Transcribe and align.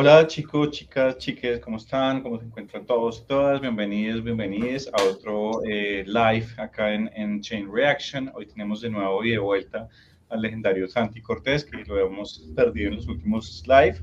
Hola 0.00 0.28
chicos, 0.28 0.70
chicas, 0.70 1.18
chiques, 1.18 1.58
¿cómo 1.58 1.76
están? 1.76 2.22
¿Cómo 2.22 2.38
se 2.38 2.44
encuentran 2.44 2.86
todos 2.86 3.20
y 3.20 3.26
todas? 3.26 3.60
Bienvenidos, 3.60 4.22
bienvenidos 4.22 4.88
a 4.92 5.02
otro 5.02 5.60
eh, 5.68 6.04
live 6.06 6.46
acá 6.56 6.94
en, 6.94 7.40
Chain 7.40 7.68
Reaction. 7.68 8.30
Hoy 8.32 8.46
tenemos 8.46 8.80
de 8.80 8.90
nuevo 8.90 9.24
y 9.24 9.32
de 9.32 9.38
vuelta 9.38 9.88
al 10.28 10.40
legendario 10.40 10.86
Santi 10.86 11.20
Cortés, 11.20 11.64
que 11.64 11.84
lo 11.84 11.98
hemos 11.98 12.38
perdido 12.54 12.90
en 12.90 12.94
los 12.94 13.08
últimos 13.08 13.64
live. 13.66 14.00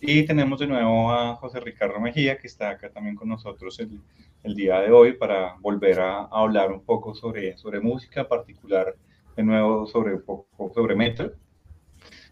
Y 0.00 0.24
tenemos 0.24 0.60
de 0.60 0.66
nuevo 0.66 1.12
a 1.12 1.34
José 1.36 1.60
Ricardo 1.60 2.00
Mejía, 2.00 2.38
que 2.38 2.46
está 2.46 2.70
acá 2.70 2.88
también 2.88 3.14
con 3.14 3.28
nosotros 3.28 3.78
el, 3.80 4.54
día 4.54 4.80
de 4.80 4.92
hoy 4.92 5.12
para 5.12 5.56
volver 5.60 6.00
a, 6.00 6.22
hablar 6.22 6.72
un 6.72 6.82
poco 6.82 7.14
sobre, 7.14 7.58
sobre 7.58 7.80
música, 7.80 8.26
particular 8.26 8.96
de 9.36 9.42
nuevo 9.42 9.86
sobre 9.86 10.18
sobre 10.74 10.96
metal. 10.96 11.34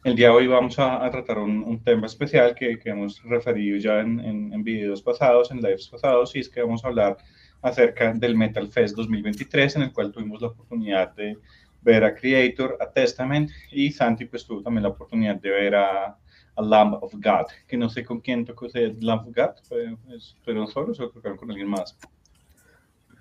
El 0.05 0.17
día 0.17 0.31
de 0.31 0.35
hoy 0.35 0.47
vamos 0.49 0.81
a, 0.81 1.05
a 1.05 1.11
tratar 1.13 1.39
un, 1.39 1.63
un, 1.63 1.79
tema 1.79 2.07
especial 2.07 2.57
que, 2.57 2.77
que, 2.77 2.91
hemos 2.91 3.23
referido 3.23 3.79
ya 3.79 4.01
en, 4.01 4.19
en, 4.19 4.53
en, 4.53 4.65
videos 4.65 5.01
pasados, 5.01 5.53
en 5.53 5.59
lives 5.59 5.87
pasados, 5.87 6.35
y 6.35 6.41
es 6.41 6.49
que 6.49 6.61
vamos 6.61 6.85
a 6.85 6.89
hablar 6.89 7.19
acerca 7.61 8.13
del 8.13 8.37
Metal 8.37 8.67
Fest 8.67 8.97
2023, 8.97 9.77
en 9.77 9.83
el 9.83 9.93
cual 9.93 10.11
tuvimos 10.11 10.43
la 10.43 10.49
oportunidad 10.49 11.15
de 11.15 11.39
ver 11.83 12.03
a 12.03 12.17
Creator, 12.17 12.79
a 12.81 12.91
Testament, 12.91 13.53
y 13.71 13.93
Santi 13.93 14.25
pues 14.25 14.45
tuvo 14.45 14.61
también 14.61 14.83
la 14.83 14.89
oportunidad 14.89 15.37
de 15.37 15.51
ver 15.51 15.77
a, 15.77 16.19
a 16.57 16.63
Lamb 16.63 16.95
of 16.95 17.15
God, 17.15 17.47
que 17.69 17.77
no 17.77 17.89
sé 17.89 18.05
con 18.05 18.19
quién 18.19 18.45
tocó 18.45 18.67
ese 18.67 18.95
Lamb 19.01 19.29
of 19.29 19.37
God, 19.37 19.99
¿fueron 20.45 20.67
solos 20.67 20.99
o 20.99 21.11
tocaron 21.11 21.39
con 21.39 21.49
alguien 21.49 21.69
más? 21.69 21.97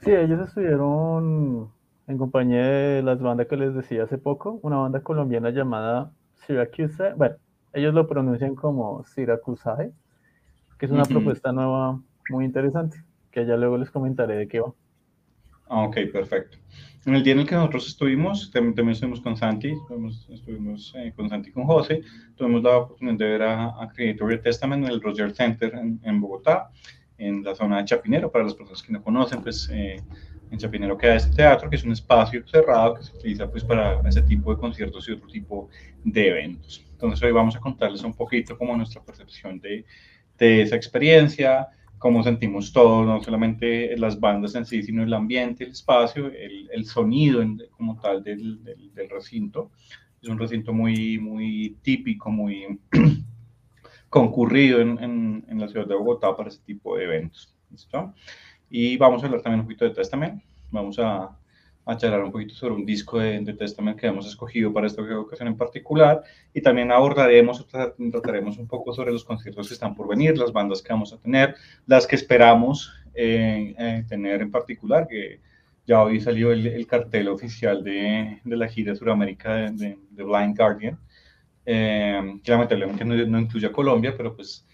Sí, 0.01 0.09
ellos 0.09 0.47
estuvieron 0.47 1.71
en 2.07 2.17
compañía 2.17 2.65
de 2.65 3.03
las 3.03 3.21
bandas 3.21 3.45
que 3.45 3.55
les 3.55 3.75
decía 3.75 4.05
hace 4.05 4.17
poco, 4.17 4.59
una 4.63 4.77
banda 4.77 5.01
colombiana 5.01 5.51
llamada 5.51 6.11
Syracuse, 6.51 7.13
bueno, 7.15 7.35
ellos 7.73 7.93
lo 7.93 8.07
pronuncian 8.07 8.55
como 8.55 9.03
Syracuse, 9.05 9.91
que 10.77 10.85
es 10.85 10.91
una 10.91 11.03
uh 11.03 11.05
-huh. 11.05 11.09
propuesta 11.09 11.51
nueva 11.51 12.01
muy 12.29 12.45
interesante, 12.45 12.97
que 13.31 13.45
ya 13.45 13.55
luego 13.55 13.77
les 13.77 13.89
comentaré 13.89 14.35
de 14.35 14.47
qué 14.47 14.59
va. 14.59 14.73
Ah, 15.67 15.83
ok, 15.83 15.95
perfecto. 16.11 16.57
En 17.05 17.15
el 17.15 17.23
día 17.23 17.33
en 17.33 17.39
el 17.39 17.47
que 17.47 17.55
nosotros 17.55 17.87
estuvimos, 17.87 18.51
también, 18.51 18.75
también 18.75 18.93
estuvimos 18.93 19.21
con 19.21 19.37
Santi, 19.37 19.69
estuvimos, 19.69 20.29
estuvimos 20.29 20.93
eh, 20.97 21.13
con 21.15 21.29
Santi 21.29 21.49
y 21.49 21.53
con 21.53 21.63
José, 21.63 22.01
tuvimos 22.35 22.61
la 22.61 22.77
oportunidad 22.77 23.17
de 23.17 23.25
ver 23.25 23.41
a, 23.43 23.81
a 23.81 23.87
Creator 23.87 24.37
Testament 24.39 24.85
en 24.85 24.91
el 24.91 25.01
Roger 25.01 25.31
Center 25.31 25.73
en, 25.73 25.99
en, 26.03 26.19
Bogotá, 26.19 26.69
en 27.17 27.43
la 27.43 27.55
zona 27.55 27.77
de 27.77 27.85
Chapinero, 27.85 28.29
para 28.29 28.43
las 28.43 28.53
personas 28.53 28.83
que 28.83 28.91
no 28.91 29.01
conocen, 29.01 29.41
pues 29.41 29.69
eh, 29.71 29.95
en 30.51 30.57
Chapinero 30.57 30.97
queda 30.97 31.15
este 31.15 31.35
teatro, 31.35 31.69
que 31.69 31.77
es 31.77 31.83
un 31.83 31.93
espacio 31.93 32.45
cerrado 32.45 32.95
que 32.95 33.03
se 33.03 33.15
utiliza 33.15 33.49
pues 33.49 33.63
para 33.63 34.01
ese 34.07 34.21
tipo 34.21 34.53
de 34.53 34.59
conciertos 34.59 35.07
y 35.07 35.13
otro 35.13 35.27
tipo 35.27 35.69
de 36.03 36.27
eventos. 36.27 36.85
Entonces 36.91 37.23
hoy 37.23 37.31
vamos 37.31 37.55
a 37.55 37.59
contarles 37.59 38.03
un 38.03 38.13
poquito 38.13 38.57
como 38.57 38.75
nuestra 38.75 39.01
percepción 39.01 39.59
de, 39.59 39.85
de 40.37 40.61
esa 40.61 40.75
experiencia, 40.75 41.69
cómo 41.97 42.21
sentimos 42.21 42.73
todo, 42.73 43.05
no 43.05 43.23
solamente 43.23 43.95
las 43.97 44.19
bandas 44.19 44.53
en 44.55 44.65
sí, 44.65 44.83
sino 44.83 45.03
el 45.03 45.13
ambiente, 45.13 45.63
el 45.63 45.71
espacio, 45.71 46.27
el, 46.27 46.69
el 46.71 46.85
sonido 46.85 47.41
en, 47.41 47.61
como 47.71 47.99
tal 47.99 48.21
del, 48.21 48.61
del, 48.63 48.93
del, 48.93 49.09
recinto. 49.09 49.71
Es 50.21 50.27
un 50.27 50.37
recinto 50.37 50.73
muy, 50.73 51.17
muy 51.17 51.77
típico, 51.81 52.29
muy 52.29 52.79
concurrido 54.09 54.81
en, 54.81 55.01
en, 55.01 55.45
en, 55.47 55.59
la 55.59 55.67
ciudad 55.69 55.87
de 55.87 55.95
Bogotá 55.95 56.35
para 56.35 56.49
ese 56.49 56.61
tipo 56.65 56.97
de 56.97 57.05
eventos. 57.05 57.55
¿Listo? 57.69 58.13
Y 58.73 58.95
vamos 58.95 59.21
a 59.21 59.25
hablar 59.25 59.41
también 59.41 59.59
un 59.59 59.65
poquito 59.65 59.83
de 59.83 59.91
Testament. 59.91 60.41
Vamos 60.71 60.97
a, 60.97 61.37
a 61.85 61.97
charlar 61.97 62.23
un 62.23 62.31
poquito 62.31 62.55
sobre 62.55 62.73
un 62.73 62.85
disco 62.85 63.19
de, 63.19 63.41
de, 63.41 63.53
Testament 63.53 63.99
que 63.99 64.07
hemos 64.07 64.25
escogido 64.25 64.71
para 64.71 64.87
esta 64.87 65.01
ocasión 65.01 65.49
en 65.49 65.57
particular. 65.57 66.23
Y 66.53 66.61
también 66.61 66.89
abordaremos, 66.89 67.67
trataremos 67.67 68.57
un 68.57 68.67
poco 68.67 68.93
sobre 68.93 69.11
los 69.11 69.25
conciertos 69.25 69.67
que 69.67 69.73
están 69.73 69.93
por 69.93 70.07
venir, 70.07 70.37
las 70.37 70.53
bandas 70.53 70.81
que 70.81 70.93
vamos 70.93 71.11
a 71.11 71.17
tener, 71.17 71.55
las 71.85 72.07
que 72.07 72.15
esperamos 72.15 72.93
eh, 73.13 73.75
eh, 73.77 74.05
tener 74.07 74.41
en 74.41 74.51
particular, 74.51 75.05
que 75.05 75.41
ya 75.85 76.01
hoy 76.01 76.21
salió 76.21 76.53
el, 76.53 76.65
el 76.65 76.87
cartel 76.87 77.27
oficial 77.27 77.83
de, 77.83 78.39
de, 78.41 78.55
la 78.55 78.69
gira 78.69 78.95
Suramérica 78.95 79.53
de, 79.71 79.97
de 80.11 80.23
Blind 80.23 80.55
Guardian, 80.55 80.97
eh, 81.65 82.39
que 82.41 82.51
lamentablemente 82.51 83.03
no, 83.03 83.15
no 83.25 83.39
incluye 83.39 83.67
a 83.67 83.71
Colombia, 83.73 84.13
pero 84.15 84.33
pues 84.33 84.65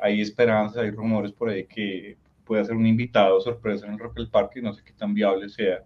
hay 0.00 0.22
esperanzas, 0.22 0.78
hay 0.78 0.90
rumores 0.90 1.32
por 1.32 1.50
ahí 1.50 1.66
que 1.66 2.16
puede 2.44 2.64
ser 2.64 2.74
un 2.76 2.86
invitado 2.86 3.40
sorpresa 3.40 3.86
en 3.86 3.92
el 3.92 3.98
Rock 3.98 4.28
Parque 4.30 4.60
y 4.60 4.62
no 4.62 4.72
sé 4.72 4.82
qué 4.84 4.92
tan 4.92 5.14
viable 5.14 5.48
sea 5.48 5.84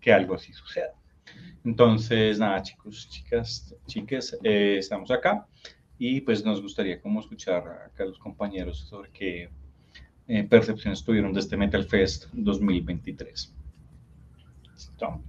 que 0.00 0.12
algo 0.12 0.34
así 0.34 0.52
suceda. 0.52 0.92
Entonces, 1.64 2.38
nada, 2.38 2.60
chicos, 2.62 3.08
chicas, 3.08 3.74
chicas, 3.86 4.36
eh, 4.42 4.76
estamos 4.78 5.10
acá 5.10 5.46
y 5.98 6.20
pues 6.20 6.44
nos 6.44 6.60
gustaría 6.60 7.00
como 7.00 7.20
escuchar 7.20 7.66
acá 7.86 8.02
a 8.02 8.06
los 8.06 8.18
compañeros 8.18 8.78
sobre 8.80 9.10
qué 9.10 9.48
eh, 10.26 10.44
percepciones 10.44 11.04
tuvieron 11.04 11.32
de 11.32 11.40
este 11.40 11.56
Metal 11.56 11.84
Fest 11.84 12.26
2023. 12.32 13.54
¿Listo? 14.72 15.20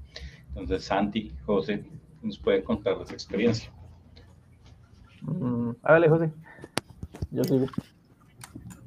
Entonces, 0.49 0.83
Santi, 0.83 1.33
José, 1.45 1.83
nos 2.21 2.37
pueden 2.39 2.63
contar 2.63 2.97
de 2.97 3.05
su 3.05 3.13
experiencia. 3.13 3.71
Mm, 5.21 5.71
hágale, 5.83 6.09
José. 6.09 6.31
Yo 7.31 7.43
sigo. 7.43 7.67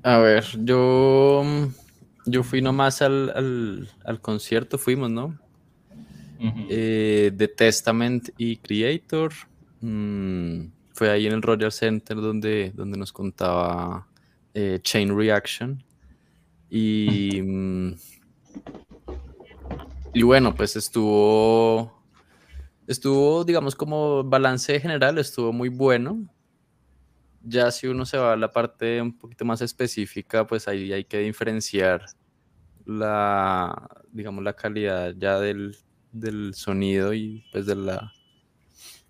A 0.07 0.19
ver, 0.19 0.45
yo, 0.63 1.43
yo 2.27 2.45
fui 2.45 2.63
nomás 2.63 3.03
al, 3.03 3.29
al, 3.35 3.89
al 4.05 4.21
concierto, 4.21 4.79
fuimos, 4.79 5.11
¿no? 5.11 5.37
Uh 6.39 6.45
-huh. 6.45 6.67
eh, 6.71 7.33
de 7.35 7.49
Testament 7.49 8.29
y 8.39 8.59
Creator. 8.59 9.33
Mm, 9.81 10.67
fue 10.95 11.11
ahí 11.11 11.27
en 11.27 11.33
el 11.33 11.43
Royal 11.43 11.73
Center 11.73 12.19
donde, 12.19 12.71
donde 12.77 12.97
nos 12.97 13.13
contaba 13.13 14.07
eh, 14.55 14.79
Chain 14.81 15.13
Reaction. 15.19 15.83
Y, 16.71 17.43
mm, 17.43 17.95
y 20.15 20.23
bueno, 20.23 20.55
pues 20.55 20.77
estuvo, 20.77 22.01
estuvo, 22.87 23.43
digamos, 23.43 23.75
como 23.75 24.23
balance 24.23 24.79
general, 24.79 25.19
estuvo 25.19 25.53
muy 25.53 25.69
bueno 25.69 26.29
ya 27.49 27.71
si 27.71 27.87
uno 27.87 28.05
se 28.05 28.19
va 28.19 28.33
a 28.33 28.37
la 28.37 28.51
parte 28.51 29.01
un 29.01 29.17
poquito 29.17 29.45
más 29.45 29.61
específica, 29.61 30.47
pues 30.47 30.67
ahí 30.67 30.93
hay 30.93 31.05
que 31.05 31.19
diferenciar 31.19 32.05
la, 32.85 33.89
digamos, 34.11 34.43
la 34.43 34.55
calidad 34.55 35.15
ya 35.17 35.39
del, 35.39 35.77
del 36.13 36.55
sonido 36.55 37.15
y 37.15 37.45
pues 37.53 37.67
de 37.67 37.77
la, 37.77 38.13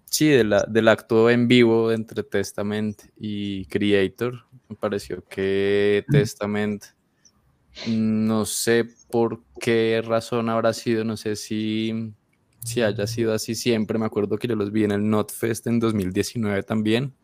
sí, 0.05 0.29
de 0.29 0.45
la, 0.45 0.65
del 0.69 0.89
acto 0.89 1.31
en 1.31 1.49
vivo 1.49 1.93
entre 1.93 2.23
Testament 2.23 3.03
y 3.19 3.65
Creator. 3.67 4.45
Me 4.69 4.77
pareció 4.77 5.25
que 5.25 6.05
Testament, 6.11 6.85
no 7.89 8.45
sé 8.45 8.87
por 9.11 9.43
qué 9.61 10.03
razón 10.05 10.51
habrá 10.51 10.75
sido, 10.75 11.05
no 11.05 11.17
sé 11.17 11.37
si, 11.37 12.13
si 12.63 12.83
haya 12.83 13.07
sido 13.07 13.33
así 13.33 13.55
siempre. 13.55 13.99
Me 13.99 14.07
acuerdo 14.07 14.37
que 14.37 14.49
yo 14.49 14.57
los 14.57 14.73
vi 14.73 14.85
en 14.85 14.93
el 14.93 15.09
NotFest 15.09 15.69
en 15.69 15.81
2019 15.81 16.63
también 16.65 17.15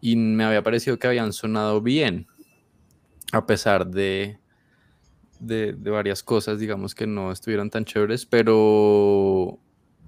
y 0.00 0.16
me 0.16 0.44
había 0.44 0.62
parecido 0.62 0.98
que 0.98 1.06
habían 1.06 1.32
sonado 1.32 1.80
bien, 1.80 2.26
a 3.32 3.46
pesar 3.46 3.86
de, 3.86 4.38
de, 5.40 5.72
de, 5.72 5.90
varias 5.90 6.22
cosas, 6.22 6.58
digamos 6.58 6.94
que 6.94 7.06
no 7.06 7.32
estuvieron 7.32 7.70
tan 7.70 7.84
chéveres, 7.84 8.26
pero, 8.26 9.58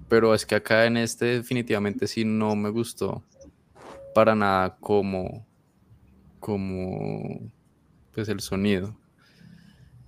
pero 0.07 0.33
es 0.33 0.45
que 0.45 0.55
acá 0.55 0.85
en 0.85 0.97
este 0.97 1.25
definitivamente 1.25 2.07
sí 2.07 2.25
no 2.25 2.55
me 2.55 2.69
gustó 2.69 3.23
para 4.13 4.35
nada 4.35 4.77
como, 4.79 5.45
como 6.39 7.51
pues 8.13 8.29
el 8.29 8.39
sonido. 8.39 8.97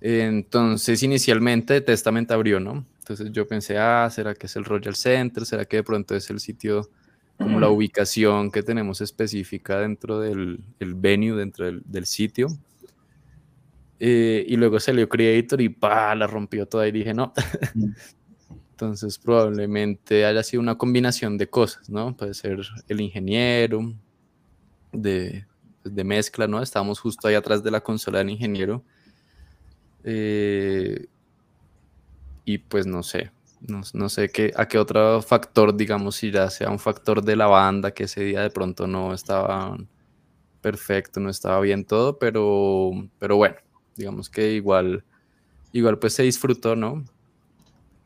Entonces 0.00 1.02
inicialmente 1.02 1.80
Testament 1.80 2.30
abrió, 2.30 2.60
¿no? 2.60 2.84
Entonces 2.98 3.32
yo 3.32 3.46
pensé, 3.46 3.78
ah, 3.78 4.08
¿será 4.10 4.34
que 4.34 4.46
es 4.46 4.56
el 4.56 4.64
Royal 4.64 4.94
Center? 4.94 5.46
¿Será 5.46 5.64
que 5.64 5.78
de 5.78 5.82
pronto 5.82 6.14
es 6.14 6.28
el 6.30 6.40
sitio 6.40 6.90
como 7.38 7.60
la 7.60 7.68
ubicación 7.68 8.50
que 8.50 8.62
tenemos 8.62 9.00
específica 9.00 9.80
dentro 9.80 10.20
del 10.20 10.60
el 10.78 10.94
venue, 10.94 11.36
dentro 11.36 11.66
del, 11.66 11.82
del 11.84 12.06
sitio. 12.06 12.48
Eh, 14.00 14.44
y 14.48 14.56
luego 14.56 14.80
salió 14.80 15.08
Creator 15.08 15.60
y 15.60 15.68
pa, 15.68 16.14
la 16.14 16.26
rompió 16.26 16.66
toda 16.66 16.86
y 16.86 16.92
dije, 16.92 17.14
no. 17.14 17.32
Entonces 18.72 19.18
probablemente 19.18 20.24
haya 20.24 20.42
sido 20.42 20.60
una 20.60 20.76
combinación 20.76 21.38
de 21.38 21.48
cosas, 21.48 21.88
¿no? 21.88 22.16
Puede 22.16 22.34
ser 22.34 22.60
el 22.88 23.00
ingeniero 23.00 23.94
de, 24.92 25.46
de 25.84 26.04
mezcla, 26.04 26.48
¿no? 26.48 26.60
Estábamos 26.60 26.98
justo 26.98 27.28
ahí 27.28 27.34
atrás 27.34 27.62
de 27.62 27.70
la 27.70 27.80
consola 27.82 28.18
del 28.18 28.30
ingeniero. 28.30 28.82
Eh, 30.02 31.06
y 32.44 32.58
pues 32.58 32.86
no 32.86 33.02
sé, 33.02 33.30
no, 33.66 33.82
no, 33.92 34.08
sé 34.08 34.30
qué, 34.30 34.52
a 34.56 34.66
qué 34.66 34.78
otro 34.78 35.22
factor, 35.22 35.76
digamos, 35.76 36.16
si 36.16 36.30
ya 36.30 36.50
sea 36.50 36.70
un 36.70 36.78
factor 36.78 37.22
de 37.22 37.36
la 37.36 37.46
banda, 37.46 37.92
que 37.92 38.04
ese 38.04 38.22
día 38.22 38.40
de 38.42 38.50
pronto 38.50 38.86
no 38.86 39.14
estaba 39.14 39.76
perfecto, 40.60 41.20
no 41.20 41.30
estaba 41.30 41.60
bien 41.60 41.84
todo, 41.84 42.18
pero, 42.18 42.90
pero 43.18 43.36
bueno, 43.36 43.56
digamos 43.96 44.30
que 44.30 44.52
igual, 44.52 45.04
igual 45.72 45.98
pues 45.98 46.14
se 46.14 46.22
disfrutó, 46.22 46.76
¿no? 46.76 47.04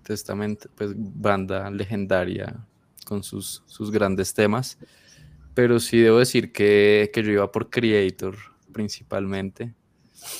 Testament, 0.02 0.66
pues 0.74 0.92
banda 0.96 1.70
legendaria 1.70 2.66
con 3.04 3.22
sus, 3.22 3.62
sus 3.66 3.90
grandes 3.90 4.34
temas, 4.34 4.78
pero 5.54 5.80
sí 5.80 5.98
debo 5.98 6.18
decir 6.18 6.52
que, 6.52 7.10
que 7.12 7.22
yo 7.22 7.32
iba 7.32 7.52
por 7.52 7.70
Creator 7.70 8.36
principalmente. 8.72 9.74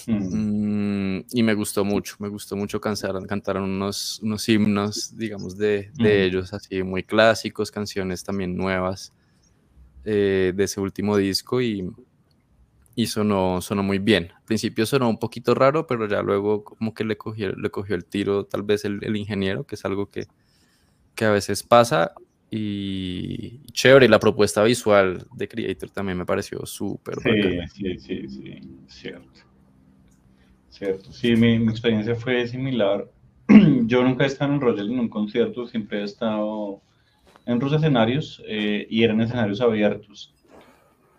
Mm. 0.07 1.17
Mm, 1.17 1.25
y 1.33 1.43
me 1.43 1.55
gustó 1.55 1.85
mucho, 1.85 2.17
me 2.19 2.29
gustó 2.29 2.57
mucho 2.57 2.81
cantar, 2.81 3.15
cantaron 3.27 3.65
unos, 3.65 4.21
unos 4.23 4.49
himnos, 4.49 5.17
digamos, 5.17 5.57
de, 5.57 5.91
de 5.95 6.25
ellos, 6.25 6.53
así 6.53 6.83
muy 6.83 7.03
clásicos, 7.03 7.71
canciones 7.71 8.25
también 8.25 8.57
nuevas 8.57 9.13
eh, 10.05 10.53
de 10.55 10.65
ese 10.65 10.81
último 10.81 11.17
disco 11.17 11.61
y, 11.61 11.91
y 12.95 13.07
sonó, 13.07 13.61
sonó 13.61 13.83
muy 13.83 13.99
bien. 13.99 14.31
Al 14.35 14.43
principio 14.45 14.87
sonó 14.87 15.09
un 15.09 15.19
poquito 15.19 15.55
raro, 15.55 15.87
pero 15.87 16.09
ya 16.09 16.23
luego 16.23 16.65
como 16.65 16.95
que 16.95 17.05
le 17.05 17.17
cogió, 17.17 17.53
le 17.53 17.71
cogió 17.71 17.95
el 17.95 18.05
tiro 18.05 18.45
tal 18.45 18.63
vez 18.63 18.85
el, 18.85 18.99
el 19.03 19.17
ingeniero, 19.17 19.65
que 19.65 19.75
es 19.75 19.85
algo 19.85 20.07
que, 20.07 20.27
que 21.15 21.25
a 21.25 21.31
veces 21.31 21.63
pasa 21.63 22.13
y 22.51 23.59
chévere, 23.73 24.07
y 24.07 24.09
la 24.09 24.19
propuesta 24.19 24.63
visual 24.63 25.27
de 25.35 25.49
Creator 25.49 25.91
también 25.91 26.17
me 26.17 26.25
pareció 26.25 26.65
súper 26.65 27.17
sí, 27.21 27.59
sí, 27.75 27.99
sí, 27.99 28.29
sí, 28.29 28.61
cierto. 28.89 29.48
Cierto, 30.79 31.13
sí, 31.13 31.35
mi, 31.35 31.59
mi, 31.59 31.73
experiencia 31.73 32.15
fue 32.15 32.47
similar. 32.47 33.11
Yo 33.87 34.05
nunca 34.05 34.23
he 34.23 34.29
estado 34.29 34.55
en 34.55 34.61
Royal 34.61 34.89
en 34.89 35.01
un 35.01 35.09
concierto, 35.09 35.67
siempre 35.67 36.01
he 36.01 36.05
estado 36.05 36.81
en 37.47 37.57
otros 37.57 37.73
escenarios 37.73 38.41
eh, 38.47 38.87
y 38.89 39.03
eran 39.03 39.21
escenarios 39.21 39.61
abiertos. 39.61 40.33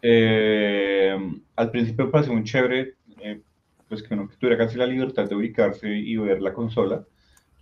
Eh, 0.02 1.14
al 1.58 1.72
principio 1.72 2.10
pareció 2.10 2.32
muy 2.32 2.46
chévere, 2.46 2.94
eh, 3.20 3.42
pues 3.90 4.02
que 4.02 4.14
uno 4.14 4.30
tuviera 4.40 4.58
casi 4.58 4.78
la 4.78 4.86
libertad 4.86 5.28
de 5.28 5.36
ubicarse 5.36 5.90
y 5.90 6.16
ver 6.16 6.42
la 6.42 6.54
consola, 6.54 7.04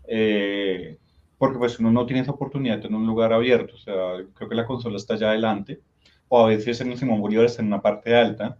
eh, 0.07 0.99
porque 1.39 1.57
pues 1.57 1.79
uno 1.79 1.91
no 1.91 2.05
tiene 2.05 2.21
esa 2.21 2.31
oportunidad 2.31 2.85
en 2.85 2.93
un 2.93 3.07
lugar 3.07 3.33
abierto, 3.33 3.73
o 3.73 3.79
sea, 3.79 4.23
creo 4.35 4.49
que 4.49 4.55
la 4.55 4.67
consola 4.67 4.97
está 4.97 5.15
allá 5.15 5.29
adelante, 5.29 5.81
o 6.27 6.45
a 6.45 6.47
veces 6.47 6.79
en 6.79 6.91
el 6.91 6.97
Simón 6.99 7.21
Bolívar 7.21 7.45
está 7.45 7.63
en 7.63 7.69
una 7.69 7.81
parte 7.81 8.15
alta, 8.15 8.59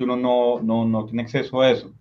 uno 0.00 0.16
no, 0.16 0.60
no, 0.60 0.84
no 0.84 1.04
tiene 1.06 1.22
acceso 1.22 1.60
a 1.60 1.70
eso. 1.70 1.92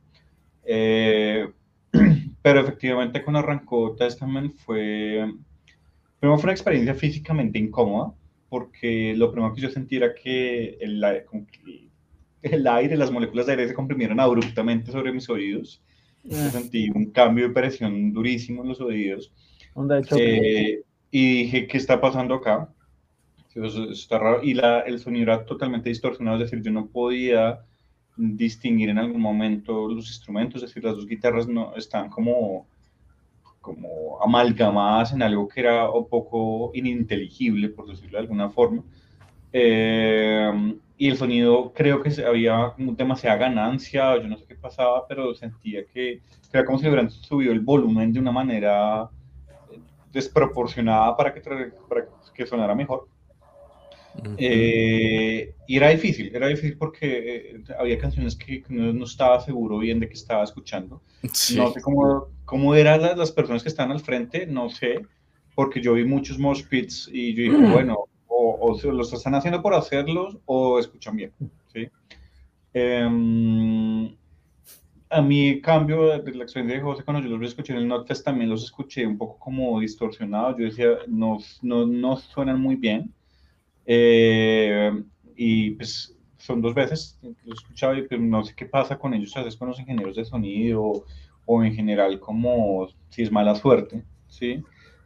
Eh, 0.66 1.50
pero 2.42 2.60
efectivamente 2.62 3.24
cuando 3.24 3.40
arrancó 3.40 3.96
Testament 3.96 4.54
fue, 4.56 5.32
primero 6.20 6.38
fue 6.38 6.46
una 6.46 6.54
experiencia 6.54 6.96
físicamente 6.96 7.60
incómoda, 7.60 8.14
porque 8.50 9.14
lo 9.16 9.32
primero 9.32 9.54
que 9.54 9.62
yo 9.62 9.70
sentí 9.70 9.98
era 9.98 10.14
que 10.14 10.78
el, 10.82 11.04
el 12.42 12.68
aire, 12.68 12.98
las 12.98 13.12
moléculas 13.12 13.46
de 13.46 13.54
aire 13.54 13.68
se 13.68 13.74
comprimieron 13.74 14.20
abruptamente 14.20 14.92
sobre 14.92 15.14
mis 15.14 15.30
oídos. 15.30 15.82
Yo 16.24 16.38
sentí 16.50 16.90
un 16.94 17.12
cambio 17.12 17.48
de 17.48 17.54
presión 17.54 18.14
durísimo 18.14 18.62
en 18.62 18.70
los 18.70 18.82
oídos. 18.82 19.34
Eh, 20.18 20.84
y 21.10 21.44
dije, 21.44 21.68
¿qué 21.68 21.78
está 21.78 22.00
pasando 22.00 22.36
acá? 22.36 22.70
Eso, 23.56 23.90
está 23.90 24.20
raro. 24.20 24.44
Y 24.44 24.54
la, 24.54 24.82
el 24.82 25.00
sonido 25.00 25.24
era 25.24 25.46
totalmente 25.46 25.90
distorsionado, 25.90 26.38
es 26.38 26.52
decir, 26.52 26.64
yo 26.64 26.72
no 26.72 26.88
podía 26.88 27.62
distinguir 28.22 28.90
en 28.90 29.00
algún 29.00 29.22
momento 29.22 29.88
los 29.88 30.08
instrumentos, 30.08 30.62
es 30.62 30.70
decir, 30.70 30.84
las 30.84 30.96
dos 30.96 31.08
guitarras 31.08 31.48
no 31.48 31.76
están 31.76 32.10
como, 32.10 32.68
como 33.60 34.22
amalgamadas 34.24 35.14
en 35.14 35.24
algo 35.24 35.48
que 35.48 35.62
era 35.62 35.90
un 35.90 36.08
poco 36.08 36.72
ininteligible, 36.74 37.70
por 37.70 37.88
decirlo 37.88 38.18
de 38.18 38.24
alguna 38.24 38.50
forma. 38.50 38.84
Eh, 39.52 40.76
y 40.98 41.08
el 41.10 41.18
sonido 41.18 41.74
creo 41.74 42.02
que 42.04 42.12
había 42.24 42.74
demasiada 42.78 43.38
ganancia, 43.38 44.22
yo 44.22 44.28
no 44.28 44.38
sé 44.38 44.46
qué 44.46 44.56
pasaba, 44.56 45.08
pero 45.08 45.34
sentía 45.34 45.84
que, 45.86 46.22
era 46.54 46.64
como 46.64 46.78
si 46.78 46.88
hubieran 46.88 47.10
subido 47.10 47.52
el 47.52 47.60
volumen 47.60 48.14
de 48.14 48.20
una 48.20 48.32
manera 48.32 49.10
desproporcionada 50.12 51.18
para 51.18 51.34
que, 51.34 51.42
para 51.90 52.06
que 52.36 52.46
sonara 52.46 52.76
mejor. 52.76 53.08
Eh, 54.38 55.56
y 55.68 55.78
era 55.78 55.90
difícil, 55.90 56.36
era 56.36 56.48
difícil 56.48 56.78
porque 56.78 57.56
eh, 57.56 57.64
había 57.80 57.98
canciones 57.98 58.36
que 58.36 58.64
no, 58.70 58.92
no, 58.92 59.06
estaba 59.06 59.40
seguro 59.40 59.78
bien 59.80 60.00
de 60.00 60.08
que 60.08 60.16
estaba 60.16 60.44
escuchando. 60.44 61.02
Sí. 61.32 61.56
No 61.56 61.72
sé 61.72 61.82
cómo, 61.82 62.28
cómo 62.46 62.76
eran 62.76 63.02
las, 63.02 63.18
las, 63.18 63.32
personas 63.32 63.64
que 63.64 63.70
están 63.70 63.92
al 63.92 64.02
frente, 64.02 64.46
no 64.46 64.70
sé, 64.70 65.06
porque 65.56 65.82
yo 65.82 65.94
vi 65.94 66.04
muchos 66.04 66.38
mosh 66.38 66.64
pits 66.68 67.10
y 67.12 67.34
yo 67.34 67.44
dije, 67.44 67.72
bueno, 67.72 68.06
o, 68.28 68.58
o 68.60 68.92
los 68.92 69.14
están 69.14 69.36
haciendo 69.36 69.62
por 69.62 69.74
hacerlos 69.74 70.38
o 70.46 70.80
escuchan 70.80 71.16
bien. 71.16 71.32
¿sí? 71.74 71.88
Eh, 72.74 73.08
a 75.12 75.22
mí, 75.22 75.60
cambio 75.62 76.18
de 76.20 76.34
la 76.34 76.44
experiencia 76.44 76.78
de 76.78 76.84
José, 76.84 77.04
cuando 77.04 77.28
yo 77.28 77.38
los 77.38 77.50
escuché 77.50 77.74
en 77.74 77.80
el 77.80 77.88
Notfest, 77.88 78.24
también 78.24 78.50
los 78.50 78.64
escuché 78.64 79.06
un 79.06 79.18
poco 79.18 79.38
como 79.38 79.80
distorsionados. 79.80 80.58
Yo 80.58 80.66
decía, 80.66 80.88
no, 81.08 81.40
no, 81.62 81.86
no 81.86 82.16
suenan 82.18 82.62
muy 82.62 82.76
bien. 82.78 83.14
Eh, 83.86 84.92
y 85.36 85.72
pues 85.72 86.16
son 86.38 86.62
dos 86.62 86.74
veces 86.74 87.18
que 87.22 87.28
los 87.46 87.60
he 87.60 87.64
escuchado 87.64 87.96
y 87.96 88.04
pues, 88.04 88.20
no 88.20 88.44
sé 88.44 88.54
qué 88.56 88.66
pasa 88.66 88.98
con 88.98 89.14
ellos, 89.14 89.36
a 89.38 89.44
veces 89.44 89.58
con 89.58 89.70
los 89.70 89.80
ingenieros 89.80 90.16
de 90.16 90.26
sonido 90.26 91.06
o 91.46 91.64
en 91.64 91.74
general 91.74 92.20
como 92.20 92.88
si 93.10 93.24
es 93.24 93.32
mala 93.32 93.56
suerte, 93.56 94.04
¿sí? 94.28 94.64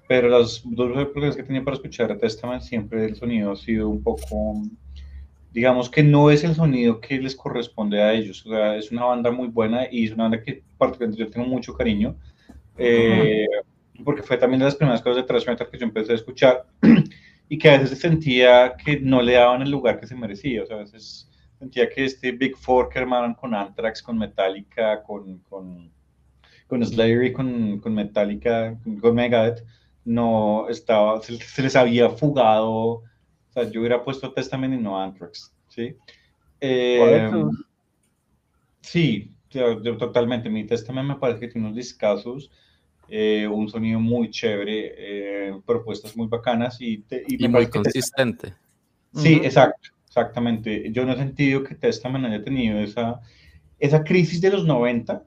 Pero 0.08 0.30
las 0.30 0.62
dos 0.64 0.92
oportunidades 0.92 1.36
que 1.36 1.44
tenía 1.44 1.64
para 1.64 1.76
escuchar 1.76 2.18
Testament 2.18 2.62
siempre 2.62 3.06
el 3.06 3.16
sonido 3.16 3.52
ha 3.52 3.56
sido 3.56 3.90
un 3.90 4.04
poco, 4.04 4.62
digamos 5.52 5.90
que 5.90 6.04
no 6.04 6.30
es 6.30 6.44
el 6.44 6.56
sonido 6.56 7.00
que 7.00 7.20
les 7.20 7.36
corresponde 7.36 8.02
a 8.02 8.14
ellos, 8.14 8.46
o 8.46 8.50
sea, 8.50 8.76
es 8.76 8.92
una 8.92 9.06
banda 9.06 9.32
muy 9.32 9.48
buena 9.48 9.88
y 9.92 10.06
es 10.06 10.12
una 10.12 10.24
banda 10.24 10.42
que 10.42 10.64
particularmente 10.78 11.24
yo 11.24 11.30
tengo 11.30 11.48
mucho 11.48 11.74
cariño, 11.74 12.16
eh, 12.78 13.48
porque 14.04 14.22
fue 14.22 14.38
también 14.38 14.60
de 14.60 14.66
las 14.66 14.76
primeras 14.76 15.02
cosas 15.02 15.18
de 15.18 15.24
thrash 15.24 15.48
metal 15.48 15.70
que 15.72 15.78
yo 15.78 15.86
empecé 15.86 16.12
a 16.12 16.16
escuchar 16.16 16.66
y 17.50 17.58
que 17.58 17.70
a 17.70 17.78
veces 17.78 18.00
sentía 18.00 18.76
que 18.84 19.00
no 19.00 19.22
le 19.22 19.34
daban 19.34 19.62
el 19.62 19.72
lugar 19.72 20.00
que 20.00 20.08
se 20.08 20.16
merecía, 20.16 20.64
o 20.64 20.66
sea, 20.66 20.78
a 20.78 20.80
veces 20.80 21.30
sentía 21.60 21.90
que 21.90 22.06
este 22.06 22.32
Big 22.32 22.58
Four 22.58 22.90
que 22.90 23.00
armaron 23.00 23.34
con 23.34 23.54
Anthrax, 23.54 24.02
con 24.02 24.18
Metallica, 24.18 25.04
con, 25.04 25.40
con, 25.40 25.92
con 26.68 26.86
Slayer 26.86 27.24
y 27.24 27.34
con, 27.34 27.80
con 27.80 27.94
Metallica, 27.94 28.78
con, 29.00 29.16
Megadeth, 29.16 29.64
no 30.04 30.68
estaba, 30.70 31.22
se, 31.22 31.38
se, 31.38 31.62
les 31.62 31.76
había 31.76 32.10
fugado, 32.10 32.72
o 32.72 33.04
sea, 33.50 33.70
yo 33.70 33.80
hubiera 33.80 34.04
puesto 34.04 34.34
Testament 34.34 34.74
y 34.74 34.78
no 34.78 35.00
Anthrax, 35.00 35.56
¿sí? 35.68 35.96
Eh, 36.62 37.30
sí, 38.82 39.32
yo, 39.50 39.82
yo, 39.84 39.98
totalmente, 39.98 40.50
mi 40.50 40.66
Testament 40.66 41.08
me 41.08 41.16
parece 41.16 41.42
que 41.42 41.48
tiene 41.50 41.68
unos 41.68 41.78
discazos, 41.78 42.52
eh, 43.10 43.48
un 43.48 43.70
sonido 43.70 44.00
muy 44.00 44.30
chévere, 44.30 44.94
eh, 44.98 45.54
propuestas 45.66 46.16
muy 46.16 46.28
bacanas 46.28 46.78
y, 46.80 47.00
te, 47.00 47.24
y, 47.28 47.44
y 47.44 47.48
muy 47.48 47.68
consistente. 47.68 48.54
Sí, 49.14 49.36
uh 49.36 49.40
-huh. 49.40 49.46
exacto, 49.46 49.90
exactamente. 50.08 50.92
Yo 50.92 51.06
no 51.06 51.14
he 51.14 51.18
sentido 51.18 51.64
que 51.64 51.76
Testament 51.76 52.26
haya 52.26 52.44
tenido 52.44 52.80
esa, 52.80 53.22
esa 53.80 54.04
crisis 54.04 54.42
de 54.42 54.52
los 54.52 54.66
90 54.66 55.24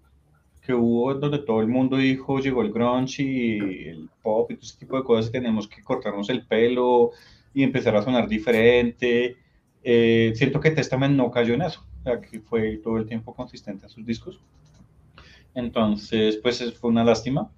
que 0.68 0.74
hubo 0.74 1.14
donde 1.14 1.38
todo 1.38 1.62
el 1.62 1.68
mundo 1.68 1.96
dijo, 1.96 2.40
llegó 2.40 2.60
el 2.60 2.70
grunge 2.70 3.22
y 3.22 3.88
el 3.88 4.10
pop 4.22 4.50
y 4.50 4.54
todo 4.56 4.66
ese 4.66 4.78
tipo 4.78 4.98
de 4.98 5.02
cosas, 5.02 5.32
tenemos 5.32 5.66
que 5.66 5.82
cortarnos 5.82 6.28
el 6.28 6.44
pelo 6.46 7.12
y 7.54 7.62
empezar 7.62 7.96
a 7.96 8.02
sonar 8.02 8.28
diferente. 8.28 9.36
Eh, 9.82 10.32
siento 10.34 10.60
que 10.60 10.70
Testament 10.70 11.16
no 11.16 11.30
cayó 11.30 11.54
en 11.54 11.62
eso, 11.62 11.86
o 12.00 12.02
sea, 12.02 12.20
que 12.20 12.40
fue 12.40 12.76
todo 12.84 12.98
el 12.98 13.06
tiempo 13.06 13.34
consistente 13.34 13.86
en 13.86 13.90
sus 13.90 14.04
discos. 14.04 14.40
Entonces, 15.58 16.36
pues 16.36 16.72
fue 16.78 16.90
una 16.90 17.02
lástima. 17.02 17.50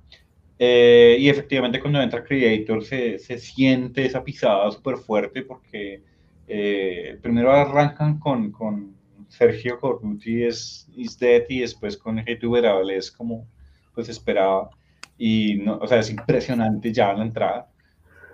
Eh, 0.58 1.16
y 1.20 1.28
efectivamente 1.28 1.80
cuando 1.80 2.00
entra 2.00 2.24
Creator 2.24 2.84
se, 2.84 3.18
se 3.18 3.38
siente 3.38 4.04
esa 4.04 4.22
pisada 4.22 4.70
súper 4.70 4.96
fuerte 4.98 5.42
porque 5.42 6.02
eh, 6.48 7.18
primero 7.22 7.50
arrancan 7.50 8.18
con, 8.18 8.50
con 8.52 8.94
Sergio 9.28 9.78
Cornuti 9.78 10.44
es 10.44 10.88
Is 10.96 11.18
Dead 11.18 11.44
y 11.48 11.60
después 11.60 11.96
con 11.96 12.18
Hate 12.18 12.44
Uberable 12.44 12.96
es 12.96 13.10
como 13.10 13.46
pues 13.94 14.08
esperaba. 14.08 14.70
Y 15.18 15.56
no, 15.56 15.76
o 15.76 15.86
sea, 15.86 15.98
es 15.98 16.10
impresionante 16.10 16.92
ya 16.92 17.12
la 17.12 17.22
entrada. 17.22 17.70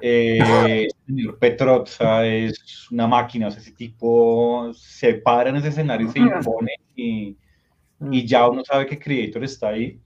Eh, 0.01 0.39
señor 1.07 1.39
Petroza 1.39 2.25
es 2.25 2.89
una 2.93 3.09
máquina, 3.09 3.49
o 3.49 3.51
sea, 3.51 3.61
ese 3.61 3.73
tipo 3.73 4.71
se 4.75 5.15
para 5.15 5.51
en 5.51 5.57
ese 5.57 5.69
escenario 5.69 6.07
y 6.07 6.11
se 6.11 6.19
impone 6.21 6.73
y, 6.95 7.37
y 8.01 8.27
ya 8.27 8.49
uno 8.49 8.65
sabe 8.65 8.87
que 8.87 8.99
Creator 8.99 9.45
está 9.45 9.69
ahí. 9.69 10.01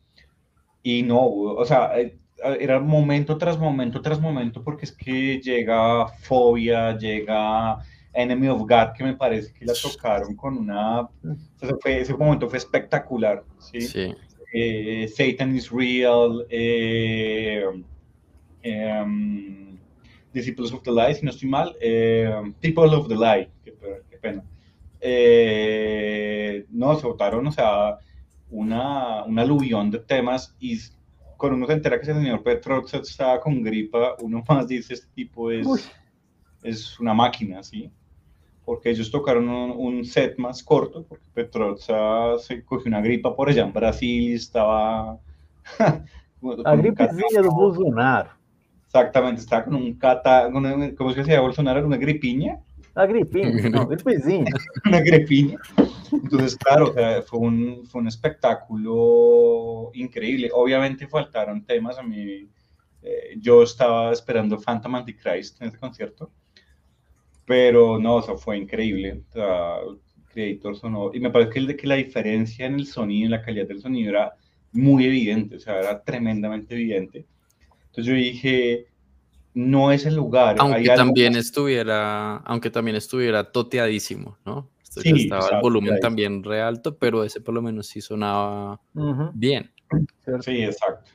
Y 0.83 1.03
no, 1.03 1.25
o 1.27 1.65
sea, 1.65 1.93
era 2.59 2.81
momento 2.81 3.37
tras 3.37 3.59
momento 3.59 4.01
tras 4.01 4.21
momento, 4.21 4.63
porque 4.63 4.87
es 4.87 4.93
que 4.93 5.41
llega 5.41 6.07
Fobia, 6.07 6.97
llega 6.97 7.79
Enemy 8.13 8.49
of 8.49 8.63
God, 8.63 8.93
que 8.97 9.05
me 9.05 9.15
parece 9.15 9.53
que 9.53 9.65
la 9.65 9.75
tocaron 9.75 10.35
con 10.35 10.57
una. 10.57 11.03
O 11.03 11.09
sea, 11.59 11.77
fue, 11.81 12.01
ese 12.01 12.15
momento 12.15 12.49
fue 12.49 12.59
espectacular. 12.59 13.45
Sí. 13.59 13.81
sí. 13.83 14.15
Eh, 14.53 15.07
Satan 15.09 15.55
is 15.55 15.71
Real, 15.71 16.45
eh, 16.51 17.65
um, 18.65 19.79
Disciples 20.33 20.73
of 20.73 20.83
the 20.83 20.91
Lie, 20.91 21.15
si 21.15 21.25
no 21.25 21.31
estoy 21.31 21.49
mal, 21.49 21.77
eh, 21.81 22.53
People 22.61 22.97
of 22.97 23.07
the 23.07 23.15
Lie, 23.15 23.49
qué, 23.65 23.73
qué 24.11 24.17
pena. 24.17 24.43
Eh, 25.01 26.67
no, 26.71 26.97
se 26.99 27.07
votaron, 27.07 27.47
o 27.47 27.53
sea, 27.53 27.99
una, 28.51 29.25
un 29.25 29.39
aluvión 29.39 29.91
de 29.91 29.99
temas 30.01 30.55
y 30.61 30.79
cuando 31.37 31.57
uno 31.57 31.67
se 31.67 31.73
entera 31.75 31.97
que 31.97 32.03
ese 32.03 32.15
señor 32.15 32.43
Petrox 32.43 32.95
estaba 32.95 33.41
con 33.41 33.63
gripa, 33.63 34.15
uno 34.21 34.43
más 34.49 34.69
dice, 34.69 34.95
este 34.95 35.09
tipo 35.15 35.51
es, 35.51 35.91
es 36.63 37.01
una 37.01 37.15
máquina, 37.15 37.63
¿sí? 37.63 37.91
porque 38.65 38.91
ellos 38.91 39.11
tocaron 39.11 39.49
un, 39.49 39.71
un 39.73 40.05
set 40.05 40.39
más 40.39 40.63
corto, 40.63 41.05
porque 41.05 41.25
Petroza 41.35 42.39
se 42.39 42.65
cogió 42.65 42.89
una 42.89 43.01
gripa 43.01 43.35
por 43.35 43.49
allá 43.49 43.65
en 43.65 43.73
Brasil 43.73 44.31
y 44.31 44.35
estaba... 44.35 45.19
con 46.41 46.65
A 46.65 46.75
un 46.75 46.83
gripezinha 46.83 47.43
do 47.43 47.51
catarro. 47.51 47.53
Bolsonaro. 47.53 48.31
Exactamente, 48.87 49.41
estaba 49.41 49.65
con 49.65 49.75
un 49.75 49.95
cata, 49.95 50.51
con 50.53 50.65
una- 50.65 50.95
¿cómo 50.95 51.11
es 51.11 51.17
que 51.17 51.25
se 51.25 51.31
llama 51.33 51.43
Bolsonaro? 51.43 51.85
Una 51.87 51.97
gripiña, 51.97 52.61
A 53.01 53.07
gripinha, 53.07 53.49
não, 53.71 53.87
gripezinha. 53.87 54.45
una 54.87 55.01
gripiña. 55.01 55.59
Entonces, 56.13 56.55
claro, 56.55 56.93
sea, 56.93 57.23
fue 57.23 57.39
un, 57.39 57.87
fue 57.87 58.03
un 58.03 58.09
espectáculo 58.09 59.91
increíble. 59.95 60.51
Obviamente 60.53 61.09
faltaron 61.09 61.65
temas, 61.65 61.97
a 61.97 62.03
mí, 62.03 62.51
eh, 63.03 63.37
yo 63.39 63.63
estaba 63.63 64.13
esperando 64.13 64.61
Phantom 64.61 64.97
Antichrist 64.97 65.63
en 65.63 65.69
ese 65.69 65.79
concierto, 65.79 66.31
pero 67.47 67.99
no, 67.99 68.17
o 68.17 68.23
sea, 68.23 68.37
fue 68.37 68.59
increíble. 68.59 69.23
O 69.31 69.33
sea, 69.33 69.77
Creator 70.35 70.77
sonó, 70.77 71.11
y 71.15 71.21
me 71.21 71.31
parece 71.31 71.53
que, 71.53 71.59
el 71.59 71.67
de 71.69 71.77
que 71.77 71.87
la 71.87 71.95
diferencia 71.95 72.67
en 72.67 72.75
el 72.75 72.87
sonido, 72.87 73.25
en 73.25 73.31
la 73.31 73.43
calidad 73.43 73.67
del 73.67 73.81
sonido 73.81 74.11
era 74.11 74.35
muy 74.73 75.07
evidente, 75.07 75.57
o 75.57 75.61
sea, 75.61 75.79
era 75.79 76.03
tremendamente 76.03 76.75
evidente. 76.75 77.25
Entonces 77.87 78.05
yo 78.05 78.13
dije, 78.13 78.90
no 79.55 79.93
es 79.93 80.07
el 80.07 80.15
lugar. 80.17 80.57
Aunque 80.59 80.85
también 80.95 81.37
estuviera, 81.37 82.37
aunque 82.39 82.71
también 82.71 82.97
estuviera 82.97 83.51
toteadísimo, 83.51 84.39
¿no? 84.45 84.71
Esto 84.83 85.01
Sí, 85.03 85.11
estaba 85.23 85.49
el 85.57 85.61
volumen 85.63 85.95
ahí. 85.95 86.01
también 86.01 86.43
re 86.43 86.61
alto, 86.63 86.97
pero 86.99 87.23
ese 87.25 87.41
por 87.41 87.55
lo 87.55 87.63
menos 87.63 87.87
sí 87.87 88.01
sonaba 88.01 88.81
bien. 89.35 89.71
Sí, 90.41 90.63
exacto. 90.63 91.11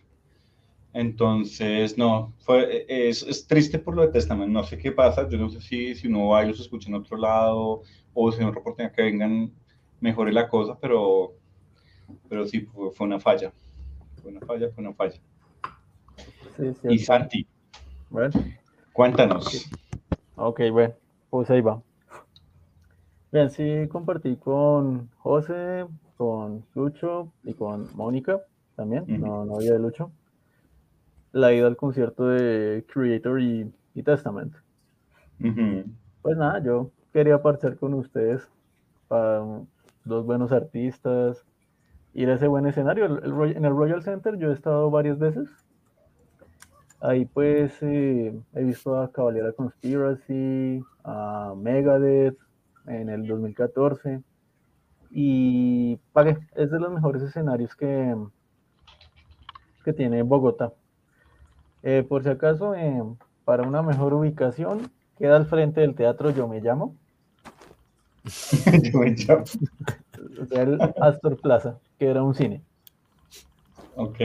Entonces, 0.93 1.97
no, 1.97 2.33
fue, 2.39 2.85
es, 2.87 3.21
es 3.23 3.45
triste 3.47 3.79
por 3.79 3.95
lo 3.97 4.03
de 4.03 4.09
Testament, 4.13 4.49
no 4.53 4.63
sé 4.63 4.77
qué 4.77 4.93
pasa, 4.93 5.27
yo 5.27 5.37
no 5.37 5.49
sé 5.49 5.59
si, 5.59 5.93
si 5.93 6.07
uno 6.07 6.29
va 6.29 6.45
y 6.45 6.47
los 6.47 6.59
escucha 6.61 6.87
en 6.87 6.95
otro 6.95 7.17
lado 7.17 7.81
o 8.13 8.31
si 8.31 8.41
en 8.41 8.47
otra 8.47 8.61
oportunidad 8.61 8.93
que 8.93 9.01
vengan 9.01 9.51
mejore 9.99 10.31
la 10.31 10.47
cosa, 10.47 10.77
pero, 10.79 11.33
pero 12.29 12.45
sí, 12.47 12.61
fue, 12.61 12.91
fue 12.93 13.07
una 13.07 13.19
falla, 13.19 13.51
fue 14.21 14.31
una 14.31 14.39
falla, 14.45 14.69
fue 14.73 14.83
una 14.85 14.93
falla. 14.93 15.19
Sí, 16.55 16.63
Y 16.63 16.97
cierto. 16.97 17.03
Santi, 17.05 17.45
Cuéntanos. 18.93 19.67
ok, 20.37 20.61
bueno, 20.71 20.93
pues 21.29 21.49
ahí 21.49 21.61
va. 21.61 21.81
Bien, 23.31 23.49
sí 23.49 23.87
compartí 23.89 24.37
con 24.37 25.09
José, 25.17 25.85
con 26.17 26.65
Lucho 26.73 27.33
y 27.43 27.53
con 27.53 27.89
Mónica 27.95 28.39
también, 28.75 29.03
Ujú. 29.03 29.25
no, 29.25 29.45
novia 29.45 29.73
de 29.73 29.79
Lucho, 29.79 30.11
la 31.33 31.53
ida 31.53 31.67
al 31.67 31.75
concierto 31.77 32.27
de 32.27 32.85
Creator 32.91 33.41
y, 33.41 33.71
y 33.93 34.03
Testament. 34.03 34.53
Pues 36.21 36.37
nada, 36.37 36.63
yo 36.63 36.91
quería 37.13 37.41
partir 37.41 37.77
con 37.77 37.93
ustedes 37.93 38.47
para 39.07 39.43
dos 40.05 40.25
buenos 40.25 40.51
artistas, 40.51 41.43
ir 42.13 42.29
a 42.29 42.35
ese 42.35 42.47
buen 42.47 42.67
escenario. 42.67 43.05
El- 43.05 43.23
el 43.25 43.57
en 43.57 43.65
el 43.65 43.75
Royal 43.75 44.03
Center 44.03 44.37
yo 44.37 44.51
he 44.51 44.53
estado 44.53 44.89
varias 44.91 45.19
veces. 45.19 45.49
Ahí 47.01 47.25
pues 47.25 47.73
eh, 47.81 48.33
he 48.53 48.63
visto 48.63 48.99
a 48.99 49.11
Cavalera 49.11 49.51
Conspiracy, 49.51 50.83
a 51.03 51.53
Megadeth 51.55 52.37
en 52.87 53.09
el 53.09 53.27
2014 53.27 54.21
y 55.11 55.97
pagué, 56.13 56.37
es 56.55 56.71
de 56.71 56.79
los 56.79 56.91
mejores 56.91 57.21
escenarios 57.21 57.75
que, 57.75 58.15
que 59.83 59.93
tiene 59.93 60.23
Bogotá. 60.23 60.73
Eh, 61.83 62.03
por 62.07 62.23
si 62.23 62.29
acaso, 62.29 62.73
eh, 62.75 63.03
para 63.43 63.63
una 63.63 63.81
mejor 63.81 64.13
ubicación, 64.13 64.91
queda 65.17 65.37
al 65.37 65.45
frente 65.45 65.81
del 65.81 65.95
teatro 65.95 66.31
Yo 66.31 66.47
Me 66.47 66.59
Llamo, 66.59 66.95
Yo 68.83 68.99
me 68.99 69.11
llamo. 69.11 69.43
o 70.41 70.45
sea, 70.45 70.63
el 70.63 70.79
Astor 70.99 71.39
Plaza, 71.39 71.77
que 71.99 72.07
era 72.07 72.23
un 72.23 72.33
cine. 72.33 72.63
Ok, 73.95 74.19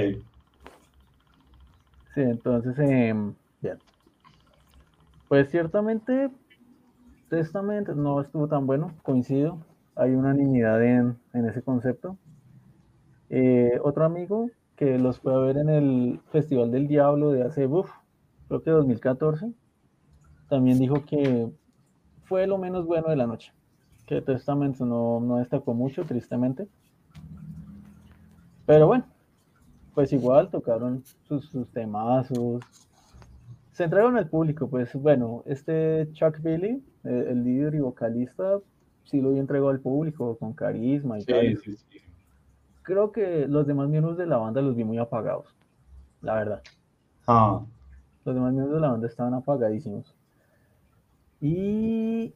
Sí, 2.15 2.23
entonces, 2.23 2.77
eh, 2.79 3.15
bien. 3.61 3.79
Pues 5.29 5.51
ciertamente, 5.51 6.31
Testament 7.29 7.89
no 7.91 8.21
estuvo 8.21 8.49
tan 8.49 8.67
bueno, 8.67 8.93
coincido. 9.03 9.59
Hay 9.95 10.15
unanimidad 10.15 10.83
en, 10.83 11.17
en 11.33 11.47
ese 11.47 11.63
concepto. 11.63 12.17
Eh, 13.29 13.79
otro 13.85 14.05
amigo 14.05 14.51
que 14.75 14.99
los 14.99 15.21
fue 15.21 15.35
a 15.35 15.39
ver 15.39 15.59
en 15.59 15.69
el 15.69 16.21
Festival 16.33 16.73
del 16.73 16.89
Diablo 16.89 17.31
de 17.31 17.45
hace, 17.45 17.67
uf, 17.67 17.89
creo 18.49 18.63
que 18.63 18.71
2014, 18.71 19.53
también 20.49 20.79
dijo 20.79 21.05
que 21.05 21.49
fue 22.25 22.47
lo 22.47 22.59
menos 22.59 22.87
bueno 22.87 23.09
de 23.09 23.17
la 23.17 23.27
noche. 23.27 23.53
Que 24.07 24.21
Testament 24.21 24.79
no, 24.81 25.21
no 25.21 25.37
destacó 25.37 25.75
mucho, 25.75 26.05
tristemente. 26.05 26.67
Pero 28.67 28.89
bueno, 28.89 29.05
pues 29.95 30.13
igual 30.13 30.51
tocaron 30.51 31.05
sus, 31.29 31.47
sus 31.51 31.69
temazos. 31.73 32.63
Se 33.73 33.85
entregaron 33.85 34.17
al 34.17 34.29
público, 34.29 34.69
pues 34.69 34.95
bueno, 34.95 35.43
este 35.47 36.09
Chuck 36.13 36.41
Billy, 36.43 36.85
eh, 37.05 37.27
el 37.31 37.45
líder 37.45 37.75
y 37.75 37.81
vocalista, 37.81 38.61
sí 39.05 39.21
lo 39.21 39.35
entregó 39.37 39.71
al 39.71 39.81
público 39.81 40.37
con 40.39 40.53
carisma 40.55 41.19
y 41.19 41.25
tal. 41.25 41.57
sí, 41.57 41.57
sí, 41.57 41.77
sí. 41.77 42.01
Creo 42.83 43.13
que 43.13 43.47
los 43.49 43.67
demás 43.67 43.89
miembros 43.89 44.19
de 44.19 44.27
la 44.27 44.37
banda 44.37 44.61
los 44.61 44.77
vi 44.77 44.85
muy 44.85 44.99
apagados, 44.99 45.47
la 46.23 46.35
verdad. 46.35 46.63
Ah, 47.27 47.65
Los 48.25 48.35
demás 48.35 48.53
miembros 48.55 48.77
de 48.77 48.81
la 48.81 48.93
banda 48.93 49.07
estaban 49.09 49.35
apagadísimos. 49.35 50.17
Y 51.41 52.35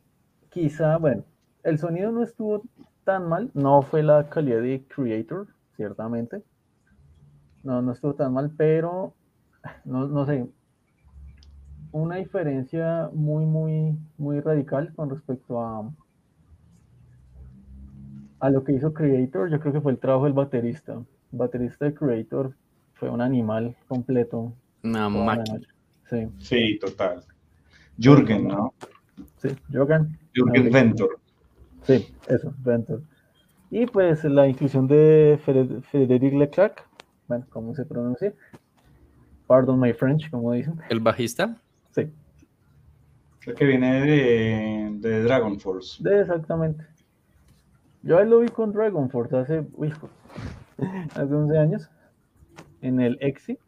quizá, 0.50 0.96
bueno, 0.98 1.24
el 1.62 1.78
sonido 1.78 2.10
no 2.12 2.22
estuvo 2.22 2.62
tan 3.04 3.28
mal, 3.28 3.50
no 3.54 3.82
fue 3.82 4.02
la 4.02 4.28
calidad 4.28 4.62
de 4.62 4.84
Creator, 4.88 5.48
ciertamente. 5.76 6.42
No, 7.64 7.82
no 7.82 7.92
estuvo 7.92 8.14
tan 8.14 8.32
mal, 8.32 8.52
pero 8.56 9.14
no, 9.84 10.06
no 10.06 10.26
sé. 10.26 10.46
Una 11.92 12.16
diferencia 12.16 13.08
muy, 13.12 13.46
muy, 13.46 13.96
muy 14.18 14.40
radical 14.40 14.92
con 14.94 15.10
respecto 15.10 15.60
a, 15.60 15.90
a 18.40 18.50
lo 18.50 18.64
que 18.64 18.72
hizo 18.72 18.92
Creator, 18.92 19.50
yo 19.50 19.60
creo 19.60 19.72
que 19.72 19.80
fue 19.80 19.92
el 19.92 19.98
trabajo 19.98 20.24
del 20.24 20.32
baterista. 20.34 20.92
El 20.92 21.38
baterista 21.38 21.84
de 21.86 21.94
Creator 21.94 22.54
fue 22.94 23.08
un 23.10 23.20
animal 23.20 23.74
completo 23.88 24.52
Una 24.82 25.08
máquina. 25.08 25.60
Sí, 26.10 26.28
sí, 26.38 26.78
total. 26.78 27.24
Jürgen, 27.98 28.48
¿no? 28.48 28.74
sí. 29.38 29.48
Jürgen 29.70 30.18
Ok. 30.48 30.72
Ventor. 30.72 31.20
Sí, 31.86 32.06
eso, 32.28 32.52
Ventor. 32.58 33.02
Y 33.70 33.86
pues 33.86 34.24
la 34.24 34.46
inclusión 34.48 34.86
de 34.86 35.38
Fred- 35.44 35.82
Frederic 35.90 36.34
Leclerc, 36.34 36.86
bueno, 37.28 37.46
¿cómo 37.50 37.74
se 37.74 37.84
pronuncia? 37.84 38.32
Pardon 39.46 39.78
my 39.78 39.92
French, 39.92 40.30
como 40.30 40.52
dicen. 40.52 40.80
¿El 40.88 41.00
bajista? 41.00 41.56
Sí, 41.90 42.10
El 43.46 43.54
que 43.54 43.64
viene 43.64 44.00
de, 44.00 44.90
de 45.00 45.22
Dragon 45.22 45.58
Force. 45.60 46.02
de 46.02 46.20
exactamente. 46.20 46.84
Yo 48.02 48.18
a 48.18 48.22
él 48.22 48.30
lo 48.30 48.40
vi 48.40 48.48
con 48.48 48.72
Dragon 48.72 49.08
Force 49.10 49.36
hace, 49.36 49.66
uy, 49.74 49.92
hace 51.14 51.34
11 51.34 51.58
años, 51.58 51.90
en 52.80 53.00
el 53.00 53.16
EXI, 53.20 53.58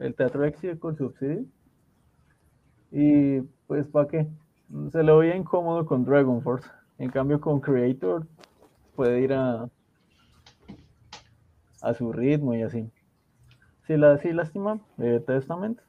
el 0.00 0.14
teatro 0.14 0.44
EXI 0.44 0.76
con 0.78 0.96
Subsidio. 0.96 1.44
Y 2.90 3.40
pues, 3.66 3.86
¿para 3.88 4.08
qué? 4.08 4.26
Se 4.90 5.02
lo 5.02 5.18
veía 5.18 5.36
incómodo 5.36 5.86
con 5.86 6.04
Dragon 6.04 6.42
Force. 6.42 6.68
En 6.98 7.10
cambio, 7.10 7.40
con 7.40 7.60
Creator 7.60 8.26
puede 8.94 9.20
ir 9.20 9.32
a, 9.32 9.68
a 11.82 11.94
su 11.94 12.12
ritmo 12.12 12.54
y 12.54 12.62
así. 12.62 12.88
Sí, 13.86 13.96
la, 13.96 14.16
sí 14.18 14.32
lástima, 14.32 14.80
eh, 14.98 15.22
Testament. 15.26 15.80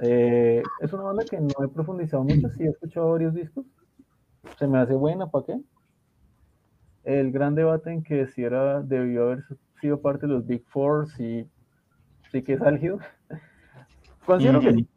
Eh, 0.00 0.62
es 0.80 0.92
una 0.92 1.04
banda 1.04 1.24
que 1.24 1.40
no 1.40 1.64
he 1.64 1.68
profundizado 1.68 2.22
mucho, 2.22 2.48
sí 2.50 2.64
he 2.64 2.68
escuchado 2.68 3.10
varios 3.12 3.34
discos. 3.34 3.64
Se 4.58 4.66
me 4.68 4.78
hace 4.78 4.92
buena, 4.94 5.30
¿para 5.30 5.46
qué? 5.46 5.60
El 7.04 7.32
gran 7.32 7.54
debate 7.54 7.90
en 7.90 8.02
que 8.02 8.26
si 8.26 8.44
era, 8.44 8.82
debió 8.82 9.24
haber 9.24 9.44
sido 9.80 10.00
parte 10.00 10.26
de 10.26 10.34
los 10.34 10.46
Big 10.46 10.64
Four, 10.66 11.08
sí, 11.08 11.48
sí 12.30 12.42
que 12.42 12.54
es 12.54 12.62
álgido. 12.62 12.98
Considero 14.26 14.60
que 14.60 14.72
sí. 14.72 14.88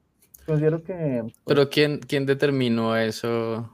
Considero 0.45 0.83
que 0.83 1.19
pues, 1.23 1.33
Pero 1.45 1.69
¿quién, 1.69 1.99
quién 1.99 2.25
determinó 2.25 2.95
eso 2.95 3.69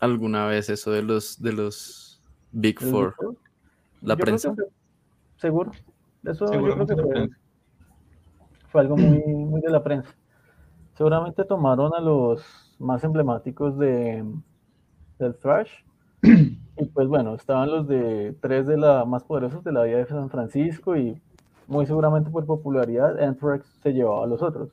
alguna 0.00 0.46
vez, 0.46 0.68
eso 0.70 0.90
de 0.90 1.02
los, 1.02 1.40
de 1.40 1.52
los 1.52 2.20
Big 2.50 2.80
Four? 2.80 3.14
¿La 4.00 4.14
yo 4.14 4.24
prensa? 4.24 4.54
que 4.54 4.62
seguro. 5.36 5.72
Eso 6.24 6.52
yo 6.52 6.62
creo 6.62 6.86
que 6.86 7.28
fue, 8.68 8.80
algo 8.80 8.96
muy, 8.96 9.22
muy 9.34 9.60
de 9.60 9.70
la 9.70 9.82
prensa. 9.82 10.14
Seguramente 10.94 11.44
tomaron 11.44 11.92
a 11.94 12.00
los 12.00 12.76
más 12.78 13.02
emblemáticos 13.04 13.76
de, 13.78 14.24
del 15.18 15.36
thrash. 15.36 15.70
Y 16.74 16.86
pues 16.86 17.06
bueno, 17.06 17.34
estaban 17.34 17.70
los 17.70 17.86
de 17.86 18.34
tres 18.40 18.66
de 18.66 18.78
la 18.78 19.04
más 19.04 19.24
poderosos 19.24 19.62
de 19.62 19.72
la 19.72 19.82
vida 19.82 19.98
de 19.98 20.06
San 20.06 20.30
Francisco 20.30 20.96
y 20.96 21.20
muy 21.66 21.84
seguramente 21.84 22.30
por 22.30 22.46
popularidad 22.46 23.22
Anthrax 23.22 23.66
se 23.82 23.92
llevaba 23.92 24.24
a 24.24 24.26
los 24.26 24.40
otros. 24.42 24.70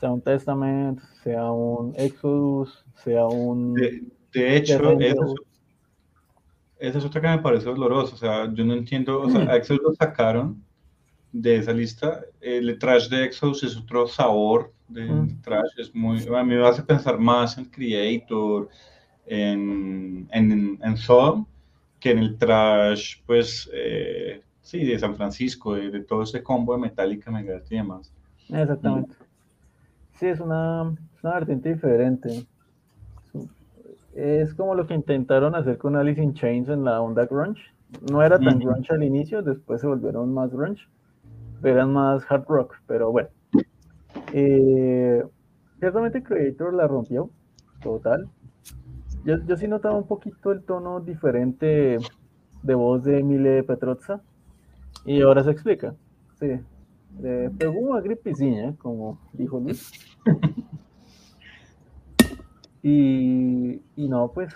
sea 0.00 0.10
un 0.10 0.22
Testament, 0.22 1.00
sea 1.22 1.52
un 1.52 1.92
Exodus, 1.96 2.84
sea 2.94 3.26
un... 3.26 3.74
De, 3.74 4.02
de 4.32 4.56
hecho. 4.56 4.78
Esa 6.88 6.98
es, 6.98 7.04
otra 7.04 7.20
que 7.20 7.28
me 7.28 7.38
parece 7.38 7.66
dolorosa. 7.66 8.14
O 8.14 8.18
sea, 8.18 8.52
yo 8.52 8.64
no 8.64 8.74
entiendo. 8.74 9.20
O 9.22 9.30
sea, 9.30 9.42
a 9.42 9.56
Exodus 9.56 9.82
lo 9.82 9.94
sacaron 9.94 10.62
de 11.32 11.56
esa 11.56 11.72
lista. 11.72 12.20
El 12.40 12.78
trash 12.78 13.08
de 13.08 13.24
Exodus 13.24 13.62
es 13.62 13.76
otro 13.76 14.06
sabor 14.06 14.72
de 14.88 15.06
Mm. 15.06 15.40
trash. 15.42 15.70
Es 15.78 15.94
muy, 15.94 16.26
a 16.26 16.44
mí 16.44 16.54
me 16.54 16.66
hace 16.66 16.82
pensar 16.82 17.18
más 17.18 17.56
en 17.56 17.64
Creator, 17.66 18.68
en, 19.26 20.28
en, 20.30 20.78
en 20.82 20.96
Sodom, 20.96 21.46
que 22.00 22.10
en 22.10 22.18
el 22.18 22.36
trash, 22.36 23.16
pues, 23.26 23.70
eh, 23.72 24.42
sí, 24.60 24.84
de 24.84 24.98
San 24.98 25.16
Francisco, 25.16 25.74
de, 25.74 25.90
de 25.90 26.00
todo 26.00 26.24
ese 26.24 26.42
combo 26.42 26.74
de 26.74 26.80
Metallica, 26.80 27.30
Megadeth 27.30 27.70
y 27.70 27.76
demás. 27.76 28.12
Exactamente. 28.48 29.14
Sí, 30.18 30.26
es 30.26 30.40
una, 30.40 30.82
una 30.82 31.34
vertiente 31.34 31.72
diferente. 31.72 32.44
Es 34.14 34.54
como 34.54 34.74
lo 34.74 34.86
que 34.86 34.94
intentaron 34.94 35.54
hacer 35.54 35.78
con 35.78 35.96
Alice 35.96 36.22
in 36.22 36.34
Chains 36.34 36.68
en 36.68 36.84
la 36.84 37.00
onda 37.00 37.26
grunge. 37.26 37.62
No 38.10 38.22
era 38.22 38.38
tan 38.38 38.58
grunge 38.58 38.92
al 38.92 39.02
inicio, 39.02 39.42
después 39.42 39.80
se 39.80 39.86
volvieron 39.86 40.32
más 40.32 40.50
grunge, 40.50 40.82
eran 41.62 41.92
más 41.92 42.24
hard 42.30 42.44
rock, 42.48 42.76
pero 42.86 43.12
bueno. 43.12 43.28
Eh, 44.32 45.22
ciertamente 45.78 46.22
Creator 46.22 46.72
la 46.72 46.86
rompió, 46.86 47.30
total. 47.82 48.28
Yo, 49.24 49.36
yo 49.46 49.56
sí 49.56 49.68
notaba 49.68 49.96
un 49.96 50.06
poquito 50.06 50.52
el 50.52 50.62
tono 50.62 51.00
diferente 51.00 51.98
de 52.62 52.74
voz 52.74 53.04
de 53.04 53.18
Emile 53.18 53.62
Petrozza, 53.62 54.22
y 55.04 55.20
ahora 55.22 55.42
se 55.44 55.50
explica. 55.50 55.94
Sí, 56.38 56.60
le 57.20 57.50
pegó 57.50 57.78
una 57.78 58.00
gripeciña, 58.00 58.74
como 58.76 59.18
dijo 59.32 59.60
Luis. 59.60 59.92
y, 62.82 63.80
y 63.96 64.08
no, 64.08 64.32
pues, 64.32 64.52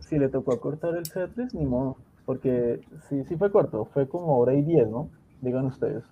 si 0.00 0.18
le 0.18 0.28
tocó 0.28 0.58
cortar 0.60 0.96
el 0.96 1.06
setlist, 1.06 1.54
ni 1.54 1.66
modo. 1.66 1.96
Porque 2.24 2.80
sí, 3.08 3.22
sí 3.24 3.36
fue 3.36 3.50
corto, 3.52 3.84
fue 3.86 4.08
como 4.08 4.38
hora 4.38 4.54
y 4.54 4.62
diez, 4.62 4.88
¿no? 4.88 5.10
Digan 5.40 5.66
ustedes. 5.66 6.04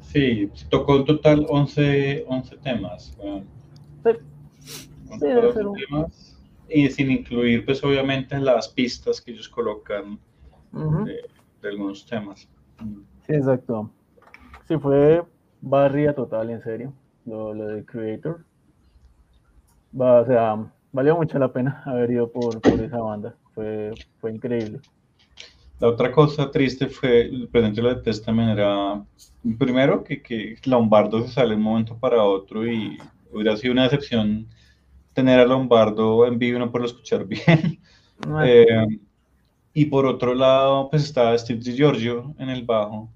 Sí, 0.00 0.50
tocó 0.70 0.96
en 0.96 1.04
total 1.04 1.46
11, 1.48 2.24
11 2.28 2.56
temas. 2.58 3.14
bueno. 3.16 3.44
Sí, 4.04 4.10
Sí, 5.18 5.26
debe 5.26 5.52
ser 5.52 5.66
un- 5.66 5.76
temas, 5.76 6.38
y 6.68 6.88
sin 6.90 7.10
incluir, 7.10 7.64
pues 7.64 7.82
obviamente, 7.82 8.38
las 8.38 8.68
pistas 8.68 9.20
que 9.20 9.32
ellos 9.32 9.48
colocan 9.48 10.18
de, 10.72 11.22
de 11.62 11.68
algunos 11.68 12.04
temas. 12.06 12.48
Sí, 13.26 13.34
exacto. 13.34 13.90
Sí, 14.66 14.76
fue 14.78 15.22
barria 15.60 16.14
total, 16.14 16.50
en 16.50 16.62
serio, 16.62 16.92
lo, 17.24 17.54
lo 17.54 17.68
de 17.68 17.84
Creator. 17.84 18.44
Va, 19.92 20.20
o 20.20 20.26
sea, 20.26 20.72
valió 20.92 21.16
mucho 21.16 21.38
la 21.38 21.52
pena 21.52 21.82
haber 21.84 22.10
ido 22.10 22.30
por, 22.30 22.60
por 22.60 22.80
esa 22.80 22.98
banda. 22.98 23.34
Fue, 23.54 23.92
fue 24.20 24.32
increíble. 24.32 24.80
La 25.80 25.88
otra 25.88 26.10
cosa 26.10 26.50
triste 26.50 26.88
fue, 26.88 27.30
presente 27.52 27.80
lo 27.80 27.94
de 27.94 28.02
Testament 28.02 28.58
era, 28.58 29.04
primero, 29.58 30.02
que, 30.02 30.20
que 30.20 30.56
Lombardo 30.64 31.22
se 31.22 31.32
sale 31.32 31.50
de 31.50 31.56
un 31.56 31.62
momento 31.62 31.96
para 31.96 32.22
otro 32.22 32.66
y 32.66 32.98
hubiera 33.32 33.56
sido 33.56 33.72
una 33.72 33.84
decepción 33.84 34.46
tener 35.14 35.38
a 35.38 35.46
Lombardo 35.46 36.26
en 36.26 36.38
vivo 36.38 36.56
y 36.56 36.60
no 36.60 36.70
poderlo 36.70 36.88
escuchar 36.88 37.24
bien. 37.26 37.80
Eh, 38.44 38.66
y 39.72 39.84
por 39.84 40.04
otro 40.04 40.34
lado, 40.34 40.90
pues 40.90 41.04
estaba 41.04 41.38
Steve 41.38 41.60
DiGiorgio 41.60 42.34
en 42.36 42.48
el 42.48 42.64
bajo, 42.64 43.08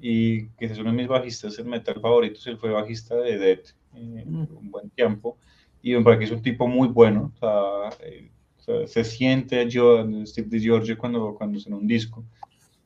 y 0.00 0.46
que 0.50 0.66
es 0.66 0.78
uno 0.78 0.90
de 0.90 0.96
mis 0.96 1.08
bajistas 1.08 1.58
en 1.58 1.68
metal 1.68 2.00
favoritos, 2.00 2.46
él 2.46 2.56
fue 2.56 2.70
bajista 2.70 3.16
de 3.16 3.36
Dead 3.38 3.60
eh, 3.94 4.24
Mm. 4.24 4.46
un 4.56 4.70
buen 4.70 4.90
tiempo, 4.90 5.38
y 5.82 5.94
me 5.94 6.02
parece 6.04 6.20
que 6.20 6.24
es 6.26 6.32
un 6.32 6.42
tipo 6.42 6.68
muy 6.68 6.88
bueno, 6.88 7.32
o 7.34 7.38
sea, 7.38 7.96
eh, 8.06 8.32
o 8.58 8.62
sea, 8.62 8.86
se 8.86 9.04
siente 9.04 9.68
yo, 9.70 10.04
Steve 10.26 10.48
DiGiorgio 10.50 10.98
cuando, 10.98 11.34
cuando 11.36 11.58
suena 11.60 11.78
un 11.78 11.86
disco, 11.86 12.24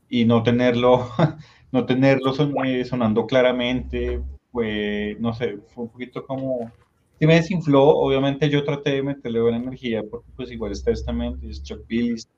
y 0.08 0.24
no 0.24 0.42
tenerlo, 0.42 1.10
no 1.72 1.86
tenerlo 1.86 2.32
son- 2.34 2.54
eh, 2.66 2.84
sonando 2.84 3.26
claramente, 3.26 4.22
fue, 4.52 5.16
no 5.20 5.34
sé, 5.34 5.58
fue 5.74 5.84
un 5.84 5.90
poquito 5.90 6.26
como, 6.26 6.74
sí 7.18 7.26
me 7.26 7.34
desinfló, 7.36 7.82
obviamente 7.88 8.48
yo 8.50 8.64
traté 8.64 8.90
de 8.92 9.02
meterle 9.02 9.40
buena 9.42 9.58
energía, 9.58 10.02
porque 10.10 10.30
pues 10.36 10.50
igual 10.52 10.72
es 10.72 10.84
Testament, 10.84 11.42
es 11.44 11.62
Chuck 11.62 11.86
Billis, 11.88 12.28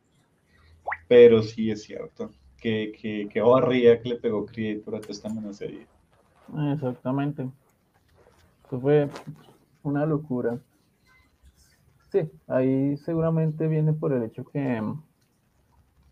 pero 1.09 1.43
sí 1.43 1.71
es 1.71 1.83
cierto, 1.85 2.31
que, 2.57 2.93
que, 3.01 3.29
que 3.31 3.41
barría 3.41 4.01
que 4.01 4.11
le 4.11 4.17
pegó 4.17 4.47
Creator 4.47 4.97
a 4.97 5.05
Testament 5.05 5.49
ese 5.51 5.67
día. 5.69 5.89
Exactamente. 6.75 7.51
Eso 8.67 8.81
fue 8.81 9.11
una 9.89 10.07
locura. 10.07 10.59
Sí, 12.11 12.31
ahí 12.47 12.97
seguramente 12.99 13.69
viene 13.69 13.93
por 13.93 14.13
el 14.13 14.23
hecho 14.23 14.45
que 14.45 14.81
mm, 14.81 15.03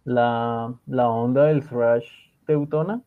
la, 0.05 0.75
la 0.87 1.09
onda 1.09 1.45
del 1.45 1.67
thrash 1.67 2.07
teutona 2.47 3.03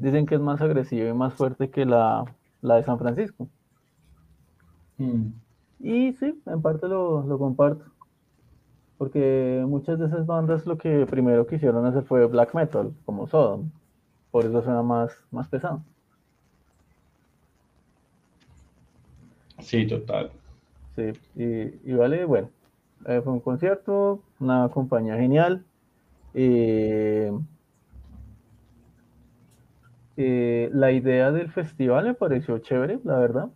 dicen 0.00 0.26
que 0.26 0.36
es 0.36 0.40
más 0.40 0.60
agresiva 0.60 1.08
y 1.08 1.12
más 1.12 1.34
fuerte 1.34 1.70
que 1.70 1.84
la, 1.84 2.24
la 2.62 2.76
de 2.76 2.82
San 2.84 2.98
Francisco. 2.98 3.48
Mm. 4.98 5.28
Y 5.80 6.12
sí, 6.14 6.42
en 6.46 6.62
parte 6.62 6.88
lo, 6.88 7.22
lo 7.22 7.38
comparto. 7.38 7.84
Porque 8.98 9.62
muchas 9.66 9.98
de 9.98 10.06
esas 10.06 10.24
bandas 10.26 10.64
lo 10.66 10.78
que 10.78 11.04
primero 11.06 11.46
quisieron 11.46 11.84
hacer 11.84 12.04
fue 12.04 12.26
black 12.26 12.54
metal, 12.54 12.94
como 13.04 13.26
Sodom. 13.26 13.70
Por 14.30 14.46
eso 14.46 14.62
suena 14.62 14.82
más, 14.82 15.12
más 15.30 15.48
pesado. 15.48 15.82
Sí, 19.66 19.86
total. 19.86 20.30
Sí, 20.94 21.12
y, 21.34 21.90
y 21.90 21.94
vale, 21.94 22.24
bueno, 22.24 22.50
eh, 23.06 23.20
fue 23.22 23.32
un 23.32 23.40
concierto, 23.40 24.22
una 24.40 24.68
compañía 24.70 25.16
genial. 25.16 25.64
eh, 26.34 27.32
eh, 30.16 30.70
la 30.72 30.92
idea 30.92 31.30
del 31.32 31.50
festival 31.50 32.04
me 32.06 32.14
pareció 32.14 32.58
chévere, 32.58 33.00
la 33.04 33.18
verdad. 33.18 33.50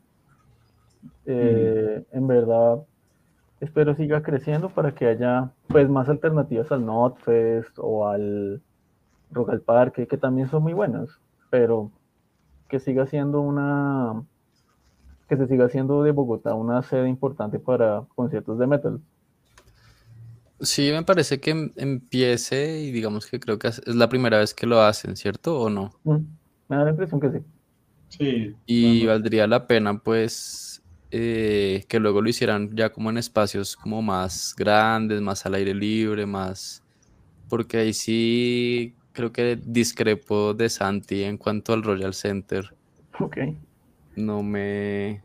Eh, 1.27 2.05
En 2.13 2.27
verdad, 2.27 2.79
espero 3.61 3.95
siga 3.95 4.23
creciendo 4.23 4.71
para 4.71 4.95
que 4.95 5.07
haya 5.07 5.53
pues 5.69 5.89
más 5.89 6.09
alternativas 6.09 6.73
al 6.73 6.87
Notfest 6.87 7.79
o 7.79 8.09
al 8.09 8.63
Rock 9.31 9.51
al 9.51 9.63
Parque, 9.63 10.07
que 10.09 10.19
también 10.19 10.49
son 10.49 10.63
muy 10.65 10.73
buenas, 10.75 11.09
pero 11.51 11.93
que 12.69 12.81
siga 12.81 13.07
siendo 13.07 13.41
una 13.41 14.25
que 15.31 15.39
se 15.39 15.49
siga 15.49 15.67
haciendo 15.67 16.03
de 16.05 16.13
Bogotá 16.13 16.55
una 16.57 16.83
sede 16.83 17.09
importante 17.11 17.61
para 17.61 18.07
conciertos 18.17 18.59
de 18.61 18.69
metal. 18.69 19.03
Sí, 20.61 20.91
me 20.93 21.03
parece 21.05 21.41
que 21.41 21.51
em- 21.51 21.73
empiece 21.77 22.81
y 22.81 22.91
digamos 22.93 23.27
que 23.27 23.41
creo 23.41 23.59
que 23.59 23.69
es 23.69 23.81
la 23.87 24.09
primera 24.11 24.39
vez 24.39 24.53
que 24.55 24.67
lo 24.67 24.81
hacen, 24.83 25.17
¿cierto? 25.17 25.59
¿O 25.59 25.71
no? 25.71 25.93
Mm, 26.05 26.39
Me 26.69 26.77
da 26.77 26.85
la 26.85 26.91
impresión 26.91 27.21
que 27.21 27.31
sí. 27.31 27.39
Sí. 28.09 28.57
Y 28.67 29.07
bueno, 29.07 29.07
valdría 29.07 29.47
la 29.47 29.67
pena, 29.67 29.99
pues, 30.03 30.83
eh, 31.11 31.85
que 31.89 31.99
luego 32.01 32.23
lo 32.23 32.29
hicieran 32.29 32.75
ya 32.77 32.93
como 32.93 33.11
en 33.11 33.19
espacios 33.19 33.77
como 33.77 34.03
más 34.03 34.55
grandes, 34.57 35.21
más 35.21 35.47
al 35.47 35.55
aire 35.55 35.75
libre, 35.75 36.27
más... 36.27 36.85
Porque 37.49 37.79
ahí 37.79 37.95
sí 37.95 38.99
creo 39.13 39.33
que 39.33 39.57
discrepo 39.63 40.55
de 40.55 40.71
Santi 40.71 41.25
en 41.25 41.39
cuanto 41.39 41.73
al 41.75 41.83
Royal 41.85 42.15
Center. 42.15 42.75
Ok. 43.21 43.37
No 44.17 44.43
me... 44.43 45.23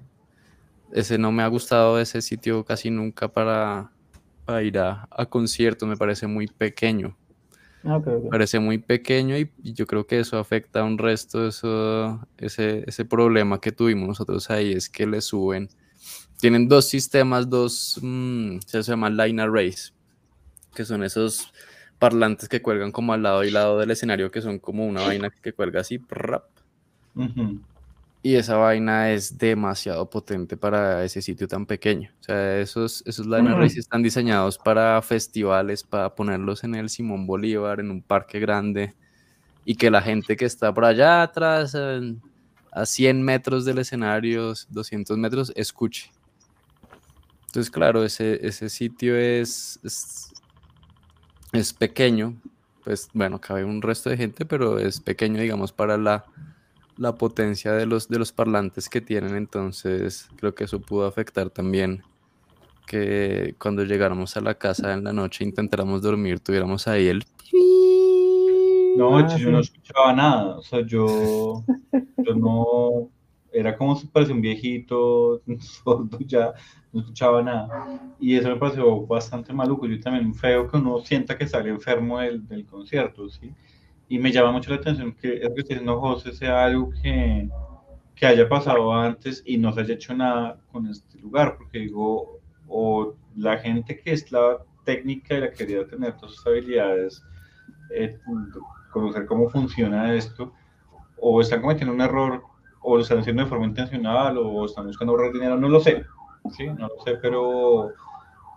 Ese 0.91 1.17
no 1.17 1.31
me 1.31 1.43
ha 1.43 1.47
gustado 1.47 1.99
ese 1.99 2.21
sitio 2.21 2.63
casi 2.63 2.89
nunca 2.89 3.27
para, 3.27 3.91
para 4.45 4.63
ir 4.63 4.77
a, 4.77 5.07
a 5.11 5.25
conciertos, 5.25 5.89
me 5.89 5.97
parece 5.97 6.27
muy 6.27 6.47
pequeño. 6.47 7.17
Ah, 7.83 7.97
ok, 7.97 8.07
ok. 8.07 8.29
parece 8.31 8.59
muy 8.59 8.79
pequeño 8.79 9.37
y, 9.37 9.51
y 9.61 9.73
yo 9.73 9.85
creo 9.85 10.07
que 10.07 10.19
eso 10.19 10.39
afecta 10.39 10.79
a 10.79 10.83
un 10.83 10.97
resto, 10.97 11.47
eso, 11.47 12.27
ese, 12.37 12.83
ese 12.87 13.05
problema 13.05 13.61
que 13.61 13.71
tuvimos 13.71 14.07
nosotros 14.07 14.49
ahí 14.49 14.71
es 14.73 14.89
que 14.89 15.05
le 15.05 15.21
suben. 15.21 15.69
Tienen 16.39 16.67
dos 16.67 16.87
sistemas, 16.89 17.49
dos, 17.49 17.99
mm, 18.01 18.57
se 18.65 18.81
llama 18.81 19.09
line 19.09 19.41
arrays, 19.41 19.93
que 20.73 20.83
son 20.83 21.03
esos 21.03 21.51
parlantes 21.99 22.49
que 22.49 22.61
cuelgan 22.61 22.91
como 22.91 23.13
al 23.13 23.23
lado 23.23 23.43
y 23.43 23.51
lado 23.51 23.79
del 23.79 23.91
escenario, 23.91 24.31
que 24.31 24.41
son 24.41 24.59
como 24.59 24.85
una 24.85 25.01
vaina 25.01 25.29
que 25.29 25.53
cuelga 25.53 25.81
así. 25.81 25.99
Y 28.25 28.37
esa 28.37 28.55
vaina 28.57 29.11
es 29.11 29.37
demasiado 29.37 30.09
potente 30.09 30.57
para 30.57 31.03
ese 31.03 31.21
sitio 31.21 31.47
tan 31.47 31.67
pequeño. 31.67 32.09
O 32.21 32.23
sea, 32.23 32.59
esos, 32.59 33.03
esos 33.05 33.27
line 33.27 33.63
están 33.67 34.01
diseñados 34.01 34.57
para 34.57 34.99
festivales, 35.03 35.83
para 35.83 36.15
ponerlos 36.15 36.63
en 36.63 36.73
el 36.73 36.89
Simón 36.89 37.27
Bolívar, 37.27 37.79
en 37.79 37.91
un 37.91 38.01
parque 38.01 38.39
grande, 38.39 38.95
y 39.63 39.75
que 39.75 39.91
la 39.91 40.01
gente 40.01 40.35
que 40.35 40.45
está 40.45 40.73
por 40.73 40.85
allá 40.85 41.21
atrás, 41.21 41.77
a 42.71 42.85
100 42.87 43.21
metros 43.21 43.63
del 43.63 43.77
escenario, 43.77 44.53
200 44.69 45.19
metros, 45.19 45.53
escuche. 45.55 46.11
Entonces, 47.45 47.69
claro, 47.69 48.03
ese, 48.03 48.39
ese 48.43 48.69
sitio 48.69 49.15
es, 49.15 49.79
es, 49.83 50.33
es 51.53 51.73
pequeño, 51.73 52.41
pues 52.83 53.07
bueno, 53.13 53.39
cabe 53.39 53.63
un 53.65 53.83
resto 53.83 54.09
de 54.09 54.17
gente, 54.17 54.45
pero 54.45 54.79
es 54.79 54.99
pequeño, 54.99 55.39
digamos, 55.39 55.71
para 55.71 55.95
la 55.99 56.25
la 56.97 57.15
potencia 57.17 57.73
de 57.73 57.85
los, 57.85 58.07
de 58.07 58.19
los 58.19 58.31
parlantes 58.31 58.89
que 58.89 59.01
tienen, 59.01 59.35
entonces 59.35 60.29
creo 60.37 60.55
que 60.55 60.65
eso 60.65 60.79
pudo 60.81 61.05
afectar 61.07 61.49
también 61.49 62.03
que 62.87 63.55
cuando 63.59 63.83
llegáramos 63.83 64.37
a 64.37 64.41
la 64.41 64.55
casa 64.55 64.93
en 64.93 65.03
la 65.03 65.13
noche 65.13 65.43
intentáramos 65.43 66.01
dormir, 66.01 66.39
tuviéramos 66.39 66.87
ahí 66.87 67.07
el... 67.07 67.25
No, 68.95 69.17
Ah, 69.17 69.27
yo 69.35 69.51
no 69.51 69.61
sí. 69.61 69.71
escuchaba 69.73 70.13
nada, 70.13 70.57
o 70.57 70.61
sea, 70.61 70.85
yo, 70.85 71.63
yo 72.17 72.33
no, 72.35 73.09
era 73.51 73.75
como 73.77 73.95
si 73.95 74.07
parecía 74.07 74.35
un 74.35 74.41
viejito, 74.41 75.41
sordo, 75.59 76.17
ya 76.21 76.53
no 76.93 77.01
escuchaba 77.01 77.41
nada. 77.43 78.15
Y 78.19 78.35
eso 78.35 78.49
me 78.49 78.55
pareció 78.57 79.05
bastante 79.05 79.51
maluco. 79.53 79.85
Yo 79.87 79.99
también 79.99 80.33
feo 80.33 80.69
que 80.69 80.77
uno 80.77 80.99
sienta 81.01 81.37
que 81.37 81.47
sale 81.47 81.69
enfermo 81.69 82.19
del, 82.19 82.47
del 82.47 82.65
concierto, 82.65 83.29
¿sí? 83.29 83.51
Y 84.07 84.19
me 84.19 84.31
llama 84.31 84.51
mucho 84.51 84.69
la 84.69 84.77
atención 84.77 85.13
que 85.13 85.37
eso 85.37 85.53
que 85.53 85.63
diciendo 85.63 85.99
José 85.99 86.31
sea 86.33 86.65
algo 86.65 86.91
que, 87.01 87.49
que 88.15 88.25
haya 88.25 88.47
pasado 88.47 88.93
antes 88.93 89.41
y 89.45 89.57
no 89.57 89.73
se 89.73 89.81
haya 89.81 89.95
hecho 89.95 90.13
nada 90.13 90.59
con 90.71 90.87
este 90.87 91.19
lugar, 91.19 91.57
porque 91.57 91.79
digo, 91.79 92.39
o 92.67 93.15
la 93.35 93.57
gente 93.57 93.99
que 93.99 94.13
es 94.13 94.31
la 94.31 94.59
técnica 94.83 95.35
y 95.35 95.41
la 95.41 95.49
que 95.49 95.57
quería 95.57 95.87
tener 95.87 96.15
todas 96.17 96.35
sus 96.35 96.47
habilidades, 96.47 97.23
eh, 97.91 98.17
conocer 98.91 99.25
cómo 99.25 99.49
funciona 99.49 100.13
esto, 100.13 100.53
o 101.19 101.41
están 101.41 101.61
cometiendo 101.61 101.93
un 101.93 102.01
error, 102.01 102.43
o 102.81 102.95
lo 102.95 103.01
están 103.01 103.19
haciendo 103.19 103.43
de 103.43 103.49
forma 103.49 103.65
intencional, 103.65 104.37
o 104.37 104.65
están 104.65 104.87
buscando 104.87 105.13
ahorrar 105.13 105.33
dinero, 105.33 105.57
no 105.57 105.67
lo 105.67 105.79
sé, 105.79 106.05
¿sí? 106.55 106.67
No 106.67 106.87
lo 106.87 107.03
sé, 107.03 107.17
pero, 107.21 107.91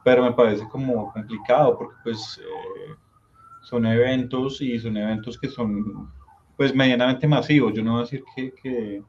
pero 0.04 0.22
me 0.22 0.32
parece 0.32 0.68
como 0.68 1.10
complicado, 1.12 1.78
porque 1.78 1.96
pues 2.04 2.38
eh, 2.42 2.94
son 3.68 3.84
eventos 3.84 4.62
y 4.62 4.78
son 4.78 4.96
eventos 4.96 5.38
que 5.38 5.48
son 5.48 6.10
pues 6.56 6.74
medianamente 6.74 7.28
masivos. 7.28 7.74
Yo 7.74 7.84
no 7.84 7.92
voy 7.92 8.00
a 8.00 8.04
decir 8.04 8.24
que, 8.34 8.52
que, 8.52 9.02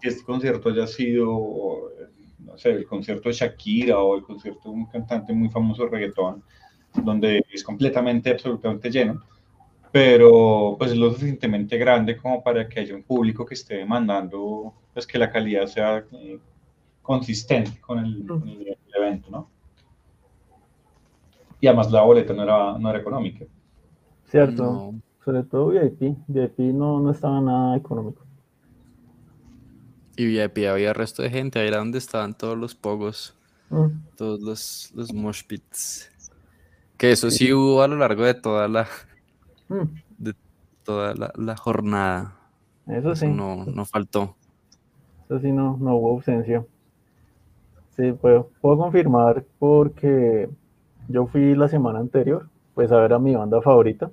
que 0.00 0.08
este 0.08 0.22
concierto 0.22 0.68
haya 0.68 0.86
sido, 0.86 1.90
no 2.38 2.56
sé, 2.56 2.70
el 2.70 2.86
concierto 2.86 3.28
de 3.28 3.34
Shakira 3.34 3.98
o 3.98 4.16
el 4.16 4.22
concierto 4.22 4.70
de 4.70 4.76
un 4.76 4.86
cantante 4.86 5.32
muy 5.32 5.48
famoso 5.48 5.82
de 5.82 5.90
reggaetón, 5.90 6.44
donde 7.02 7.44
es 7.52 7.64
completamente, 7.64 8.30
absolutamente 8.30 8.88
lleno, 8.88 9.20
pero 9.90 10.76
pues 10.78 10.92
es 10.92 10.96
lo 10.96 11.10
suficientemente 11.10 11.76
grande 11.76 12.16
como 12.16 12.40
para 12.40 12.68
que 12.68 12.80
haya 12.80 12.94
un 12.94 13.02
público 13.02 13.44
que 13.44 13.54
esté 13.54 13.78
demandando 13.78 14.72
pues 14.94 15.08
que 15.08 15.18
la 15.18 15.30
calidad 15.30 15.66
sea 15.66 16.04
eh, 16.12 16.38
consistente 17.02 17.80
con 17.80 17.98
el, 17.98 18.24
con 18.26 18.48
el, 18.48 18.68
el 18.68 18.78
evento, 18.94 19.28
¿no? 19.28 19.50
Y 21.60 21.66
además 21.66 21.90
la 21.90 22.02
boleta 22.02 22.32
no 22.32 22.44
era, 22.44 22.78
no 22.78 22.90
era 22.90 23.00
económica. 23.00 23.44
Cierto. 24.32 24.64
No. 24.64 25.00
Sobre 25.24 25.44
todo 25.44 25.68
VIP. 25.68 26.16
VIP 26.26 26.58
no, 26.74 26.98
no 27.00 27.10
estaba 27.12 27.40
nada 27.40 27.76
económico. 27.76 28.22
Y 30.16 30.26
VIP 30.26 30.66
había 30.68 30.92
resto 30.92 31.22
de 31.22 31.30
gente, 31.30 31.58
ahí 31.60 31.68
era 31.68 31.78
donde 31.78 31.98
estaban 31.98 32.34
todos 32.34 32.58
los 32.58 32.74
pogos, 32.74 33.36
Mm. 33.70 33.86
todos 34.16 34.40
los, 34.42 34.92
los 34.94 35.12
mosh 35.14 35.42
pits. 35.46 36.10
Que 36.98 37.12
eso 37.12 37.30
sí 37.30 37.52
hubo 37.52 37.82
a 37.82 37.88
lo 37.88 37.96
largo 37.96 38.24
de 38.24 38.34
toda 38.34 38.68
la, 38.68 38.86
Mm. 39.68 39.84
de 40.18 40.34
toda 40.84 41.14
la, 41.14 41.32
la 41.36 41.56
jornada. 41.56 42.36
Eso 42.86 43.12
Eso 43.12 43.16
sí. 43.16 43.28
no, 43.28 43.64
no 43.64 43.84
faltó. 43.86 44.34
Eso 45.26 45.38
sí, 45.38 45.52
no, 45.52 45.76
no 45.78 45.94
hubo 45.96 46.10
ausencia. 46.10 46.66
Sí, 47.96 48.12
puedo, 48.12 48.50
puedo 48.60 48.76
confirmar 48.78 49.44
porque 49.58 50.50
yo 51.08 51.26
fui 51.26 51.54
la 51.54 51.68
semana 51.68 52.00
anterior, 52.00 52.48
pues 52.74 52.90
a 52.92 52.96
ver 53.00 53.12
a 53.14 53.18
mi 53.18 53.34
banda 53.34 53.62
favorita, 53.62 54.10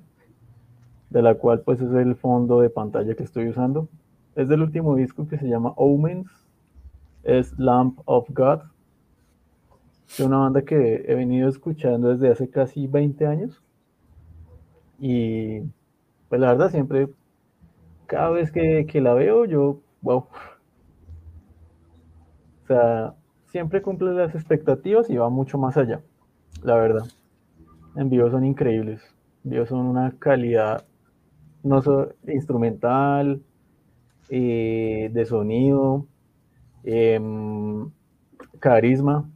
de 1.10 1.22
la 1.22 1.34
cual 1.34 1.60
pues 1.60 1.80
es 1.80 1.92
el 1.92 2.14
fondo 2.14 2.60
de 2.60 2.70
pantalla 2.70 3.14
que 3.14 3.24
estoy 3.24 3.48
usando. 3.48 3.88
Es 4.36 4.48
del 4.48 4.62
último 4.62 4.94
disco 4.94 5.28
que 5.28 5.38
se 5.38 5.48
llama 5.48 5.72
Omens, 5.76 6.28
es 7.24 7.58
Lamp 7.58 8.00
of 8.04 8.28
God, 8.30 8.60
de 10.16 10.24
una 10.24 10.38
banda 10.38 10.62
que 10.62 11.04
he 11.06 11.14
venido 11.14 11.48
escuchando 11.48 12.08
desde 12.08 12.30
hace 12.30 12.48
casi 12.48 12.86
20 12.86 13.26
años. 13.26 13.62
Y 14.98 15.60
pues 16.28 16.40
la 16.40 16.52
verdad 16.52 16.70
siempre, 16.70 17.08
cada 18.06 18.30
vez 18.30 18.52
que, 18.52 18.86
que 18.86 19.00
la 19.00 19.14
veo, 19.14 19.44
yo, 19.44 19.80
wow, 20.02 20.26
o 22.62 22.66
sea, 22.66 23.14
siempre 23.46 23.82
cumple 23.82 24.12
las 24.12 24.34
expectativas 24.34 25.10
y 25.10 25.16
va 25.16 25.28
mucho 25.28 25.58
más 25.58 25.76
allá, 25.76 26.02
la 26.62 26.76
verdad. 26.76 27.04
En 27.96 28.08
vivo 28.08 28.30
son 28.30 28.44
increíbles. 28.44 29.02
En 29.44 29.50
vivo 29.50 29.66
son 29.66 29.86
una 29.86 30.12
calidad 30.18 30.84
no 31.62 31.82
solo 31.82 32.14
instrumental, 32.28 33.42
eh, 34.30 35.10
de 35.12 35.26
sonido, 35.26 36.06
em, 36.84 37.90
carisma. 38.60 39.30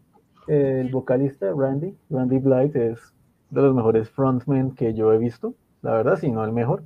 El 0.49 0.91
vocalista 0.91 1.53
Randy, 1.57 1.97
Randy 2.11 2.39
Blythe, 2.39 2.93
es 2.93 3.15
de 3.51 3.63
los 3.63 3.75
mejores 3.75 4.11
frontmen 4.11 4.73
que 4.75 4.95
yo 4.95 5.13
he 5.13 5.19
visto, 5.19 5.55
la 5.83 5.93
verdad, 5.95 6.17
si 6.19 6.31
no 6.33 6.45
el 6.45 6.53
mejor. 6.53 6.85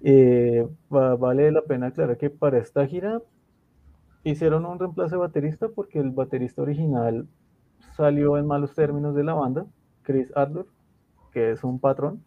Eh, 0.00 0.66
va- 0.92 1.16
vale 1.16 1.50
la 1.52 1.62
pena 1.62 1.86
aclarar 1.86 2.18
que 2.18 2.28
para 2.30 2.58
esta 2.58 2.86
gira 2.86 3.22
hicieron 4.24 4.66
un 4.66 4.78
reemplazo 4.78 5.16
de 5.16 5.20
baterista 5.20 5.68
porque 5.68 5.98
el 6.00 6.10
baterista 6.10 6.62
original 6.62 7.28
salió 7.96 8.38
en 8.38 8.46
malos 8.46 8.74
términos 8.74 9.14
de 9.14 9.24
la 9.24 9.34
banda, 9.34 9.66
Chris 10.02 10.32
Adler, 10.36 10.66
que 11.32 11.52
es 11.52 11.64
un 11.64 11.78
patrón. 11.80 12.24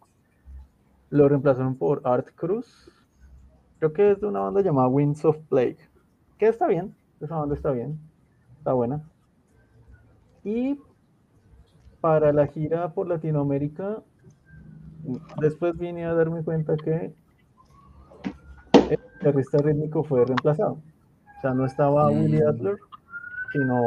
Lo 1.10 1.28
reemplazaron 1.28 1.76
por 1.76 2.02
Art 2.04 2.28
Cruz, 2.34 2.90
creo 3.78 3.92
que 3.92 4.12
es 4.12 4.20
de 4.20 4.26
una 4.26 4.40
banda 4.40 4.60
llamada 4.60 4.88
Winds 4.88 5.24
of 5.24 5.38
Plague, 5.48 5.78
que 6.38 6.48
está 6.48 6.66
bien, 6.66 6.94
esa 7.20 7.36
banda 7.36 7.54
está 7.54 7.70
bien, 7.72 7.98
está 8.58 8.72
buena. 8.72 9.02
Y 10.44 10.78
para 12.00 12.32
la 12.32 12.46
gira 12.46 12.92
por 12.94 13.08
Latinoamérica, 13.08 14.02
después 15.40 15.76
vine 15.78 16.04
a 16.04 16.14
darme 16.14 16.42
cuenta 16.44 16.76
que 16.76 17.14
el 18.88 18.98
guitarrista 19.14 19.58
rítmico 19.58 20.02
fue 20.04 20.24
reemplazado. 20.24 20.72
O 20.74 21.40
sea, 21.40 21.54
no 21.54 21.66
estaba 21.66 22.10
Willie 22.10 22.42
Mm. 22.42 22.48
Adler, 22.48 22.76
sino 23.52 23.84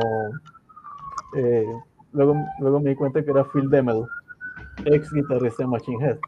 eh, 1.36 1.66
luego, 2.12 2.36
luego 2.60 2.80
me 2.80 2.92
di 2.92 2.96
cuenta 2.96 3.24
que 3.24 3.32
era 3.32 3.44
Phil 3.46 3.70
Demel, 3.70 4.06
ex 4.86 5.12
guitarrista 5.12 5.64
de 5.64 5.70
Machine 5.70 6.06
Head. 6.06 6.20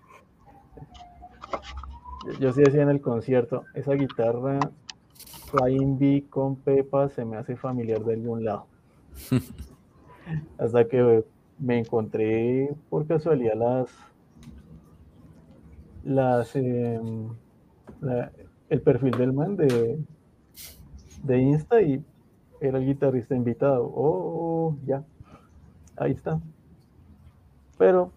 Yo- 2.40 2.52
sí 2.54 2.62
decía 2.62 2.82
en 2.84 2.90
el 2.90 3.02
concierto, 3.02 3.66
esa 3.74 3.94
guitarra 3.94 4.60
Flying 5.52 6.00
B 6.00 6.26
con 6.30 6.56
Pepa 6.56 7.10
se 7.10 7.26
me 7.26 7.38
hace 7.38 7.56
familiar 7.56 8.04
de 8.04 8.14
algún 8.14 8.44
lado. 8.46 8.68
Hasta 10.58 10.88
que 10.88 11.24
me 11.60 11.80
encontré 11.80 12.74
por 12.90 13.06
casualidad 13.08 13.56
las 13.56 13.90
las 16.04 16.56
la- 18.02 18.32
el 18.70 18.82
perfil 18.82 19.12
del 19.12 19.34
man 19.34 19.56
de, 19.58 20.00
de 21.24 21.38
Insta 21.42 21.82
y 21.82 22.04
era 22.60 22.78
el 22.78 22.86
guitarrista 22.86 23.36
invitado. 23.36 23.92
Oh, 23.96 24.76
ya. 24.86 25.04
Ahí 25.98 26.14
está. 26.14 26.40
Pero 27.78 28.12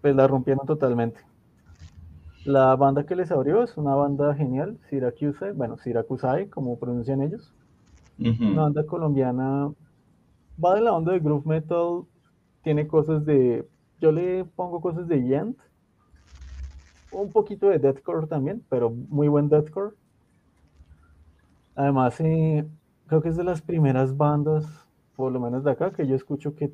pues 0.00 0.16
la 0.16 0.26
rompieron 0.26 0.66
totalmente. 0.66 1.20
La 2.50 2.74
banda 2.74 3.06
que 3.06 3.14
les 3.14 3.30
abrió 3.30 3.62
es 3.62 3.76
una 3.76 3.94
banda 3.94 4.34
genial, 4.34 4.76
Syracuse, 4.88 5.52
bueno, 5.52 5.78
Syracuse, 5.78 6.50
como 6.50 6.80
pronuncian 6.80 7.22
ellos. 7.22 7.54
Una 8.18 8.62
banda 8.62 8.84
colombiana 8.84 9.72
va 10.62 10.74
de 10.74 10.80
la 10.80 10.92
onda 10.92 11.12
de 11.12 11.20
groove 11.20 11.46
metal, 11.46 12.02
tiene 12.64 12.88
cosas 12.88 13.24
de, 13.24 13.68
yo 14.00 14.10
le 14.10 14.44
pongo 14.44 14.80
cosas 14.80 15.06
de 15.06 15.22
Yent, 15.22 15.58
un 17.12 17.30
poquito 17.30 17.68
de 17.68 17.78
deathcore 17.78 18.26
también, 18.26 18.64
pero 18.68 18.90
muy 18.90 19.28
buen 19.28 19.48
deathcore. 19.48 19.94
Además, 21.76 22.20
eh, 22.20 22.66
creo 23.06 23.22
que 23.22 23.28
es 23.28 23.36
de 23.36 23.44
las 23.44 23.62
primeras 23.62 24.16
bandas, 24.16 24.66
por 25.14 25.30
lo 25.30 25.38
menos 25.38 25.62
de 25.62 25.70
acá, 25.70 25.92
que 25.92 26.04
yo 26.04 26.16
escucho 26.16 26.56
que 26.56 26.72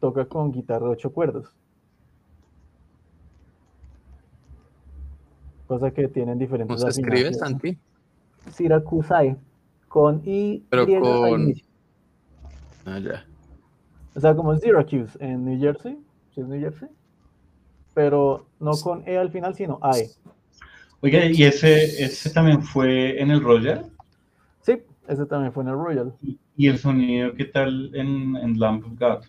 toca 0.00 0.24
con 0.24 0.50
guitarra 0.50 0.86
de 0.86 0.92
ocho 0.92 1.12
cuerdas. 1.12 1.54
Cosa 5.70 5.92
que 5.92 6.08
tienen 6.08 6.36
¿Cómo 6.36 6.48
diferentes 6.48 6.82
se 6.82 7.00
escribe. 7.00 7.32
Santi? 7.32 7.78
Syracuse, 8.50 9.36
con 9.88 10.20
I 10.24 10.64
Pero 10.68 10.84
con-. 10.88 11.54
Ah, 12.84 12.98
ya. 12.98 13.24
O 14.16 14.18
sea, 14.18 14.34
como 14.34 14.56
Syracuse 14.56 15.16
en 15.20 15.44
New 15.44 15.60
Jersey, 15.60 15.96
¿sí 16.34 16.40
es 16.40 16.48
New 16.48 16.60
Jersey? 16.60 16.88
Pero 17.94 18.46
no 18.58 18.72
con 18.82 19.04
E 19.06 19.16
al 19.16 19.30
final, 19.30 19.54
sino 19.54 19.78
AE. 19.80 20.10
Oiga, 21.02 21.24
¿y 21.26 21.44
ese, 21.44 21.84
ese 22.04 22.30
también 22.30 22.62
fue 22.62 23.22
en 23.22 23.30
el 23.30 23.40
Royal? 23.40 23.86
Sí, 24.62 24.82
ese 25.06 25.24
también 25.24 25.52
fue 25.52 25.62
en 25.62 25.68
el 25.68 25.76
Royal. 25.76 26.12
¿Y- 26.20 26.36
¿Y 26.56 26.66
el 26.66 26.78
sonido 26.78 27.32
qué 27.34 27.44
tal 27.44 27.94
en, 27.94 28.34
en 28.36 28.58
Lamp 28.58 28.84
of 28.86 28.98
God? 28.98 29.24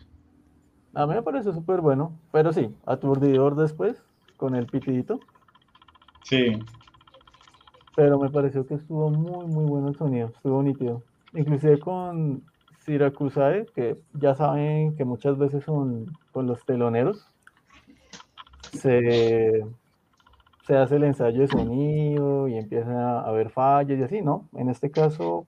A 0.95 1.06
mí 1.06 1.13
me 1.13 1.21
parece 1.21 1.54
súper 1.54 1.82
bueno, 1.82 2.13
pero 2.32 2.51
sí, 2.51 2.73
aturdidor 2.88 3.56
después, 3.56 4.01
con 4.38 4.56
el 4.56 4.65
pitidito. 4.65 5.19
Sí. 6.23 6.57
pero 7.95 8.17
me 8.19 8.29
pareció 8.29 8.65
que 8.65 8.75
estuvo 8.75 9.10
muy, 9.10 9.47
muy 9.47 9.65
bueno 9.65 9.89
el 9.89 9.95
sonido, 9.95 10.27
estuvo 10.27 10.63
nítido. 10.63 11.03
Inclusive 11.34 11.79
con 11.79 12.43
Siracusae, 12.79 13.65
que 13.75 13.97
ya 14.13 14.36
saben 14.36 14.95
que 14.95 15.05
muchas 15.05 15.38
veces 15.38 15.63
son 15.63 16.05
con 16.31 16.47
los 16.47 16.63
teloneros, 16.65 17.27
se, 18.71 19.63
se 20.65 20.75
hace 20.75 20.95
el 20.95 21.03
ensayo 21.03 21.41
de 21.41 21.47
sonido 21.47 22.47
y 22.47 22.55
empieza 22.55 23.19
a 23.19 23.27
haber 23.27 23.49
fallas 23.49 23.99
y 23.99 24.03
así, 24.03 24.21
¿no? 24.21 24.47
En 24.55 24.69
este 24.69 24.89
caso, 24.89 25.45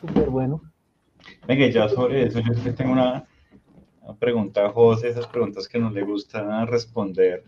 súper 0.00 0.30
bueno. 0.30 0.60
Venga, 1.46 1.66
ya 1.68 1.88
sobre 1.88 2.26
eso, 2.26 2.40
yo 2.40 2.74
tengo 2.74 2.92
una, 2.92 3.26
pregunta 4.18 4.66
a 4.66 4.70
José, 4.70 5.08
esas 5.08 5.26
preguntas 5.26 5.68
que 5.68 5.78
no 5.78 5.90
le 5.90 6.02
gusta 6.02 6.64
responder, 6.64 7.44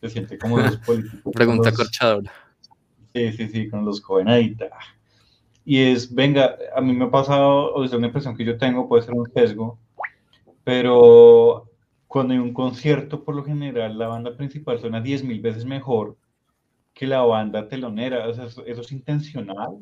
se 0.00 0.10
siente 0.10 0.38
como 0.38 0.58
los 0.58 0.76
políticos. 0.78 1.32
Pregunta 1.32 1.72
corchadora. 1.72 2.32
Sí, 3.14 3.32
sí, 3.32 3.48
sí, 3.48 3.68
con 3.68 3.84
los 3.84 4.00
jovenaditas. 4.00 4.70
Y 5.64 5.78
es, 5.78 6.12
venga, 6.12 6.56
a 6.74 6.80
mí 6.80 6.92
me 6.92 7.04
ha 7.04 7.10
pasado, 7.10 7.74
o 7.74 7.84
es 7.84 7.92
una 7.92 8.06
impresión 8.06 8.36
que 8.36 8.44
yo 8.44 8.56
tengo, 8.56 8.88
puede 8.88 9.02
ser 9.02 9.14
un 9.14 9.30
sesgo, 9.32 9.78
pero 10.64 11.70
cuando 12.06 12.34
hay 12.34 12.40
un 12.40 12.52
concierto, 12.52 13.24
por 13.24 13.34
lo 13.34 13.44
general, 13.44 13.98
la 13.98 14.08
banda 14.08 14.36
principal 14.36 14.80
suena 14.80 15.00
10.000 15.00 15.40
veces 15.40 15.64
mejor 15.64 16.16
que 16.92 17.06
la 17.06 17.22
banda 17.22 17.68
telonera. 17.68 18.28
O 18.28 18.34
sea, 18.34 18.46
eso, 18.46 18.64
es 18.64 18.92
intencional. 18.92 19.78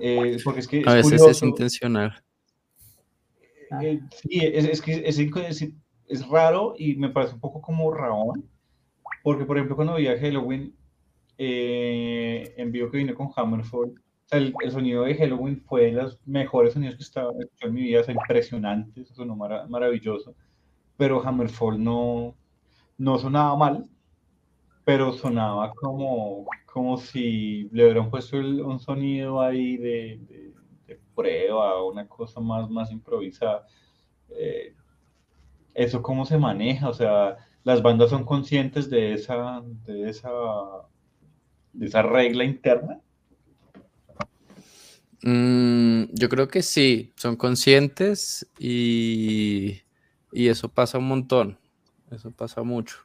Eh, 0.00 0.38
porque 0.44 0.60
es 0.60 0.68
que 0.68 0.82
a 0.86 0.94
veces 0.94 1.20
es 1.22 1.42
intencional. 1.42 2.22
Eh, 3.82 4.00
sí, 4.10 4.40
es, 4.42 4.80
que 4.82 5.02
es, 5.06 5.18
es, 6.08 6.28
raro 6.28 6.74
y 6.76 6.96
me 6.96 7.10
parece 7.10 7.34
un 7.34 7.40
poco 7.40 7.60
como 7.60 7.92
Raón. 7.92 8.49
Porque, 9.22 9.44
por 9.44 9.56
ejemplo, 9.56 9.76
cuando 9.76 9.96
vi 9.96 10.08
a 10.08 10.18
Halloween, 10.18 10.74
eh, 11.38 12.54
en 12.56 12.72
vivo 12.72 12.90
que 12.90 12.98
vine 12.98 13.14
con 13.14 13.30
Hammerfall, 13.34 13.94
el, 14.30 14.54
sonido 14.70 15.04
de 15.04 15.14
Halloween 15.16 15.60
fue 15.66 15.86
de 15.86 15.92
los 15.92 16.20
mejores 16.26 16.74
sonidos 16.74 16.96
que 16.96 17.02
estaba 17.02 17.32
en 17.60 17.74
mi 17.74 17.82
vida, 17.82 18.00
es 18.00 18.08
impresionante, 18.08 19.04
sonó 19.06 19.34
maravilloso 19.36 20.34
pero 21.00 21.26
Hammerfall 21.26 21.82
no, 21.82 22.36
no 22.98 23.16
sonaba 23.16 23.56
mal, 23.56 23.88
pero 24.84 25.14
sonaba 25.14 25.72
como, 25.72 26.44
como 26.66 26.98
si 26.98 27.70
le 27.72 27.84
hubieran 27.84 28.10
puesto 28.10 28.36
un 28.36 28.78
sonido 28.78 29.40
ahí 29.40 29.78
de, 29.78 30.52
de, 30.86 31.00
prueba, 31.14 31.82
una 31.82 32.06
cosa 32.06 32.38
más, 32.38 32.68
más 32.68 32.92
improvisada. 32.92 33.66
Eh, 34.28 34.74
¿Eso 35.72 36.02
cómo 36.02 36.26
se 36.26 36.36
maneja? 36.36 36.90
O 36.90 36.92
sea, 36.92 37.38
¿las 37.64 37.82
bandas 37.82 38.10
son 38.10 38.24
conscientes 38.24 38.90
de 38.90 39.14
esa, 39.14 39.62
de 39.86 40.08
esa, 40.08 40.30
de 41.72 41.86
esa 41.86 42.02
regla 42.02 42.44
interna? 42.44 43.00
Mm, 45.22 46.04
yo 46.12 46.28
creo 46.28 46.48
que 46.48 46.62
sí, 46.62 47.12
son 47.16 47.36
conscientes 47.36 48.48
y 48.58 49.82
y 50.32 50.48
eso 50.48 50.68
pasa 50.68 50.98
un 50.98 51.08
montón, 51.08 51.58
eso 52.10 52.30
pasa 52.30 52.62
mucho, 52.62 52.98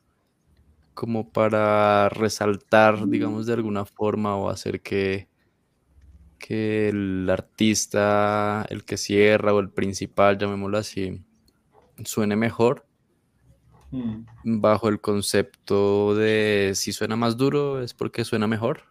como 0.94 1.30
para 1.32 2.10
resaltar, 2.10 3.08
digamos, 3.08 3.46
de 3.46 3.54
alguna 3.54 3.86
forma 3.86 4.36
o 4.36 4.50
hacer 4.50 4.82
que, 4.82 5.28
que 6.38 6.90
el 6.90 7.28
artista, 7.30 8.66
el 8.70 8.86
que 8.86 8.98
cierra 8.98 9.54
o 9.54 9.60
el 9.60 9.70
principal, 9.70 10.38
llamémoslo 10.38 10.78
así, 10.78 11.24
suene 12.04 12.36
mejor 12.36 12.85
mm. 13.92 14.62
bajo 14.62 14.90
el 14.90 15.00
concepto 15.00 16.16
de 16.16 16.72
si 16.76 16.92
suena 16.92 17.16
más 17.16 17.38
duro 17.38 17.82
es 17.82 17.94
porque 17.94 18.26
suena 18.26 18.48
mejor. 18.48 18.84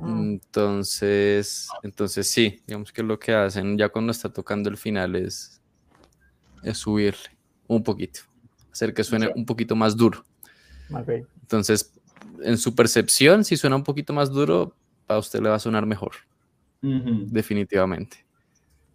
Entonces, 0.00 1.68
entonces 1.82 2.26
sí, 2.26 2.62
digamos 2.66 2.90
que 2.90 3.02
lo 3.02 3.18
que 3.18 3.34
hacen 3.34 3.76
ya 3.76 3.90
cuando 3.90 4.10
está 4.10 4.32
tocando 4.32 4.70
el 4.70 4.78
final 4.78 5.14
es 5.14 5.60
es 6.62 6.78
subirle 6.78 7.36
un 7.68 7.82
poquito, 7.82 8.20
hacer 8.72 8.92
que 8.92 9.04
suene 9.04 9.30
un 9.34 9.46
poquito 9.46 9.74
más 9.76 9.96
duro. 9.96 10.24
Entonces, 11.40 11.92
en 12.42 12.58
su 12.58 12.74
percepción, 12.74 13.44
si 13.44 13.56
suena 13.56 13.76
un 13.76 13.84
poquito 13.84 14.12
más 14.12 14.30
duro, 14.30 14.74
a 15.08 15.18
usted 15.18 15.40
le 15.40 15.48
va 15.48 15.56
a 15.56 15.60
sonar 15.60 15.86
mejor, 15.86 16.12
definitivamente. 16.82 18.24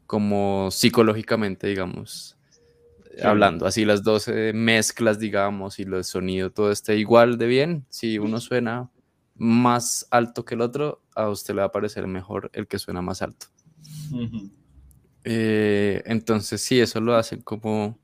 Como 0.05 0.69
psicológicamente, 0.71 1.67
digamos, 1.67 2.37
hablando, 3.23 3.65
así 3.65 3.85
las 3.85 4.03
dos 4.03 4.29
mezclas, 4.53 5.19
digamos, 5.19 5.79
y 5.79 5.85
lo 5.85 6.03
sonido, 6.03 6.51
todo 6.51 6.71
esté 6.71 6.97
igual 6.97 7.37
de 7.37 7.47
bien, 7.47 7.85
si 7.89 8.19
uno 8.19 8.39
suena 8.39 8.89
más 9.35 10.07
alto 10.11 10.45
que 10.45 10.55
el 10.55 10.61
otro, 10.61 11.01
a 11.15 11.29
usted 11.29 11.55
le 11.55 11.61
va 11.61 11.67
a 11.67 11.71
parecer 11.71 12.05
mejor 12.07 12.51
el 12.53 12.67
que 12.67 12.79
suena 12.79 13.01
más 13.01 13.21
alto. 13.21 13.47
Eh, 15.23 16.01
entonces 16.05 16.61
sí, 16.61 16.79
eso 16.79 16.99
lo 17.01 17.15
hacen 17.15 17.41
como 17.41 17.97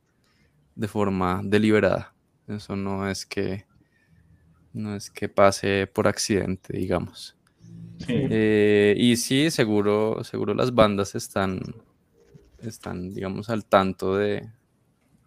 de 0.76 0.88
forma 0.88 1.42
deliberada. 1.44 2.14
Eso 2.48 2.76
no 2.76 3.10
es 3.10 3.26
que 3.26 3.66
no 4.74 4.96
es 4.96 5.10
que 5.10 5.28
pase 5.28 5.88
por 5.88 6.08
accidente, 6.08 6.78
digamos. 6.78 7.36
Eh, 8.08 8.96
y 8.98 9.18
sí, 9.18 9.50
seguro, 9.50 10.24
seguro 10.24 10.54
las 10.54 10.74
bandas 10.74 11.16
están, 11.16 11.60
están, 12.60 13.14
digamos, 13.14 13.50
al 13.50 13.66
tanto 13.66 14.16
de, 14.16 14.50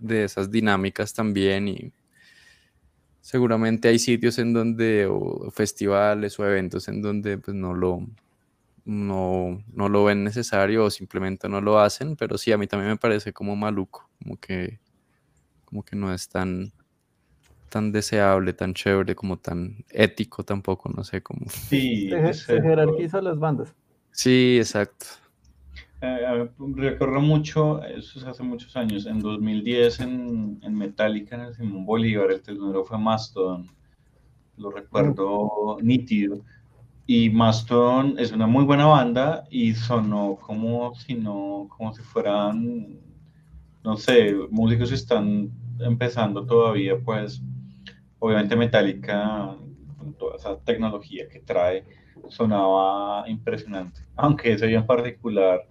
de 0.00 0.24
esas 0.24 0.50
dinámicas 0.50 1.14
también 1.14 1.68
y 1.68 1.92
seguramente 3.20 3.88
hay 3.88 3.98
sitios 3.98 4.38
en 4.38 4.52
donde, 4.52 5.06
o 5.06 5.50
festivales 5.50 6.38
o 6.38 6.46
eventos 6.46 6.88
en 6.88 7.02
donde 7.02 7.38
pues 7.38 7.56
no 7.56 7.74
lo, 7.74 8.06
no, 8.84 9.62
no 9.72 9.88
lo 9.88 10.04
ven 10.04 10.24
necesario 10.24 10.84
o 10.84 10.90
simplemente 10.90 11.48
no 11.48 11.60
lo 11.60 11.78
hacen, 11.78 12.16
pero 12.16 12.38
sí, 12.38 12.50
a 12.52 12.58
mí 12.58 12.66
también 12.66 12.90
me 12.90 12.96
parece 12.96 13.32
como 13.32 13.54
maluco, 13.56 14.08
como 14.22 14.36
que, 14.38 14.80
como 15.64 15.84
que 15.84 15.96
no 15.96 16.12
es 16.12 16.28
tan, 16.28 16.72
tan 17.68 17.92
deseable, 17.92 18.52
tan 18.52 18.74
chévere, 18.74 19.14
como 19.14 19.38
tan 19.38 19.84
ético 19.90 20.42
tampoco, 20.42 20.88
no 20.88 21.04
sé 21.04 21.22
cómo. 21.22 21.46
Sí, 21.48 22.10
se, 22.32 22.60
jerarquiza 22.60 23.20
las 23.20 23.38
bandas. 23.38 23.74
Sí, 24.10 24.56
exacto. 24.58 25.06
Eh, 26.02 26.48
mucho, 27.20 27.82
eso 27.84 28.18
es 28.18 28.24
hace 28.24 28.42
muchos 28.42 28.74
años, 28.76 29.04
en 29.04 29.20
2010 29.20 30.00
en, 30.00 30.58
en 30.62 30.74
Metallica, 30.74 31.36
en 31.36 31.42
el 31.42 31.54
Simón 31.54 31.84
Bolívar, 31.84 32.30
el 32.30 32.40
telonero 32.40 32.84
fue 32.84 32.98
Mastodon, 32.98 33.66
lo 34.56 34.70
recuerdo 34.70 35.76
nítido 35.82 36.42
y 37.06 37.28
Mastodon 37.28 38.18
es 38.18 38.32
una 38.32 38.46
muy 38.46 38.64
buena 38.64 38.86
banda 38.86 39.44
y 39.50 39.74
sonó 39.74 40.36
como 40.40 40.94
si 40.94 41.14
no, 41.14 41.68
como 41.76 41.92
si 41.92 42.02
fueran, 42.02 42.98
no 43.82 43.96
sé, 43.96 44.34
músicos 44.50 44.88
que 44.88 44.94
están 44.94 45.50
empezando 45.80 46.46
todavía, 46.46 46.98
pues 46.98 47.42
obviamente 48.20 48.56
Metallica, 48.56 49.56
con 49.98 50.14
toda 50.14 50.36
esa 50.36 50.58
tecnología 50.60 51.28
que 51.28 51.40
trae, 51.40 51.84
sonaba 52.28 53.28
impresionante. 53.28 54.00
Aunque 54.16 54.52
ese 54.52 54.66
día 54.66 54.78
en 54.78 54.86
particular 54.86 55.66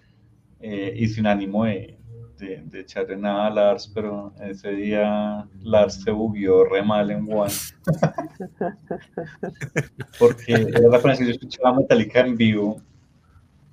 eh, 0.62 0.94
hice 0.96 1.22
un 1.22 1.28
ánimo 1.28 1.66
de, 1.66 2.00
de, 2.40 2.80
echarle 2.80 3.18
nada 3.18 3.48
a 3.48 3.50
Lars, 3.50 3.92
pero 3.94 4.34
ese 4.42 4.72
día 4.72 5.46
Lars 5.62 6.02
se 6.04 6.12
bugueó 6.12 6.64
re 6.66 6.84
mal 6.84 7.12
en 7.12 7.32
One. 7.32 7.54
Porque 10.20 10.54
era 10.54 10.90
la 10.90 11.00
primera 11.00 11.18
que 11.18 11.26
yo 11.26 11.32
escuchaba 11.32 11.78
Metallica 11.78 12.22
en 12.22 12.38
vivo. 12.38 12.82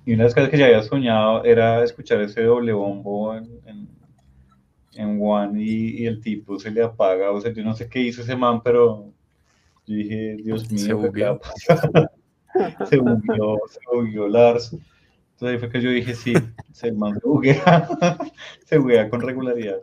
Y 0.05 0.13
una 0.13 0.23
de 0.23 0.27
las 0.27 0.35
cosas 0.35 0.49
que 0.49 0.57
ya 0.57 0.67
había 0.67 0.83
soñado 0.83 1.43
era 1.43 1.83
escuchar 1.83 2.21
ese 2.21 2.43
doble 2.43 2.71
bombo 2.73 3.35
en, 3.35 3.89
en, 4.93 5.19
One 5.21 5.61
y, 5.61 6.05
el 6.05 6.21
tipo 6.21 6.57
se 6.59 6.71
le 6.71 6.83
apaga. 6.83 7.31
O 7.31 7.41
sea, 7.41 7.53
yo 7.53 7.63
no 7.63 7.73
sé 7.73 7.89
qué 7.89 7.99
hizo 7.99 8.21
ese 8.21 8.35
man, 8.35 8.61
pero 8.63 9.11
yo 9.85 9.95
dije, 9.95 10.37
Dios 10.37 10.71
mío, 10.71 10.85
se 10.85 10.93
bugueó. 10.93 11.41
se 12.89 12.97
bugueó, 12.97 13.59
se 13.69 13.79
bugueó 13.93 14.27
Lars. 14.29 14.75
Entonces 15.37 15.53
ahí 15.53 15.59
fue 15.59 15.69
que 15.69 15.81
yo 15.81 15.91
dije, 15.91 16.15
sí, 16.15 16.33
se 16.71 16.91
man 16.93 17.19
se 18.65 18.79
buguea 18.79 19.07
con 19.07 19.21
regularidad. 19.21 19.77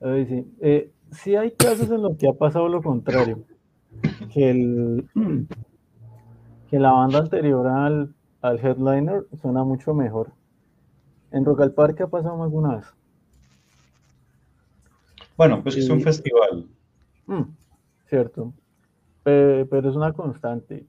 Ay, 0.00 0.26
sí. 0.26 0.50
Eh, 0.62 0.90
sí 1.10 1.36
hay 1.36 1.50
casos 1.50 1.90
en 1.90 2.00
los 2.00 2.16
que 2.16 2.28
ha 2.28 2.32
pasado 2.32 2.66
lo 2.70 2.80
contrario. 2.82 3.44
Que, 4.32 4.48
el, 4.48 5.06
que 6.70 6.78
la 6.78 6.92
banda 6.92 7.18
anterior 7.18 7.66
al, 7.66 8.14
al 8.40 8.58
headliner 8.58 9.26
suena 9.42 9.64
mucho 9.64 9.92
mejor. 9.92 10.32
En 11.30 11.44
Rock 11.44 11.60
al 11.60 11.74
Parque 11.74 12.04
ha 12.04 12.08
pasado 12.08 12.38
más 12.38 12.50
de 12.50 12.56
una 12.56 12.76
vez. 12.76 12.86
Bueno, 15.36 15.62
pues 15.62 15.76
es 15.76 15.90
un 15.90 16.00
festival. 16.00 16.66
Mm, 17.26 17.42
cierto 18.08 18.54
pero 19.22 19.88
es 19.88 19.96
una 19.96 20.12
constante. 20.12 20.86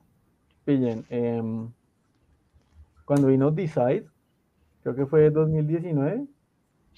Pillen, 0.65 1.05
em, 1.09 1.69
cuando 3.05 3.27
vino 3.27 3.51
Decide, 3.51 4.05
creo 4.83 4.95
que 4.95 5.05
fue 5.05 5.29
2019, 5.29 6.27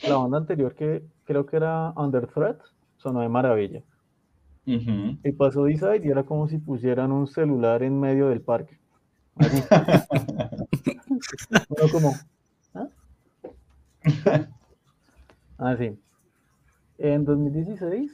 la 0.07 0.17
banda 0.17 0.37
anterior 0.37 0.75
que 0.75 1.03
creo 1.25 1.45
que 1.45 1.57
era 1.57 1.91
Under 1.95 2.27
Threat, 2.27 2.59
sonó 2.97 3.21
de 3.21 3.29
maravilla. 3.29 3.81
Ujú. 4.65 5.17
Y 5.23 5.31
pasó 5.33 5.65
D-Side 5.65 6.01
y 6.03 6.09
era 6.09 6.23
como 6.23 6.47
si 6.47 6.57
pusieran 6.57 7.11
un 7.11 7.27
celular 7.27 7.83
en 7.83 7.99
medio 7.99 8.29
del 8.29 8.41
parque. 8.41 8.79
Así. 9.35 9.61
Uno 11.69 11.91
como, 11.91 12.13
¿ah? 12.73 12.87
Así. 15.57 15.99
En 16.97 17.25
2016, 17.25 18.11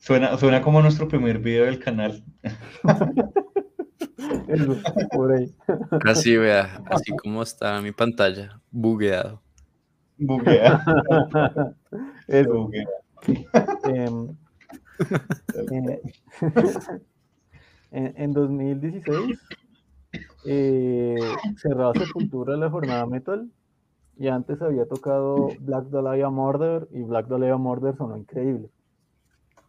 Suena, 0.00 0.36
suena 0.38 0.62
como 0.62 0.80
nuestro 0.80 1.08
primer 1.08 1.38
video 1.38 1.66
del 1.66 1.78
canal. 1.78 2.24
eso, 4.48 4.76
por 5.12 5.32
ahí. 5.32 5.54
Así, 6.06 6.38
vea, 6.38 6.82
así 6.86 7.14
como 7.16 7.42
está 7.42 7.82
mi 7.82 7.92
pantalla, 7.92 8.62
bugueado. 8.70 9.42
Buguea. 10.16 10.82
Eso. 12.28 12.64
buguea. 12.64 12.88
Em, 13.84 14.34
eh, 15.72 16.00
en, 17.90 18.14
en 18.16 18.32
2016 18.32 19.38
eh, 20.46 21.16
cerraba 21.56 21.92
Sepultura 21.94 22.56
la 22.56 22.70
jornada 22.70 23.04
metal 23.04 23.50
y 24.16 24.28
antes 24.28 24.62
había 24.62 24.86
tocado 24.86 25.48
Black 25.60 25.88
Dahlia 25.88 26.30
Murder 26.30 26.88
y 26.90 27.02
Black 27.02 27.26
Dahlia 27.26 27.58
Murder 27.58 27.94
sonó 27.96 28.16
increíble. 28.16 28.70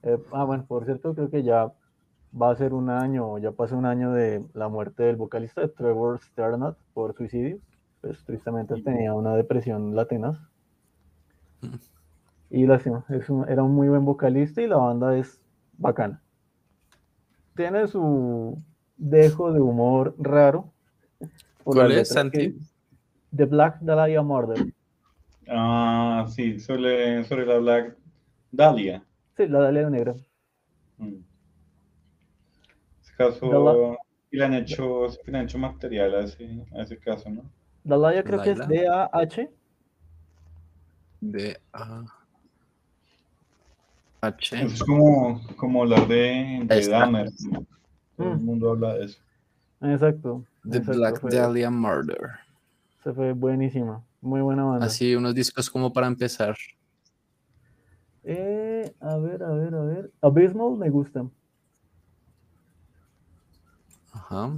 Eh, 0.03 0.17
ah, 0.31 0.43
bueno, 0.43 0.65
por 0.67 0.85
cierto, 0.85 1.13
creo 1.13 1.29
que 1.29 1.43
ya 1.43 1.71
va 2.39 2.51
a 2.51 2.55
ser 2.55 2.73
un 2.73 2.89
año, 2.89 3.37
ya 3.39 3.51
pasó 3.51 3.77
un 3.77 3.85
año 3.85 4.11
de 4.13 4.43
la 4.53 4.67
muerte 4.69 5.03
del 5.03 5.15
vocalista 5.15 5.61
de 5.61 5.67
Trevor 5.67 6.19
Sternat 6.21 6.77
por 6.93 7.13
suicidio. 7.15 7.59
Pues 8.01 8.23
tristemente 8.25 8.81
tenía 8.81 9.13
una 9.13 9.35
depresión 9.35 9.95
latenaz. 9.95 10.37
Y 12.49 12.65
lástima, 12.65 13.05
es 13.09 13.29
un- 13.29 13.47
era 13.47 13.63
un 13.63 13.73
muy 13.73 13.87
buen 13.87 14.03
vocalista 14.05 14.61
y 14.61 14.67
la 14.67 14.77
banda 14.77 15.15
es 15.17 15.39
bacana. 15.77 16.21
Tiene 17.55 17.87
su 17.87 18.57
dejo 18.97 19.53
de 19.53 19.61
humor 19.61 20.15
raro. 20.17 20.71
por 21.63 21.75
¿Cuál 21.75 21.91
es, 21.91 22.09
Santi? 22.09 22.57
The 23.35 23.45
Black 23.45 23.79
Dahlia 23.81 24.23
Murder. 24.23 24.73
Ah, 25.47 26.25
sí, 26.27 26.59
sobre, 26.59 27.23
sobre 27.25 27.45
la 27.45 27.59
Black 27.59 27.95
Dahlia. 28.51 29.03
Sí, 29.45 29.47
la 29.51 29.59
Dahlia 29.59 29.89
Negra. 29.89 30.13
Mm. 30.97 31.03
En 31.07 31.25
ese 33.01 33.13
caso, 33.17 33.97
y 34.31 34.37
le 34.37 34.45
han 34.45 34.53
hecho, 34.53 35.07
le 35.25 35.37
han 35.37 35.45
hecho 35.45 35.57
material 35.57 36.15
a 36.15 36.19
ese, 36.21 36.63
a 36.75 36.81
ese 36.83 36.97
caso, 36.97 37.29
¿no? 37.29 37.43
Dahlia 37.83 38.23
creo 38.23 38.41
que 38.41 38.51
es. 38.51 38.67
D-A-H. 38.67 39.49
De 41.21 41.59
A 41.73 42.03
H. 44.21 44.55
Eso 44.55 44.65
es 44.75 44.83
como, 44.83 45.41
como 45.57 45.81
hablar 45.83 46.07
de, 46.07 46.61
de. 46.65 46.87
Dahmer. 46.87 47.29
Todo 48.17 48.31
el 48.33 48.37
Mm. 48.37 48.45
mundo 48.45 48.69
habla 48.71 48.93
de 48.95 49.05
eso. 49.05 49.19
Exacto. 49.81 50.45
The 50.69 50.77
exacto, 50.77 50.99
Black 50.99 51.19
fue- 51.19 51.31
Dahlia 51.31 51.71
Murder. 51.71 52.29
Se 53.03 53.11
fue 53.13 53.33
buenísima. 53.33 54.03
Muy 54.21 54.41
buena 54.41 54.63
banda. 54.63 54.85
Así, 54.85 55.15
unos 55.15 55.33
discos 55.33 55.67
como 55.71 55.91
para 55.91 56.05
empezar. 56.05 56.55
Eh, 58.23 58.70
a 58.99 59.17
ver, 59.17 59.43
a 59.43 59.51
ver, 59.51 59.75
a 59.75 59.83
ver. 59.83 60.11
Abysmal 60.21 60.77
me 60.77 60.89
gusta. 60.89 61.25
Ajá. 64.13 64.51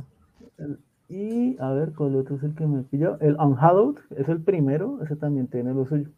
Y 1.10 1.58
a 1.60 1.72
ver, 1.72 1.94
¿cuál 1.94 2.16
otro 2.16 2.36
es 2.38 2.44
el 2.44 2.56
que 2.56 2.66
me 2.66 2.84
pilló? 2.84 3.20
El 3.20 3.36
Unhallowed 3.36 4.00
es 4.18 4.28
el 4.30 4.42
primero. 4.42 5.00
Ese 5.04 5.16
también 5.16 5.48
tiene 5.48 5.74
lo 5.74 5.86
suyo. 5.86 6.10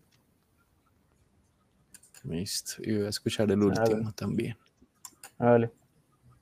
Listo. 2.23 2.73
Y 2.79 2.95
voy 2.97 3.05
a 3.05 3.09
escuchar 3.09 3.51
el 3.51 3.61
último 3.61 4.11
también. 4.13 4.57
Ah, 5.37 5.51
vale. 5.51 5.71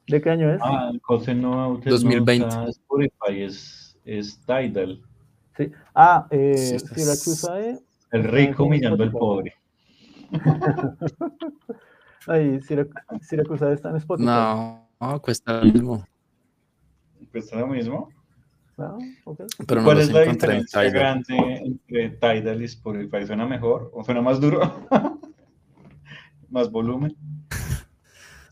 ¿De 0.08 0.22
qué 0.22 0.30
año 0.30 0.54
es? 0.54 0.62
Ah, 0.64 0.90
el 0.94 1.00
José 1.02 1.34
no, 1.34 1.74
usted 1.74 1.92
2020. 1.92 2.46
no 2.46 2.68
Spotify, 2.68 3.44
es, 3.44 3.98
es 4.06 4.40
Tidal. 4.46 5.02
Sí. 5.58 5.72
Ah, 5.96 6.28
eh, 6.30 6.78
Sí, 6.80 6.80
Siracusae. 6.80 7.80
El 8.12 8.24
rico 8.24 8.66
humillando 8.66 9.04
al 9.04 9.12
pobre. 9.12 9.56
Ay, 12.28 12.60
Sirac- 12.62 13.22
Siracusae 13.22 13.74
está 13.74 13.90
en 13.90 13.98
Spotify. 13.98 14.26
No, 14.28 14.90
no, 15.00 15.22
cuesta 15.22 15.60
lo 15.60 15.66
mismo. 15.66 16.06
Es 17.34 17.52
lo 17.52 17.68
mismo. 17.68 18.10
Ah, 18.78 18.98
ok. 19.26 19.42
Pero 19.68 19.82
no 19.82 19.86
¿Cuál 19.86 20.00
es 20.00 20.12
la 20.12 20.24
en 20.24 20.34
diferencia 20.34 20.84
grande 20.90 21.38
entre 21.64 22.10
Tidal 22.12 22.62
y 22.62 22.66
Spotify? 22.66 23.26
¿Suena 23.26 23.46
mejor 23.46 23.92
o 23.94 24.04
suena 24.04 24.22
más 24.22 24.40
duro? 24.40 24.62
¿Más 26.50 26.72
volumen? 26.72 27.16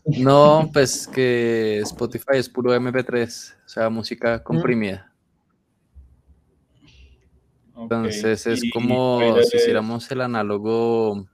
No, 0.04 0.68
pues 0.72 1.06
que 1.06 1.78
Spotify 1.78 2.32
es 2.34 2.48
puro 2.48 2.74
MP3, 2.74 3.56
o 3.64 3.68
sea, 3.68 3.88
música 3.88 4.42
comprimida. 4.42 5.12
Ok. 7.74 7.82
Entonces 7.92 8.46
es 8.48 8.64
como 8.72 9.40
si 9.42 9.58
hiciéramos 9.58 10.10
el 10.10 10.22
análogo 10.22 11.24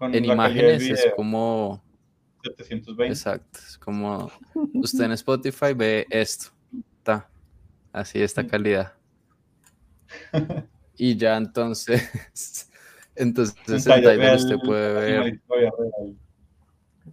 con 0.00 0.14
en 0.14 0.26
la 0.26 0.32
imágenes, 0.32 0.82
es 0.82 1.12
como 1.14 1.82
720. 2.56 3.06
Exacto, 3.12 3.58
es 3.68 3.76
como 3.78 4.30
usted 4.74 5.04
en 5.04 5.12
Spotify 5.12 5.74
ve 5.74 6.06
esto, 6.08 6.50
ta, 7.02 7.28
así 7.92 8.20
esta 8.22 8.46
calidad. 8.46 8.94
Y 10.96 11.16
ya 11.16 11.36
entonces, 11.38 12.68
entonces 13.14 13.56
en 13.86 14.02
Tidal 14.02 14.36
usted 14.36 14.56
puede 14.58 14.92
la 14.94 15.00
ver. 15.00 15.40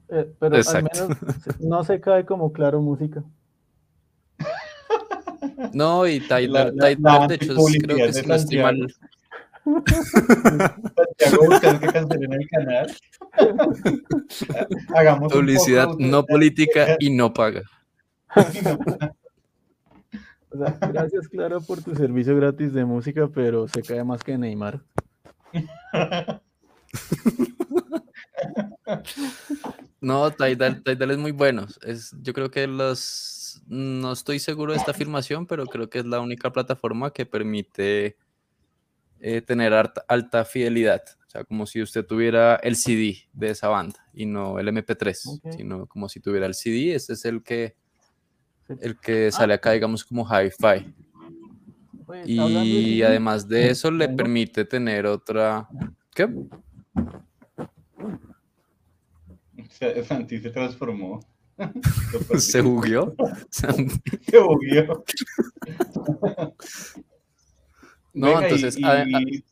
Eh, 0.10 0.34
pero 0.40 0.58
Exacto. 0.58 1.02
al 1.02 1.10
menos 1.10 1.60
no 1.62 1.84
se 1.86 2.02
cae 2.02 2.26
como 2.26 2.52
claro 2.52 2.82
música. 2.82 3.24
no, 5.74 6.06
y 6.06 6.20
La- 6.20 6.38
Tidal, 6.40 6.76
la- 6.76 6.88
Tidal, 6.96 6.98
la 7.02 7.28
de 7.28 7.36
hecho, 7.36 7.56
creo 7.82 7.98
que 7.98 8.14
si 8.14 8.28
no 8.28 8.36
estoy 8.36 8.58
mal, 8.58 8.94
Santiago 9.68 11.46
buscando 11.48 11.80
que 11.82 11.88
cancelen 11.88 12.34
el 12.34 12.48
canal. 12.50 12.96
Hagamos 14.96 15.34
un 15.34 15.40
publicidad 15.40 15.90
de- 15.98 16.08
no 16.08 16.24
política 16.26 16.96
y 17.00 17.10
no 17.10 17.34
paga. 17.34 17.62
O 20.50 20.58
sea, 20.58 20.78
gracias, 20.92 21.28
Claro, 21.28 21.62
por 21.62 21.82
tu 21.84 21.96
servicio 21.96 22.36
gratis 22.36 22.74
de 22.74 22.86
música, 22.86 23.28
pero 23.34 23.68
se 23.68 23.82
cae 23.82 24.04
más 24.04 24.24
que 24.24 24.38
Neymar. 24.38 24.82
No, 30.00 30.32
Tidal, 30.32 30.84
Tidal 30.84 31.12
es 31.12 31.18
muy 31.18 31.32
bueno. 31.32 31.66
Es, 31.84 32.16
yo 32.22 32.34
creo 32.34 32.50
que 32.52 32.68
los, 32.68 33.62
no 33.68 34.12
estoy 34.14 34.40
seguro 34.40 34.72
de 34.74 34.80
esta 34.80 34.92
afirmación, 34.92 35.46
pero 35.48 35.66
creo 35.66 35.90
que 35.90 36.00
es 36.00 36.06
la 36.06 36.20
única 36.22 36.52
plataforma 36.52 37.12
que 37.12 37.26
permite 37.26 38.16
eh, 39.20 39.42
tener 39.42 39.74
alta, 39.74 40.04
alta 40.08 40.46
fidelidad. 40.46 41.02
O 41.26 41.30
sea, 41.30 41.44
como 41.44 41.66
si 41.66 41.82
usted 41.82 42.06
tuviera 42.06 42.56
el 42.58 42.76
CD 42.76 43.18
de 43.34 43.50
esa 43.50 43.68
banda 43.68 44.00
y 44.14 44.26
no 44.26 44.60
el 44.60 44.68
MP3, 44.70 45.22
Ok. 45.28 45.54
sino 45.56 45.86
como 45.88 46.08
si 46.10 46.20
tuviera 46.20 46.46
el 46.46 46.54
CD. 46.54 46.96
Ese 46.96 47.14
es 47.14 47.26
el 47.26 47.44
que, 47.44 47.76
el 48.80 49.00
que 49.00 49.32
sale 49.32 49.54
acá, 49.54 49.72
digamos, 49.72 50.04
como 50.06 50.26
hi-fi. 50.26 50.94
Pues, 52.06 52.26
de 52.26 52.32
Y 52.32 53.02
además 53.04 53.48
de 53.48 53.70
eso, 53.70 53.92
le 53.92 54.08
permite 54.08 54.64
tener 54.66 55.06
otra. 55.06 55.68
¿Qué? 56.16 56.28
Se- 59.70 60.04
Santi 60.06 60.40
se 60.40 60.50
transformó. 60.50 61.20
Se 62.38 62.62
bugueó. 62.62 63.16
Se 63.50 64.40
bugueó. 64.40 65.04
No, 68.14 68.28
Venga, 68.28 68.42
y- 68.42 68.44
entonces, 68.44 68.78
ade- 68.82 69.06
y- 69.30 69.44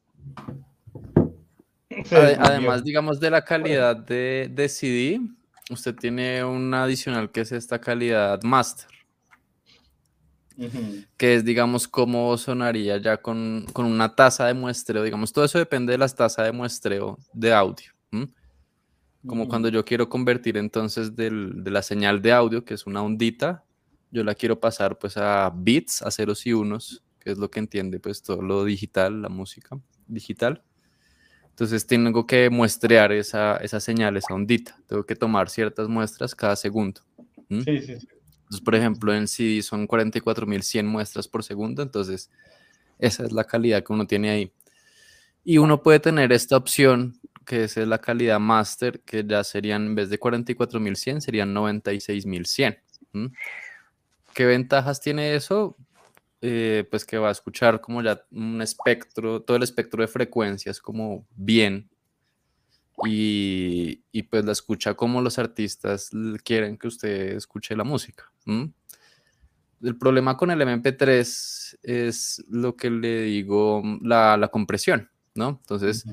Se 2.05 2.15
Ade- 2.15 2.27
desbugueó. 2.29 2.45
Además, 2.45 2.83
digamos, 2.83 3.19
de 3.19 3.29
la 3.29 3.43
calidad 3.45 3.95
de, 3.95 4.49
de 4.53 4.69
CD, 4.69 5.21
usted 5.69 5.95
tiene 5.95 6.43
un 6.43 6.73
adicional 6.73 7.31
que 7.31 7.41
es 7.41 7.51
esta 7.51 7.79
calidad 7.79 8.41
master, 8.43 8.87
que 11.17 11.35
es, 11.35 11.45
digamos, 11.45 11.87
cómo 11.87 12.37
sonaría 12.37 12.97
ya 12.97 13.17
con, 13.17 13.65
con 13.73 13.85
una 13.85 14.15
tasa 14.15 14.47
de 14.47 14.53
muestreo. 14.53 15.03
Digamos, 15.03 15.31
todo 15.31 15.45
eso 15.45 15.57
depende 15.59 15.91
de 15.91 15.97
las 15.97 16.15
tasas 16.15 16.45
de 16.45 16.51
muestreo 16.51 17.17
de 17.33 17.53
audio. 17.53 17.91
¿m? 18.11 18.27
Como 19.25 19.47
cuando 19.47 19.69
yo 19.69 19.83
quiero 19.85 20.07
convertir 20.09 20.57
entonces 20.57 21.15
del- 21.15 21.63
de 21.63 21.71
la 21.71 21.81
señal 21.81 22.21
de 22.21 22.31
audio, 22.31 22.63
que 22.65 22.73
es 22.73 22.85
una 22.85 23.01
ondita, 23.01 23.63
yo 24.11 24.23
la 24.23 24.35
quiero 24.35 24.59
pasar 24.59 24.97
pues 24.97 25.17
a 25.17 25.51
bits, 25.53 26.01
a 26.01 26.11
ceros 26.11 26.45
y 26.45 26.53
unos, 26.53 27.03
que 27.25 27.31
es 27.31 27.39
lo 27.39 27.49
que 27.49 27.59
entiende 27.59 27.99
pues 27.99 28.21
todo 28.21 28.43
lo 28.43 28.63
digital, 28.63 29.23
la 29.23 29.29
música 29.29 29.79
digital. 30.05 30.61
Entonces 31.49 31.87
tengo 31.87 32.27
que 32.27 32.51
muestrear 32.51 33.11
esa, 33.11 33.57
esa 33.57 33.79
señal, 33.79 34.15
esa 34.15 34.35
ondita. 34.35 34.77
Tengo 34.85 35.07
que 35.07 35.15
tomar 35.15 35.49
ciertas 35.49 35.87
muestras 35.87 36.35
cada 36.35 36.55
segundo. 36.55 37.01
¿m? 37.49 37.63
Sí, 37.63 37.79
sí, 37.79 37.99
sí. 37.99 38.07
Entonces, 38.41 38.61
por 38.63 38.75
ejemplo, 38.75 39.11
en 39.11 39.27
CD 39.27 39.63
son 39.63 39.87
44.100 39.87 40.85
muestras 40.85 41.27
por 41.27 41.43
segundo, 41.43 41.81
entonces 41.81 42.29
esa 42.99 43.25
es 43.25 43.31
la 43.31 43.45
calidad 43.45 43.83
que 43.83 43.91
uno 43.91 44.05
tiene 44.05 44.29
ahí. 44.29 44.53
Y 45.43 45.57
uno 45.57 45.81
puede 45.81 45.99
tener 45.99 46.31
esta 46.31 46.57
opción 46.57 47.19
que 47.43 47.63
es 47.63 47.75
la 47.77 48.01
calidad 48.01 48.39
master, 48.39 49.01
que 49.01 49.25
ya 49.25 49.43
serían, 49.43 49.85
en 49.87 49.95
vez 49.95 50.11
de 50.11 50.19
44.100, 50.19 51.21
serían 51.21 51.55
96.100. 51.55 52.77
¿m? 53.13 53.31
¿Qué 54.35 54.45
ventajas 54.45 55.01
tiene 55.01 55.33
eso? 55.33 55.75
Eh, 56.41 56.85
pues 56.91 57.05
que 57.05 57.17
va 57.17 57.29
a 57.29 57.31
escuchar 57.31 57.81
como 57.81 58.01
ya 58.01 58.21
un 58.31 58.61
espectro, 58.61 59.41
todo 59.41 59.57
el 59.57 59.63
espectro 59.63 60.01
de 60.01 60.07
frecuencias 60.07 60.79
como 60.79 61.25
bien. 61.35 61.89
Y, 63.05 64.01
y 64.11 64.23
pues 64.23 64.45
la 64.45 64.51
escucha 64.51 64.93
como 64.93 65.21
los 65.21 65.37
artistas 65.37 66.11
quieren 66.43 66.77
que 66.77 66.87
usted 66.87 67.35
escuche 67.35 67.75
la 67.75 67.83
música. 67.83 68.31
El 69.81 69.97
problema 69.97 70.37
con 70.37 70.51
el 70.51 70.61
MP3 70.61 71.77
es 71.83 72.45
lo 72.49 72.75
que 72.75 72.89
le 72.89 73.23
digo, 73.23 73.83
la, 74.01 74.37
la 74.37 74.47
compresión, 74.47 75.09
¿no? 75.33 75.59
Entonces, 75.61 76.05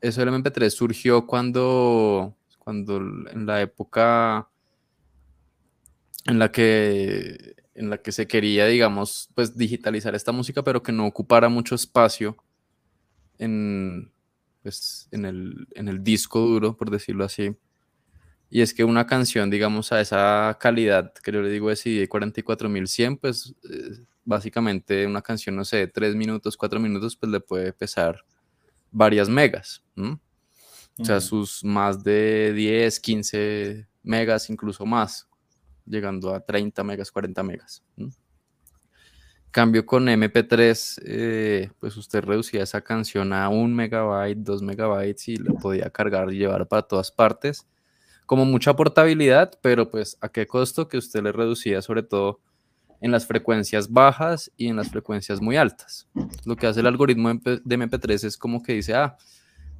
eso 0.00 0.24
del 0.24 0.34
MP3 0.34 0.70
surgió 0.70 1.26
cuando, 1.26 2.36
cuando 2.58 2.96
en 2.96 3.46
la 3.46 3.60
época 3.60 4.48
en 6.24 6.38
la 6.38 6.50
que, 6.50 7.56
en 7.74 7.90
la 7.90 7.98
que 7.98 8.12
se 8.12 8.26
quería, 8.26 8.66
digamos, 8.66 9.28
pues 9.34 9.56
digitalizar 9.56 10.14
esta 10.14 10.32
música, 10.32 10.62
pero 10.62 10.82
que 10.82 10.92
no 10.92 11.06
ocupara 11.06 11.48
mucho 11.48 11.74
espacio 11.74 12.36
en, 13.38 14.12
pues, 14.62 15.08
en 15.10 15.24
el, 15.24 15.66
en 15.74 15.88
el 15.88 16.02
disco 16.04 16.40
duro, 16.40 16.76
por 16.76 16.90
decirlo 16.90 17.24
así. 17.24 17.56
Y 18.50 18.60
es 18.60 18.74
que 18.74 18.84
una 18.84 19.06
canción, 19.06 19.48
digamos, 19.48 19.92
a 19.92 20.00
esa 20.00 20.56
calidad 20.60 21.12
que 21.14 21.32
yo 21.32 21.40
le 21.40 21.48
digo 21.48 21.70
de 21.70 21.76
CD 21.76 22.06
44100, 22.08 23.16
pues 23.16 23.54
eh, 23.70 24.04
básicamente 24.24 25.06
una 25.06 25.22
canción, 25.22 25.56
no 25.56 25.64
sé, 25.64 25.78
de 25.78 25.86
3 25.88 26.14
minutos, 26.14 26.56
4 26.56 26.78
minutos, 26.78 27.16
pues 27.16 27.32
le 27.32 27.40
puede 27.40 27.72
pesar 27.72 28.22
varias 28.90 29.28
megas. 29.30 29.82
¿m? 29.96 30.18
O 30.98 31.04
sea, 31.04 31.16
Ujú. 31.16 31.26
sus 31.26 31.64
más 31.64 32.04
de 32.04 32.52
10, 32.52 33.00
15 33.00 33.86
megas, 34.02 34.50
incluso 34.50 34.84
más, 34.84 35.26
llegando 35.86 36.34
a 36.34 36.40
30 36.40 36.82
megas, 36.84 37.10
40 37.10 37.42
megas. 37.42 37.82
Cambio 39.50 39.84
con 39.84 40.06
MP3, 40.08 41.02
eh, 41.04 41.70
pues 41.78 41.96
usted 41.96 42.24
reducía 42.24 42.62
esa 42.62 42.80
canción 42.80 43.32
a 43.32 43.48
un 43.48 43.74
megabyte, 43.74 44.38
dos 44.38 44.62
megabytes 44.62 45.28
y 45.28 45.36
la 45.36 45.52
podía 45.52 45.90
cargar 45.90 46.32
y 46.32 46.38
llevar 46.38 46.66
para 46.66 46.82
todas 46.82 47.12
partes. 47.12 47.66
Como 48.24 48.44
mucha 48.46 48.74
portabilidad, 48.74 49.58
pero 49.60 49.90
pues 49.90 50.16
a 50.22 50.30
qué 50.30 50.46
costo 50.46 50.88
que 50.88 50.96
usted 50.96 51.22
le 51.22 51.32
reducía 51.32 51.82
sobre 51.82 52.02
todo 52.02 52.40
en 53.02 53.10
las 53.10 53.26
frecuencias 53.26 53.90
bajas 53.90 54.50
y 54.56 54.68
en 54.68 54.76
las 54.76 54.88
frecuencias 54.88 55.42
muy 55.42 55.56
altas. 55.56 56.08
Lo 56.46 56.56
que 56.56 56.68
hace 56.68 56.80
el 56.80 56.86
algoritmo 56.86 57.28
de 57.28 57.78
MP3 57.78 58.24
es 58.24 58.38
como 58.38 58.62
que 58.62 58.74
dice, 58.74 58.94
ah, 58.94 59.18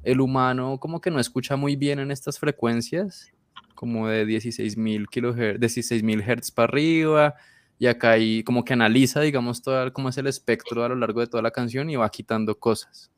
el 0.03 0.19
humano 0.19 0.77
como 0.79 1.01
que 1.01 1.09
no 1.09 1.19
escucha 1.19 1.55
muy 1.55 1.77
bien 1.77 1.99
en 1.99 2.11
estas 2.11 2.37
frecuencias, 2.37 3.31
como 3.75 4.07
de 4.07 4.25
16.000 4.25 5.07
kilohertz, 5.09 5.59
16.000 5.59 6.21
hertz 6.21 6.51
para 6.51 6.65
arriba, 6.65 7.35
y 7.79 7.87
acá 7.87 8.11
hay 8.11 8.43
como 8.43 8.63
que 8.63 8.73
analiza, 8.73 9.21
digamos, 9.21 9.61
todo 9.61 9.91
cómo 9.91 10.09
es 10.09 10.17
el 10.17 10.27
espectro 10.27 10.83
a 10.83 10.89
lo 10.89 10.95
largo 10.95 11.19
de 11.19 11.27
toda 11.27 11.43
la 11.43 11.51
canción 11.51 11.89
y 11.89 11.95
va 11.95 12.09
quitando 12.09 12.57
cosas, 12.57 13.11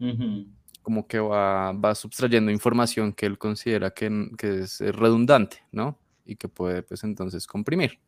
Ujú. 0.00 0.46
como 0.82 1.06
que 1.06 1.18
va, 1.18 1.72
va 1.72 1.94
subtrayendo 1.94 2.50
información 2.50 3.12
que 3.12 3.26
él 3.26 3.38
considera 3.38 3.90
que, 3.90 4.30
que 4.36 4.60
es 4.60 4.80
redundante, 4.80 5.64
¿no? 5.72 5.98
Y 6.26 6.36
que 6.36 6.48
puede, 6.48 6.82
pues, 6.82 7.04
entonces 7.04 7.46
comprimir. 7.46 7.98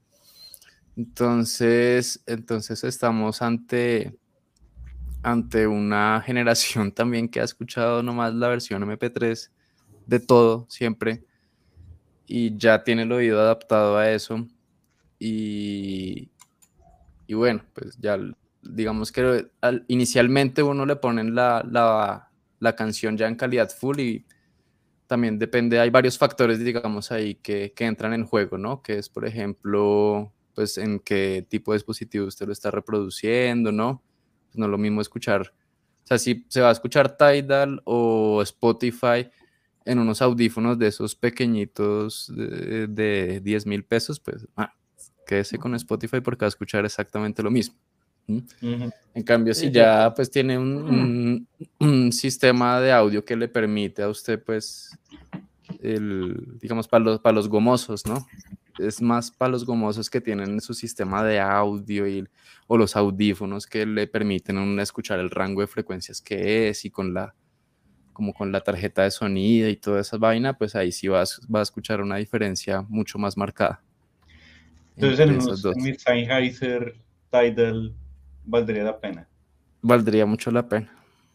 Entonces, 0.96 2.22
entonces 2.26 2.84
estamos 2.84 3.40
ante, 3.40 4.18
ante 5.22 5.66
una 5.66 6.22
generación 6.24 6.92
también 6.92 7.28
que 7.28 7.40
ha 7.40 7.44
escuchado 7.44 8.02
nomás 8.02 8.34
la 8.34 8.48
versión 8.48 8.82
MP3 8.82 9.50
de 10.10 10.20
todo, 10.20 10.66
siempre, 10.68 11.24
y 12.26 12.56
ya 12.56 12.84
tiene 12.84 13.02
el 13.02 13.12
oído 13.12 13.40
adaptado 13.40 13.96
a 13.96 14.10
eso. 14.10 14.46
Y, 15.18 16.30
y 17.26 17.34
bueno, 17.34 17.62
pues 17.74 17.96
ya 17.98 18.18
digamos 18.62 19.12
que 19.12 19.48
al- 19.60 19.84
inicialmente 19.88 20.62
uno 20.62 20.86
le 20.86 20.96
ponen 20.96 21.34
la, 21.34 21.64
la, 21.70 22.30
la 22.60 22.76
canción 22.76 23.16
ya 23.16 23.28
en 23.28 23.36
calidad 23.36 23.70
full 23.70 24.00
y 24.00 24.26
también 25.06 25.38
depende, 25.38 25.80
hay 25.80 25.90
varios 25.90 26.18
factores, 26.18 26.60
digamos, 26.60 27.12
ahí 27.12 27.36
que, 27.36 27.72
que 27.74 27.86
entran 27.86 28.14
en 28.14 28.26
juego, 28.26 28.58
¿no? 28.58 28.82
Que 28.82 28.98
es, 28.98 29.08
por 29.08 29.26
ejemplo, 29.26 30.32
pues 30.54 30.78
en 30.78 31.00
qué 31.00 31.46
tipo 31.48 31.72
de 31.72 31.78
dispositivo 31.78 32.26
usted 32.26 32.46
lo 32.46 32.52
está 32.52 32.70
reproduciendo, 32.70 33.72
¿no? 33.72 34.02
Pues 34.48 34.58
no 34.58 34.66
es 34.66 34.70
lo 34.70 34.78
mismo 34.78 35.00
escuchar, 35.00 35.52
o 36.04 36.06
sea, 36.06 36.18
si 36.18 36.44
se 36.48 36.60
va 36.60 36.70
a 36.70 36.72
escuchar 36.72 37.16
Tidal 37.16 37.82
o 37.84 38.42
Spotify 38.42 39.28
en 39.84 39.98
unos 39.98 40.20
audífonos 40.22 40.78
de 40.78 40.88
esos 40.88 41.14
pequeñitos 41.16 42.32
de, 42.34 42.86
de 42.86 43.40
10 43.40 43.66
mil 43.66 43.84
pesos, 43.84 44.20
pues 44.20 44.46
ah, 44.56 44.74
quédese 45.26 45.58
con 45.58 45.74
Spotify 45.74 46.20
porque 46.20 46.44
va 46.44 46.48
a 46.48 46.50
escuchar 46.50 46.84
exactamente 46.84 47.42
lo 47.42 47.50
mismo. 47.50 47.76
En 49.14 49.22
cambio, 49.24 49.54
si 49.54 49.70
ya 49.72 50.12
pues 50.14 50.30
tiene 50.30 50.56
un, 50.58 50.76
un- 50.88 51.48
un 51.80 52.12
sistema 52.12 52.80
de 52.80 52.92
audio 52.92 53.24
que 53.24 53.36
le 53.36 53.48
permite 53.48 54.02
a 54.02 54.08
usted 54.08 54.42
pues, 54.42 54.96
el, 55.82 56.58
digamos, 56.60 56.86
para 56.88 57.04
los, 57.04 57.20
para 57.20 57.34
los 57.34 57.48
gomosos, 57.48 58.06
¿no? 58.06 58.26
Es 58.78 59.02
más 59.02 59.30
para 59.30 59.50
los 59.50 59.64
gomosos 59.66 60.08
que 60.08 60.20
tienen 60.20 60.60
su 60.60 60.74
sistema 60.74 61.22
de 61.24 61.40
audio 61.40 62.06
y, 62.08 62.26
o 62.66 62.76
los 62.78 62.96
audífonos 62.96 63.66
que 63.66 63.84
le 63.84 64.06
permiten 64.06 64.78
escuchar 64.78 65.18
el 65.20 65.30
rango 65.30 65.60
de 65.60 65.66
frecuencias 65.66 66.20
que 66.20 66.68
es 66.68 66.84
y 66.84 66.90
con 66.90 67.12
la, 67.12 67.34
como 68.20 68.34
con 68.34 68.52
la 68.52 68.60
tarjeta 68.60 69.04
de 69.04 69.10
sonido 69.10 69.66
y 69.70 69.76
toda 69.76 70.02
esa 70.02 70.18
vaina, 70.18 70.52
pues 70.52 70.76
ahí 70.76 70.92
sí 70.92 71.08
va 71.08 71.22
a, 71.22 71.62
escuchar 71.62 72.02
una 72.02 72.16
diferencia 72.16 72.82
mucho 72.82 73.18
más 73.18 73.34
marcada. 73.34 73.80
Entonces, 74.94 75.20
en 75.20 75.36
esos 75.36 75.62
dos. 75.62 75.74
en 75.74 75.84
mi 75.84 75.94
Sennheiser 75.94 76.96
Tidal 77.30 77.94
valdría 78.44 78.84
la 78.84 79.00
pena. 79.00 79.26
Valdría 79.80 80.26
mucho 80.26 80.50
la 80.50 80.68
pena. 80.68 80.92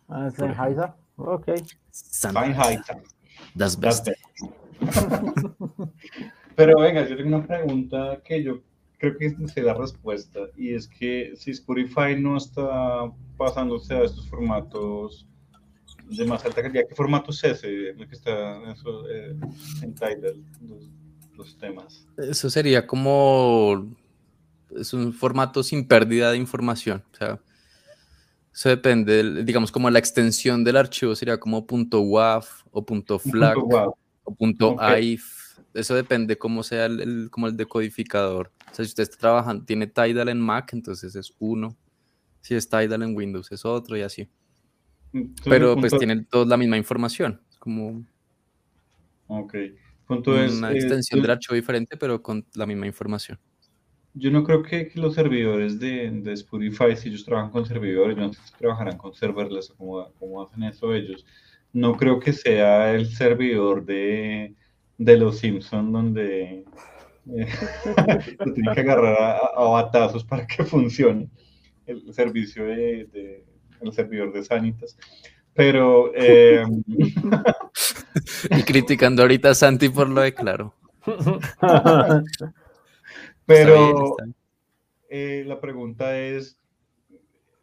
Ah, 0.08 0.30
Sennheiser. 0.30 0.92
Ok. 1.16 1.48
Sennheiser. 1.90 3.02
Das 3.56 3.80
Das 3.80 3.80
Beste. 3.80 4.16
Pero 6.56 6.80
venga, 6.82 7.10
yo 7.10 7.18
tengo 7.18 7.36
una 7.36 7.48
pregunta 7.48 8.22
que 8.24 8.44
yo 8.44 8.62
creo 9.00 9.18
que 9.18 9.36
sé 9.48 9.64
la 9.64 9.74
respuesta 9.74 10.42
y 10.56 10.76
es 10.76 10.88
que 10.88 11.34
si 11.36 11.50
Spotify 11.50 12.16
no 12.16 12.38
está 12.38 13.12
pasándose 13.38 13.96
a 13.96 14.04
estos 14.04 14.30
formatos 14.30 15.26
de 16.10 16.26
más 16.26 16.44
alta 16.46 16.62
calidad, 16.62 16.84
¿qué 16.88 16.96
formato 16.96 17.32
es 17.32 17.44
ese 17.44 17.90
en 17.90 17.98
que 17.98 18.16
está 18.16 18.72
eso, 18.72 19.10
eh, 19.10 19.36
en 19.82 19.94
Tidal, 19.96 20.44
los, 20.68 20.90
los 21.36 21.58
temas? 21.58 22.06
Eso 22.18 22.50
sería 22.50 22.86
como 22.86 23.96
es 24.76 24.94
un 24.94 25.14
formato 25.14 25.64
sin 25.64 25.88
pérdida 25.88 26.32
de 26.32 26.38
información. 26.38 27.04
O 27.14 27.16
sea, 27.18 27.40
eso 28.54 28.70
depende, 28.70 29.14
del- 29.14 29.46
digamos, 29.46 29.72
como 29.72 29.90
la 29.90 30.00
extensión 30.00 30.64
del 30.64 30.78
archivo 30.78 31.16
sería 31.16 31.40
como 31.40 31.66
.wav 31.68 32.46
o 32.72 32.86
punto 32.86 33.20
guau. 33.20 33.96
o 34.24 34.34
punto 34.36 34.70
Ok. 34.70 34.82
.aif. 34.82 35.58
Eso 35.74 35.94
depende 35.94 36.38
cómo 36.38 36.64
sea 36.64 36.86
el, 36.86 37.02
el- 37.02 37.30
como 37.30 37.48
el 37.48 37.58
decodificador. 37.58 38.52
O 38.72 38.76
sea, 38.76 38.86
si 38.86 38.90
usted 38.90 39.04
está 39.04 39.18
trabajando, 39.18 39.66
tiene 39.66 39.88
Tidal 39.88 40.30
en 40.30 40.40
Mac, 40.40 40.72
entonces 40.74 41.16
es 41.16 41.34
uno. 41.40 41.76
Si 42.42 42.56
es 42.56 42.70
Tidal 42.70 43.04
en 43.04 43.16
Windows 43.16 43.52
es 43.52 43.66
otro 43.66 43.98
y 43.98 44.02
así. 44.02 44.30
Entonces, 45.16 45.46
Pero 45.50 45.76
pues 45.78 45.98
tienen 45.98 46.26
todos 46.26 46.48
la 46.48 46.58
misma 46.58 46.78
información. 46.78 47.40
Como 47.60 48.04
Ok. 49.28 49.56
Una 50.08 50.72
eh, 50.72 50.76
extensión 50.76 51.18
yo- 51.18 51.22
del 51.24 51.32
archivo 51.32 51.56
diferente, 51.56 51.98
pero 51.98 52.22
con 52.22 52.46
la 52.54 52.66
misma 52.66 52.86
información. 52.86 53.40
Yo 54.14 54.30
no 54.32 54.44
creo 54.44 54.62
que, 54.62 54.88
que 54.88 55.00
los 55.00 55.16
servidores 55.16 55.80
de, 55.80 56.10
de 56.12 56.34
Spotify, 56.34 56.96
si 56.96 57.10
ellos 57.10 57.26
trabajan 57.26 57.50
con 57.52 57.66
servidores, 57.66 58.16
no 58.16 58.32
sé 58.32 58.40
si 58.46 58.54
trabajarán 58.58 58.98
con 58.98 59.14
serverless 59.14 59.74
o 59.78 60.12
cómo 60.20 60.44
hacen 60.44 60.64
eso 60.64 60.94
ellos. 60.94 61.26
No 61.74 61.96
creo 61.98 62.20
que 62.20 62.32
sea 62.32 62.94
el 62.94 63.08
servidor 63.08 63.84
de, 63.86 64.54
de 64.98 65.18
los 65.18 65.40
Simpsons 65.40 65.92
donde 65.92 66.64
eh, 67.36 67.48
lo 68.46 68.54
tienen 68.54 68.74
que 68.74 68.80
agarrar 68.82 69.18
a, 69.20 69.38
a 69.56 69.64
batazos 69.70 70.24
para 70.24 70.46
que 70.48 70.64
funcione 70.64 71.30
el 71.86 72.14
servicio 72.14 72.64
de, 72.66 73.06
de- 73.12 73.46
el 73.82 73.94
servidor 73.94 74.34
de 74.34 74.44
Sanitas. 74.44 74.98
Pero 75.54 76.12
eh, 76.16 76.64
Y 78.52 78.64
criticando 78.64 79.22
ahorita 79.22 79.52
a 79.52 79.56
Santi 79.56 79.90
por 79.90 80.10
lo 80.10 80.22
de 80.22 80.34
claro. 80.34 80.74
pero 83.46 83.76
Está 83.76 83.76
bien, 83.76 83.98
está 84.06 84.24
bien. 84.24 84.36
eh, 85.10 85.44
la 85.46 85.60
pregunta 85.60 86.20
es, 86.20 86.58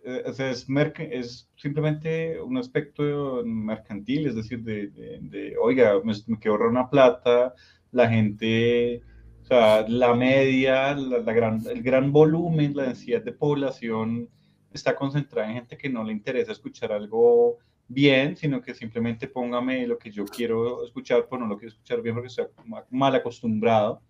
eh, 0.05 0.23
es, 0.27 0.67
es 1.11 1.51
simplemente 1.57 2.41
un 2.41 2.57
aspecto 2.57 3.43
mercantil, 3.45 4.27
es 4.27 4.35
decir, 4.37 4.63
de, 4.63 4.89
de- 4.89 5.19
de, 5.23 5.57
oiga, 5.61 5.95
me, 6.05 6.13
me 6.27 6.39
quiero 6.39 6.53
ahorrar 6.55 6.69
una 6.71 6.89
plata, 6.91 7.55
la 7.91 8.09
gente, 8.09 9.01
o 9.43 9.45
sea, 9.47 9.87
la 9.89 10.15
media, 10.15 10.95
la, 10.95 11.19
la 11.19 11.33
gran, 11.33 11.61
el 11.69 11.83
gran 11.83 12.13
volumen, 12.13 12.75
la 12.77 12.85
densidad 12.85 13.23
de 13.23 13.33
población 13.33 14.29
está 14.77 14.95
concentrada 14.95 15.49
en 15.49 15.55
gente 15.55 15.77
que 15.77 15.89
no 15.89 16.05
le 16.05 16.13
interesa 16.13 16.53
escuchar 16.53 16.93
algo 16.93 17.59
bien, 17.89 18.37
sino 18.37 18.63
que 18.63 18.75
simplemente 18.75 19.29
póngame 19.29 19.87
lo 19.87 19.99
que 19.99 20.11
yo 20.11 20.25
quiero 20.25 20.85
escuchar, 20.85 21.27
pues 21.29 21.41
no 21.41 21.47
lo 21.47 21.57
quiero 21.57 21.73
escuchar 21.73 22.01
bien 22.01 22.15
porque 22.15 22.29
estoy 22.29 22.47
mal 22.91 23.15
acostumbrado. 23.15 24.01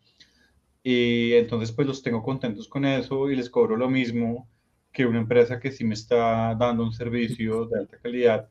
Y 0.83 1.35
entonces 1.35 1.73
pues 1.73 1.87
los 1.87 2.03
tengo 2.03 2.23
contentos 2.23 2.69
con 2.69 2.85
eso 2.85 3.31
y 3.31 3.37
les 3.37 3.49
cobro 3.49 3.77
lo 3.77 3.89
mismo 3.89 4.49
que 4.93 5.07
una 5.07 5.21
empresa 5.21 5.59
que 5.59 5.73
sí 5.73 5.85
me 5.85 5.95
está 5.95 6.55
dando 6.55 6.85
un 6.85 6.93
servicio 6.93 7.67
de 7.67 7.81
alta 7.81 7.99
calidad. 7.99 8.49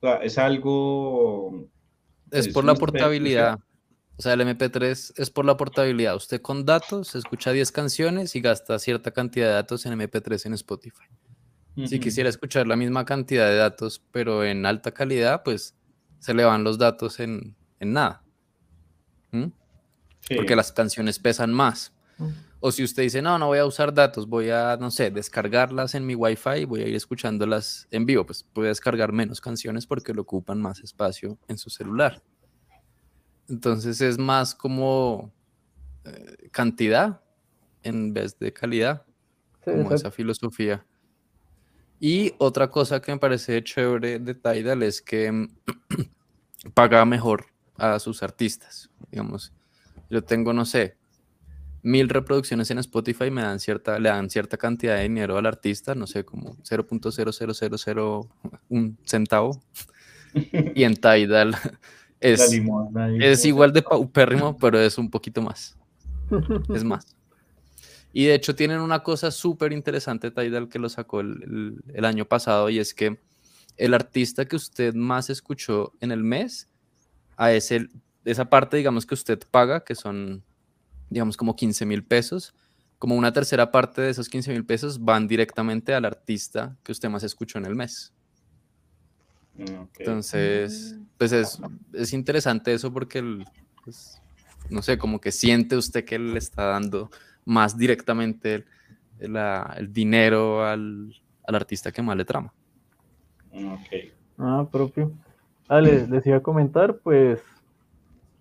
O 0.00 0.06
sea, 0.06 0.16
es 0.16 0.38
algo... 0.38 1.68
Es, 2.30 2.48
por 2.48 2.64
la 2.64 2.74
portabilidad. 2.74 3.58
O 4.16 4.22
sea, 4.22 4.34
el 4.34 4.40
MP3 4.40 5.12
es 5.16 5.30
por 5.30 5.44
la 5.44 5.56
portabilidad. 5.56 6.16
Usted 6.16 6.42
con 6.42 6.64
datos 6.64 7.14
escucha 7.14 7.52
10 7.52 7.72
canciones 7.72 8.36
y 8.36 8.40
gasta 8.40 8.78
cierta 8.78 9.12
cantidad 9.12 9.46
de 9.46 9.52
datos 9.54 9.86
en 9.86 9.98
MP3 9.98 10.46
en 10.46 10.54
Spotify. 10.54 11.04
Si 11.86 12.00
quisiera 12.00 12.28
escuchar 12.28 12.66
la 12.66 12.76
misma 12.76 13.04
cantidad 13.04 13.48
de 13.48 13.56
datos, 13.56 14.02
pero 14.12 14.44
en 14.44 14.66
alta 14.66 14.92
calidad, 14.92 15.42
pues 15.42 15.74
se 16.18 16.34
le 16.34 16.44
van 16.44 16.64
los 16.64 16.78
datos 16.78 17.20
en, 17.20 17.56
nada. 17.80 18.22
Porque 19.30 20.56
las 20.56 20.72
canciones 20.72 21.18
pesan 21.18 21.52
más. 21.52 21.92
O 22.60 22.70
si 22.70 22.84
usted 22.84 23.04
dice, 23.04 23.22
no, 23.22 23.38
no 23.38 23.46
voy 23.46 23.58
a 23.58 23.64
usar 23.64 23.94
datos, 23.94 24.28
voy 24.28 24.50
a, 24.50 24.76
no 24.78 24.90
sé, 24.90 25.10
descargarlas 25.10 25.94
en 25.94 26.04
mi 26.04 26.14
Wi-Fi 26.14 26.60
y 26.60 26.64
voy 26.66 26.82
a 26.82 26.88
ir 26.88 26.94
escuchándolas 26.94 27.88
en 27.90 28.04
vivo, 28.04 28.26
pues 28.26 28.42
puede 28.42 28.68
descargar 28.68 29.12
menos 29.12 29.40
canciones 29.40 29.86
porque 29.86 30.12
lo 30.12 30.22
ocupan 30.22 30.60
más 30.60 30.80
espacio 30.80 31.38
en 31.48 31.56
su 31.56 31.70
celular. 31.70 32.22
Entonces 33.48 34.02
es 34.02 34.18
más 34.18 34.54
como 34.54 35.32
eh, 36.04 36.50
cantidad 36.52 37.22
en 37.82 38.12
vez 38.12 38.38
de 38.38 38.52
calidad, 38.52 39.06
como 39.64 39.90
esa 39.92 40.10
filosofía. 40.10 40.86
Y 42.00 42.32
otra 42.38 42.70
cosa 42.70 43.00
que 43.02 43.12
me 43.12 43.18
parece 43.18 43.62
chévere 43.62 44.18
de 44.18 44.34
Tidal 44.34 44.82
es 44.82 45.02
que 45.02 45.48
paga 46.74 47.04
mejor 47.04 47.44
a 47.76 47.98
sus 47.98 48.22
artistas. 48.22 48.88
Digamos, 49.10 49.52
yo 50.08 50.24
tengo, 50.24 50.54
no 50.54 50.64
sé, 50.64 50.96
mil 51.82 52.08
reproducciones 52.08 52.70
en 52.70 52.78
Spotify 52.78 53.30
me 53.30 53.42
dan 53.42 53.60
cierta, 53.60 53.98
le 53.98 54.08
dan 54.08 54.30
cierta 54.30 54.56
cantidad 54.56 54.96
de 54.96 55.02
dinero 55.02 55.36
al 55.36 55.44
artista, 55.44 55.94
no 55.94 56.06
sé, 56.06 56.24
como 56.24 56.56
0.00001 56.56 58.96
centavo. 59.04 59.62
y 60.74 60.84
en 60.84 60.96
Tidal 60.96 61.54
es, 62.18 62.40
es 62.40 62.54
igual 63.44 63.74
de 63.74 63.82
paupérrimo, 63.82 64.56
pero 64.56 64.80
es 64.80 64.96
un 64.96 65.10
poquito 65.10 65.42
más. 65.42 65.76
Es 66.74 66.84
más. 66.84 67.14
Y 68.12 68.24
de 68.24 68.34
hecho 68.34 68.54
tienen 68.54 68.80
una 68.80 69.02
cosa 69.02 69.30
súper 69.30 69.72
interesante, 69.72 70.30
Tidal, 70.30 70.68
que 70.68 70.78
lo 70.78 70.88
sacó 70.88 71.20
el, 71.20 71.80
el, 71.94 72.04
año 72.04 72.24
pasado, 72.24 72.68
y 72.68 72.78
es 72.78 72.92
que 72.92 73.20
el 73.76 73.94
artista 73.94 74.46
que 74.46 74.56
usted 74.56 74.94
más 74.94 75.30
escuchó 75.30 75.92
en 76.00 76.10
el 76.10 76.24
mes, 76.24 76.68
a 77.36 77.52
ese, 77.52 77.88
esa 78.24 78.50
parte, 78.50 78.76
digamos, 78.76 79.06
que 79.06 79.14
usted 79.14 79.40
paga, 79.50 79.84
que 79.84 79.94
son 79.94 80.42
digamos 81.10 81.36
como 81.36 81.56
15 81.56 81.84
mil 81.84 82.04
pesos, 82.04 82.54
como 82.98 83.16
una 83.16 83.32
tercera 83.32 83.70
parte 83.70 84.00
de 84.00 84.10
esos 84.10 84.28
15 84.28 84.52
mil 84.52 84.64
pesos 84.64 85.04
van 85.04 85.26
directamente 85.26 85.92
al 85.94 86.04
artista 86.04 86.76
que 86.82 86.92
usted 86.92 87.08
más 87.08 87.24
escuchó 87.24 87.58
en 87.58 87.66
el 87.66 87.74
mes. 87.74 88.12
Mm, 89.56 89.86
Entonces, 89.98 90.94
mm. 90.96 91.04
pues 91.18 91.32
es, 91.32 91.58
es, 91.92 92.12
interesante 92.12 92.72
eso 92.72 92.92
porque, 92.92 93.44
pues, 93.84 94.20
no 94.70 94.80
sé, 94.82 94.96
como 94.96 95.20
que 95.20 95.32
siente 95.32 95.76
usted 95.76 96.04
que 96.04 96.18
le 96.18 96.38
está 96.38 96.64
dando 96.64 97.10
más 97.50 97.76
directamente 97.76 98.64
el, 99.18 99.36
el, 99.36 99.92
dinero 99.92 100.64
al, 100.64 101.12
al, 101.44 101.54
artista 101.54 101.90
que 101.90 102.00
más 102.00 102.16
le 102.16 102.24
trama. 102.24 102.52
Mm, 103.52 103.74
ah, 104.38 104.66
propio. 104.70 105.12
Ah, 105.68 105.80
les, 105.80 106.08
les 106.08 106.24
iba 106.26 106.36
a 106.36 106.42
comentar, 106.42 106.98
pues, 106.98 107.42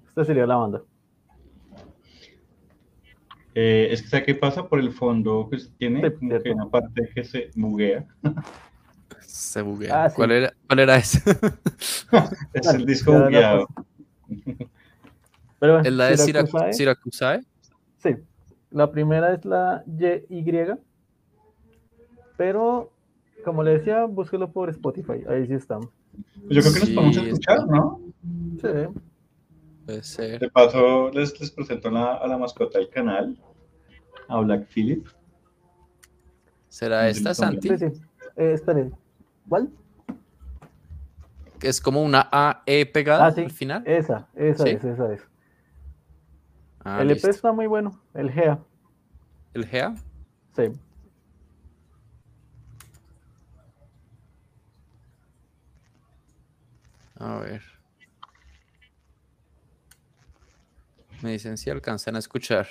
esta 0.07 0.24
sería 0.26 0.45
la 0.45 0.57
banda. 0.57 0.82
Eh, 3.55 3.88
es 3.91 4.03
que, 4.03 4.07
¿sabe 4.10 4.26
qué 4.26 4.36
pasa? 4.36 4.68
Por 4.68 4.80
el 4.80 4.91
fondo 4.91 5.49
que 5.51 5.57
tiene 5.80 6.14
como 6.14 6.39
que 6.41 6.51
una 6.51 6.70
parte 6.70 7.10
que 7.14 7.24
se 7.24 7.49
buguea. 7.55 8.05
Se 9.22 9.62
buguea. 9.62 10.05
Ah, 10.05 10.10
¿Cuál, 10.14 10.32
era, 10.32 10.53
¿Cuál 10.68 10.80
era 10.80 10.97
ese? 10.97 11.22
es 12.53 12.68
el 12.74 12.86
disco 12.86 13.14
bugueado. 13.14 13.68
¿Es 15.84 15.93
la 15.93 16.05
de 16.05 16.18
Siracusae? 16.74 17.41
Sí. 17.97 18.16
La 18.72 18.91
primera 18.91 19.34
es 19.34 19.45
la 19.45 19.84
Y, 19.88 20.45
pero 22.38 22.91
como 23.43 23.63
le 23.63 23.78
decía, 23.78 24.05
búsquelo 24.05 24.51
por 24.51 24.70
Spotify, 24.70 25.24
ahí 25.28 25.47
sí 25.47 25.53
está. 25.53 25.80
Yo 26.49 26.61
creo 26.61 26.74
que 26.74 26.80
nos 26.80 26.89
podemos 26.89 27.17
escuchar, 27.17 27.67
¿no? 27.67 27.99
Sí. 28.61 30.22
De 30.22 30.49
paso, 30.51 31.09
les, 31.11 31.39
les 31.39 31.49
presento 31.49 31.88
a 31.88 32.28
la, 32.28 32.38
mascota 32.38 32.78
del 32.78 32.89
canal, 32.89 33.36
a 34.28 34.39
Black 34.41 34.67
Philip. 34.67 35.07
¿Será 36.67 37.09
esta, 37.09 37.34
Santi? 37.34 37.70
Sí, 37.70 37.78
sí. 37.78 38.01
Eh, 38.36 38.55
¿Cuál? 39.47 39.70
Es 41.61 41.82
como 41.82 42.03
una 42.03 42.30
AE 42.32 42.86
pegada 42.86 43.26
ah, 43.26 43.34
al 43.36 43.51
final. 43.51 43.84
Esa, 43.86 44.28
esa 44.36 44.70
es, 44.70 44.84
esa 44.84 45.13
es. 45.13 45.29
Ah, 46.84 47.02
el 47.02 47.12
EP 47.12 47.26
está 47.26 47.52
muy 47.52 47.68
bueno, 47.68 48.00
el 48.14 48.32
GEA. 48.32 48.60
¿El 49.54 49.66
GEA? 49.66 49.96
Sí. 50.56 50.72
A 57.20 57.40
ver. 57.40 57.62
Me 61.22 61.32
dicen 61.32 61.58
si 61.58 61.70
alcanzan 61.70 62.16
a 62.16 62.20
escuchar. 62.20 62.66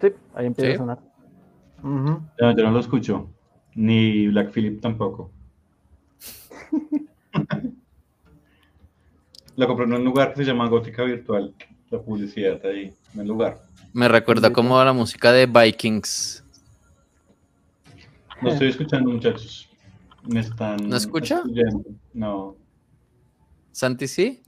Sí, 0.00 0.08
ahí 0.34 0.46
empieza 0.46 0.72
a 0.72 0.76
sonar. 0.78 0.98
yo 1.82 2.64
no 2.64 2.70
lo 2.72 2.80
escucho. 2.80 3.30
Ni 3.76 4.26
Black 4.28 4.50
Philip 4.50 4.80
tampoco. 4.80 5.30
lo 9.56 9.66
compré 9.66 9.86
en 9.86 9.94
un 9.94 10.04
lugar 10.04 10.32
que 10.32 10.36
se 10.36 10.44
llama 10.44 10.68
Gótica 10.68 11.02
Virtual. 11.04 11.54
La 11.90 12.00
publicidad 12.00 12.64
ahí, 12.66 12.92
en 13.14 13.20
el 13.20 13.28
lugar. 13.28 13.62
Me 13.92 14.08
recuerda 14.08 14.52
como 14.52 14.78
a 14.78 14.84
la 14.84 14.92
música 14.92 15.32
de 15.32 15.46
Vikings. 15.46 16.44
No 18.42 18.50
estoy 18.50 18.68
escuchando, 18.68 19.10
muchachos. 19.10 19.70
Me 20.24 20.40
están. 20.40 20.76
¿No 20.88 20.96
escucha? 20.96 21.42
No. 22.12 22.56
¿Santi 23.72 24.08
sí? 24.08 24.42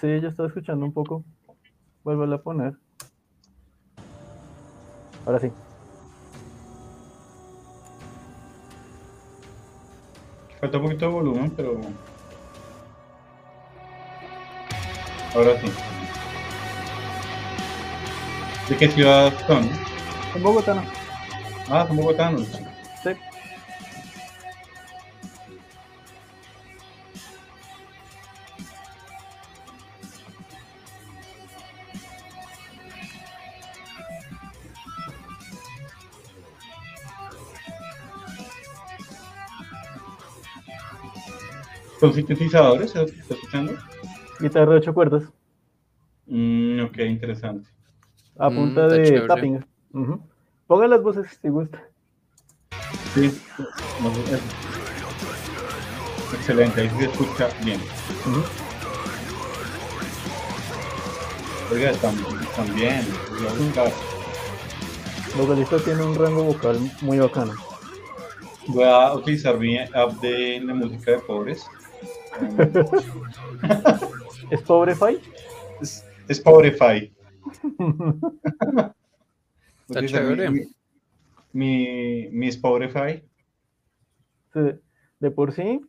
Sí, 0.00 0.20
yo 0.20 0.28
estaba 0.28 0.48
escuchando 0.48 0.84
un 0.84 0.92
poco. 0.92 1.24
Vuelvo 2.02 2.24
a 2.24 2.42
poner. 2.42 2.74
Ahora 5.24 5.38
sí. 5.38 5.50
Falta 10.60 10.78
un 10.78 10.84
poquito 10.84 11.06
de 11.06 11.12
volumen, 11.12 11.50
pero. 11.56 11.80
Ahora 15.34 15.58
sí. 15.60 15.72
¿De 18.68 18.76
qué 18.76 18.88
ciudad 18.88 19.32
son? 19.46 19.68
Son 20.32 20.42
bogotanos. 20.42 20.84
Ah, 21.70 21.86
son 21.86 21.96
bogotanos. 21.96 22.48
Sí. 23.02 23.10
¿Con 41.98 42.12
sintetizadores? 42.12 42.94
¿Estás 42.94 43.10
escuchando? 43.30 43.91
Guitarra 44.42 44.72
de 44.72 44.78
ocho 44.78 44.92
cuerdas. 44.92 45.22
Mm, 46.26 46.80
ok, 46.84 46.98
interesante. 46.98 47.68
A 48.38 48.50
mm, 48.50 48.54
punta 48.54 48.88
de 48.88 49.20
tapping. 49.26 49.64
Pongan 50.66 50.90
las 50.90 51.02
voces 51.02 51.38
si 51.40 51.48
gusta. 51.48 51.82
Sí, 53.14 53.30
excelente, 56.32 56.80
ahí 56.80 56.90
se 56.90 57.04
escucha 57.04 57.48
bien. 57.62 57.80
Oiga, 61.70 61.90
están, 61.90 62.14
están 62.40 62.74
bien. 62.74 63.06
Vocalista 65.36 65.76
tiene 65.78 66.02
un 66.02 66.14
rango 66.14 66.44
vocal 66.44 66.78
muy 67.02 67.18
bacano. 67.18 67.52
Voy 68.68 68.84
a 68.84 69.12
utilizar 69.12 69.58
mi 69.58 69.78
app 69.78 70.20
de, 70.20 70.60
de 70.60 70.74
música 70.74 71.12
de 71.12 71.18
pobres. 71.18 71.66
¿Es 74.50 74.62
Pobrefy? 74.62 75.18
Es, 75.80 76.04
es 76.28 76.40
Pobrefy. 76.40 77.12
Está 79.88 80.06
chévere. 80.06 80.50
mi, 81.52 82.28
mi 82.30 82.48
Spotify. 82.48 83.22
De, 84.54 84.80
de 85.20 85.30
por 85.30 85.52
sí, 85.52 85.80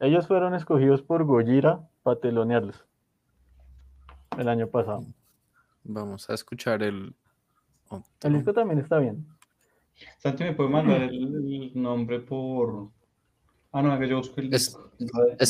ellos 0.00 0.26
fueron 0.26 0.54
escogidos 0.54 1.02
por 1.02 1.24
Gojira 1.24 1.88
para 2.02 2.20
telonearlos 2.20 2.84
el 4.38 4.48
año 4.48 4.68
pasado. 4.68 5.04
Vamos 5.84 6.28
a 6.30 6.34
escuchar 6.34 6.82
el. 6.82 7.14
El 8.22 8.32
disco 8.34 8.52
también 8.52 8.80
está 8.80 8.98
bien. 8.98 9.26
Santi, 10.18 10.44
¿me 10.44 10.52
puede 10.52 10.68
mandar 10.68 11.02
el, 11.02 11.12
el 11.14 11.72
nombre 11.80 12.20
por...? 12.20 12.90
Ah, 13.78 13.82
no, 13.82 13.98
que 13.98 14.08
yo 14.08 14.16
busco 14.16 14.40
el 14.40 14.54
Es- 14.54 14.74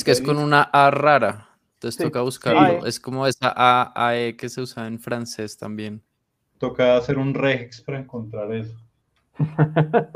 que 0.04 0.10
es 0.10 0.20
con 0.20 0.38
una 0.38 0.62
A 0.62 0.90
rara. 0.90 1.50
Entonces 1.74 1.96
Sí. 1.98 2.02
toca 2.04 2.22
buscarlo. 2.22 2.84
Eh. 2.84 2.88
Es 2.88 2.98
como 2.98 3.24
esa 3.26 3.52
A, 3.54 3.92
AE 4.08 4.36
que 4.36 4.48
se 4.48 4.60
usa 4.62 4.88
en 4.88 4.98
francés 4.98 5.56
también. 5.56 6.02
Toca 6.58 6.96
hacer 6.96 7.18
un 7.18 7.34
regex 7.34 7.82
para 7.82 8.00
encontrar 8.00 8.52
eso. 8.52 8.74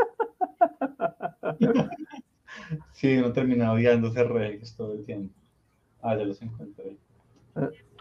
Sí, 2.92 3.16
uno 3.16 3.32
termina 3.32 3.72
odiando 3.72 4.08
ese 4.08 4.22
regex 4.24 4.74
todo 4.76 4.92
el 4.94 5.04
tiempo. 5.04 5.34
Ah, 6.02 6.16
ya 6.16 6.24
los 6.24 6.40
encontré. 6.42 6.96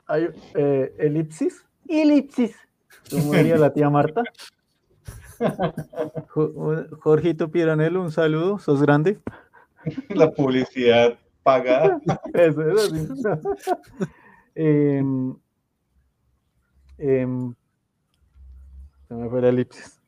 Hay 0.08 0.28
eh, 0.56 0.94
elipsis. 1.00 1.66
Elipsis. 1.88 2.56
Como 3.10 3.34
diría 3.34 3.58
la 3.58 3.72
tía 3.72 3.90
Marta. 3.90 4.24
Jo- 6.30 6.86
Jorgito 7.00 7.50
Piranelo, 7.50 8.02
un 8.02 8.12
saludo, 8.12 8.60
sos 8.60 8.82
grande. 8.82 9.20
La 10.10 10.32
publicidad 10.32 11.18
pagada. 11.44 12.00
Eso 12.34 12.62
es 12.70 12.92
así. 12.92 13.08
Em, 14.56 15.36
em, 16.98 17.54
se 19.08 19.14
me 19.14 19.30
fue 19.30 19.42
la 19.42 19.50
elipsis. 19.50 20.02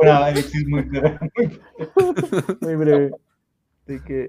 Una 0.00 0.28
elipsis 0.30 0.68
muy 0.68 0.82
grande. 0.84 1.60
Muy 2.60 2.76
breve. 2.76 3.10
De 3.86 4.02
que, 4.04 4.28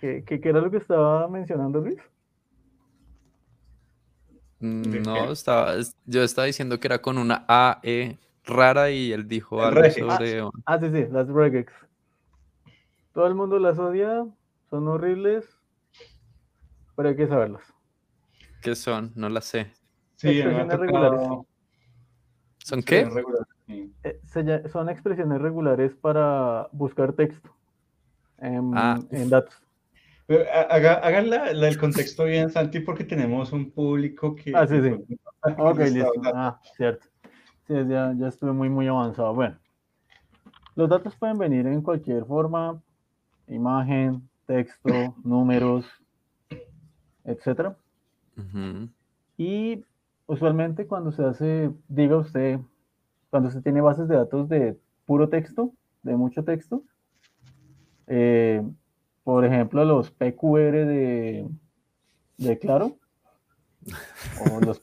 ¿qué, 0.00 0.24
qué- 0.24 0.40
qué 0.40 0.48
era 0.48 0.60
lo 0.60 0.70
que 0.70 0.76
estaba 0.76 1.26
mencionando 1.28 1.80
Luis? 1.80 1.98
Mm, 4.60 4.82
¿De 4.82 5.00
No, 5.00 5.32
estaba, 5.32 5.74
es- 5.74 5.96
yo 6.06 6.22
estaba 6.22 6.46
diciendo 6.46 6.78
que 6.78 6.86
era 6.86 7.00
con 7.02 7.18
una 7.18 7.44
AE 7.48 8.18
rara 8.44 8.90
y 8.90 9.12
él 9.12 9.28
dijo 9.28 9.60
El 9.60 9.68
algo 9.68 9.80
regex. 9.82 10.06
sobre. 10.06 10.40
Ah, 10.66 10.78
sí, 10.78 10.90
sí, 10.90 11.06
las 11.10 11.28
regex. 11.28 11.72
Todo 13.12 13.26
el 13.26 13.34
mundo 13.34 13.58
las 13.58 13.78
odia, 13.78 14.26
son 14.70 14.88
horribles, 14.88 15.46
pero 16.96 17.10
hay 17.10 17.16
que 17.16 17.26
saberlas. 17.28 17.62
¿Qué 18.62 18.74
son? 18.74 19.12
No 19.14 19.28
la 19.28 19.40
sé. 19.40 19.72
Sí, 20.16 20.28
Expresiones 20.28 20.78
regulares. 20.78 21.20
tocado- 21.20 21.46
¿Son 22.64 22.82
qué? 22.82 23.04
regular, 23.04 23.46
sí. 23.66 23.92
Eh, 24.04 24.20
se 24.24 24.68
son 24.68 24.88
expresiones 24.88 25.40
regulares 25.40 25.94
para 25.96 26.68
buscar 26.72 27.12
texto 27.12 27.54
en, 28.38 28.72
Ah, 28.74 29.00
en 29.10 29.28
datos. 29.28 29.54
Pero 30.26 30.44
ha- 30.52 30.62
haga, 30.74 30.94
hagan 30.94 31.28
la, 31.28 31.52
la- 31.52 31.68
el 31.68 31.76
contexto 31.76 32.24
bien, 32.24 32.48
Santi, 32.50 32.78
porque 32.80 33.02
tenemos 33.04 33.52
un 33.52 33.72
público 33.72 34.34
que... 34.36 34.52
Ah, 34.54 34.66
sí, 34.66 34.80
sí. 34.80 34.90
Ok, 35.58 35.78
listo. 35.80 36.12
Ah, 36.32 36.60
cierto. 36.76 37.08
Sí, 37.66 37.74
ya, 37.88 38.12
ya 38.16 38.28
estuve 38.28 38.52
muy, 38.52 38.68
muy 38.68 38.88
avanzado. 38.88 39.34
Bueno, 39.34 39.56
los 40.74 40.88
datos 40.88 41.14
pueden 41.16 41.38
venir 41.38 41.66
en 41.66 41.82
cualquier 41.82 42.24
forma, 42.24 42.80
imagen, 43.46 44.28
texto, 44.46 45.14
números, 45.24 45.86
etcétera. 47.24 47.76
Y 49.36 49.84
usualmente 50.26 50.86
cuando 50.86 51.12
se 51.12 51.24
hace, 51.24 51.70
diga 51.88 52.16
usted, 52.16 52.58
cuando 53.30 53.50
se 53.50 53.60
tiene 53.60 53.80
bases 53.80 54.08
de 54.08 54.16
datos 54.16 54.48
de 54.48 54.78
puro 55.06 55.28
texto, 55.28 55.72
de 56.02 56.16
mucho 56.16 56.44
texto, 56.44 56.82
eh, 58.06 58.62
por 59.24 59.44
ejemplo, 59.44 59.84
los 59.84 60.10
PQR 60.10 60.86
de, 60.86 61.48
de 62.38 62.58
Claro, 62.58 62.96
o, 64.50 64.60
los, 64.60 64.80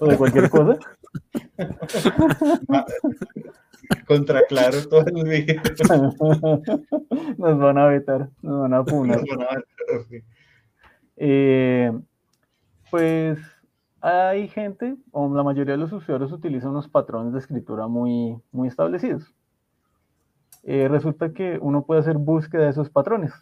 o 0.00 0.06
de 0.06 0.16
cualquier 0.16 0.50
cosa, 0.50 0.78
Contra 4.06 4.42
Claro, 4.48 4.76
todos 4.88 5.10
los 5.12 5.24
videos. 5.24 5.62
nos 7.38 7.58
van 7.58 7.78
a 7.78 7.86
vetar, 7.86 8.28
nos 8.42 8.60
van 8.62 8.74
a 8.74 8.84
funar. 8.84 9.20
Eh, 11.16 11.92
pues 12.90 13.38
hay 14.00 14.48
gente, 14.48 14.96
o 15.12 15.34
la 15.34 15.42
mayoría 15.42 15.72
de 15.72 15.78
los 15.78 15.92
usuarios 15.92 16.32
utilizan 16.32 16.70
unos 16.70 16.88
patrones 16.88 17.32
de 17.32 17.38
escritura 17.38 17.86
muy, 17.86 18.36
muy 18.52 18.68
establecidos. 18.68 19.32
Eh, 20.62 20.88
resulta 20.88 21.32
que 21.32 21.58
uno 21.60 21.84
puede 21.84 22.00
hacer 22.00 22.18
búsqueda 22.18 22.64
de 22.64 22.70
esos 22.70 22.90
patrones. 22.90 23.32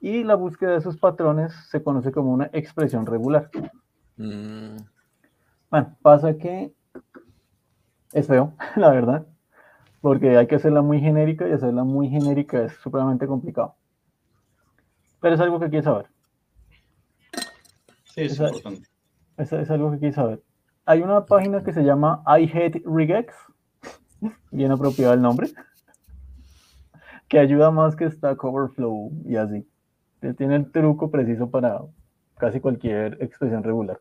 Y 0.00 0.24
la 0.24 0.34
búsqueda 0.34 0.72
de 0.72 0.78
esos 0.78 0.96
patrones 0.96 1.52
se 1.68 1.82
conoce 1.82 2.12
como 2.12 2.32
una 2.32 2.50
expresión 2.52 3.06
regular. 3.06 3.50
Mm, 4.16 4.76
Bueno, 5.70 5.96
pasa 6.02 6.36
que 6.38 6.72
es 8.12 8.26
feo, 8.26 8.54
la 8.76 8.90
verdad, 8.90 9.26
porque 10.00 10.36
hay 10.36 10.46
que 10.46 10.56
hacerla 10.56 10.82
muy 10.82 11.00
genérica 11.00 11.48
y 11.48 11.52
hacerla 11.52 11.84
muy 11.84 12.08
genérica 12.08 12.62
es 12.64 12.72
supremamente 12.74 13.26
complicado. 13.26 13.74
Pero 15.20 15.34
es 15.34 15.40
algo 15.40 15.58
que 15.58 15.70
que 15.70 15.82
saber. 15.82 16.06
Sí, 18.04 18.22
es 18.22 18.38
importante. 18.38 18.88
Es, 19.36 19.52
es 19.52 19.70
algo 19.70 19.90
que 19.90 19.98
quise 19.98 20.12
saber. 20.12 20.42
Hay 20.84 21.02
una 21.02 21.26
página 21.26 21.64
que 21.64 21.72
se 21.72 21.82
llama 21.82 22.22
I 22.26 22.44
Hate 22.44 22.82
Regex, 22.86 23.34
bien 24.52 24.70
apropiado 24.70 25.14
el 25.14 25.20
nombre, 25.20 25.50
que 27.28 27.40
ayuda 27.40 27.70
más 27.70 27.96
que 27.96 28.10
Stack 28.10 28.42
Overflow 28.42 29.10
y 29.24 29.36
así. 29.36 29.68
Tiene 30.36 30.56
el 30.56 30.70
truco 30.70 31.10
preciso 31.10 31.50
para 31.50 31.82
casi 32.38 32.60
cualquier 32.60 33.18
expresión 33.20 33.62
regular. 33.62 34.00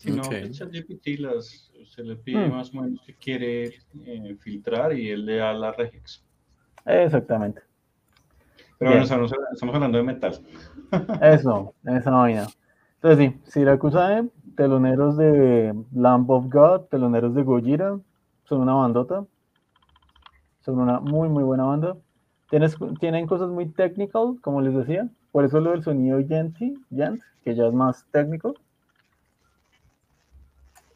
Si 0.00 0.10
no, 0.10 0.22
Ok. 0.22 0.28
pues, 0.28 0.52
ChatGPT 0.58 1.18
las, 1.18 1.70
se 1.84 2.02
le 2.02 2.16
pide 2.16 2.48
Hmm. 2.48 2.52
más 2.52 2.72
o 2.74 2.80
menos 2.80 3.02
que 3.06 3.14
quiere 3.16 3.66
eh, 4.06 4.34
filtrar 4.40 4.96
y 4.96 5.10
él 5.10 5.26
le 5.26 5.36
da 5.36 5.52
la 5.52 5.72
regex. 5.72 6.24
Exactamente. 6.86 7.60
Pero 8.78 8.92
Bien. 8.92 8.92
bueno, 8.92 9.02
estamos, 9.02 9.32
estamos 9.52 9.74
hablando 9.74 9.98
de 9.98 10.04
metal. 10.04 10.40
Eso, 11.20 11.74
esa 11.84 12.10
vaina. 12.12 12.46
Entonces 12.94 13.18
sí, 13.44 13.50
Siracusae, 13.50 14.26
teloneros 14.56 15.18
de 15.18 15.74
Lamb 15.92 16.30
of 16.30 16.46
God, 16.50 16.86
teloneros 16.90 17.34
de 17.34 17.42
Gojira, 17.42 17.98
son 18.44 18.60
una 18.62 18.72
bandota. 18.72 19.26
Son 20.60 20.78
una 20.78 21.00
muy, 21.00 21.28
muy 21.28 21.44
buena 21.44 21.64
banda. 21.64 21.96
Tienes, 22.48 22.76
tienen 23.00 23.26
cosas 23.26 23.48
muy 23.50 23.68
technical, 23.68 24.38
como 24.40 24.60
les 24.62 24.74
decía. 24.74 25.08
Por 25.32 25.44
eso 25.44 25.60
lo 25.60 25.70
del 25.72 25.82
sonido 25.82 26.20
Yanti, 26.20 26.74
Yant, 26.90 27.22
que 27.44 27.54
ya 27.54 27.66
es 27.66 27.72
más 27.74 28.06
técnico. 28.10 28.54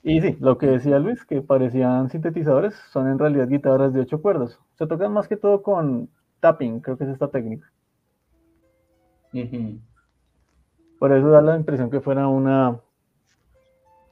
Y 0.05 0.21
sí, 0.21 0.37
lo 0.39 0.57
que 0.57 0.67
decía 0.67 1.01
Luis, 1.01 1.25
que 1.25 1.43
parecían 1.43 2.09
sintetizadores, 2.11 2.75
son 2.93 3.09
en 3.09 3.19
realidad 3.19 3.49
guitarras 3.49 3.93
de 3.93 4.03
ocho 4.03 4.23
cuerdas. 4.23 4.61
Se 4.79 4.87
tocan 4.87 5.13
más 5.13 5.27
que 5.27 5.37
todo 5.37 5.63
con 5.63 6.11
tapping, 6.41 6.81
creo 6.81 6.97
que 6.97 7.05
es 7.05 7.11
esta 7.11 7.29
técnica. 7.31 7.73
Ujú. 9.33 9.81
Por 10.99 11.13
eso 11.13 11.29
da 11.31 11.41
la 11.41 11.57
impresión 11.57 11.91
que 11.91 12.01
fuera 12.01 12.29
una 12.29 12.81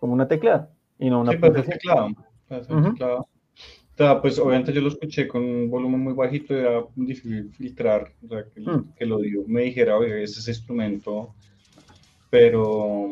como 0.00 0.14
una 0.14 0.26
tecla 0.26 0.68
y 0.98 1.10
no 1.10 1.20
una 1.20 1.32
Sí, 1.32 1.38
teclado. 1.38 2.08
pues, 2.48 2.68
Ujú. 2.68 2.92
teclado. 2.92 3.18
O 3.20 3.96
sea, 3.96 4.20
pues 4.22 4.38
obviamente 4.38 4.72
yo 4.72 4.80
lo 4.80 4.88
escuché 4.88 5.28
con 5.28 5.42
un 5.44 5.70
volumen 5.70 6.00
muy 6.00 6.14
bajito 6.14 6.54
y 6.54 6.58
era 6.58 6.82
difícil 6.96 7.52
filtrar, 7.52 8.12
o 8.24 8.28
sea, 8.28 8.44
que, 8.52 8.60
Mm. 8.60 8.94
que 8.96 9.06
lo 9.06 9.18
dio 9.18 9.44
me 9.46 9.62
dijera, 9.62 9.96
oye, 9.98 10.22
ese 10.22 10.40
es 10.40 10.48
instrumento, 10.48 11.34
pero 12.30 13.08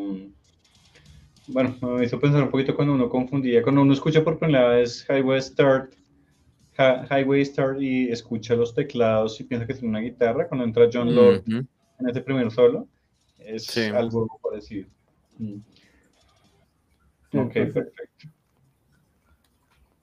bueno, 1.53 1.77
me 1.83 2.05
hizo 2.05 2.19
pensar 2.21 2.43
un 2.43 2.51
poquito 2.51 2.75
cuando 2.75 2.95
uno 2.95 3.09
confundía, 3.09 3.63
cuando 3.63 3.83
uno 3.83 3.93
escucha 3.93 4.23
por 4.25 4.39
primera 4.39 4.69
vez 4.69 5.07
Highway 5.09 5.41
Start, 5.43 5.93
Hi- 6.79 7.07
Highway 7.11 7.45
Start 7.45 7.81
y 7.81 8.09
escucha 8.11 8.55
los 8.55 8.75
teclados 8.75 9.41
y 9.41 9.45
piensa 9.45 9.67
que 9.67 9.73
es 9.73 9.83
una 9.83 10.01
guitarra, 10.01 10.49
cuando 10.49 10.65
entra 10.65 10.89
John 10.93 11.15
Lord 11.15 11.43
en 11.99 12.09
ese 12.09 12.21
primer 12.23 12.51
solo, 12.51 12.89
es 13.39 13.65
Sí. 13.67 13.83
algo 13.83 14.27
parecido. 14.43 14.89
Mm. 15.39 15.57
Ok, 17.33 17.53
perfecto. 17.53 18.29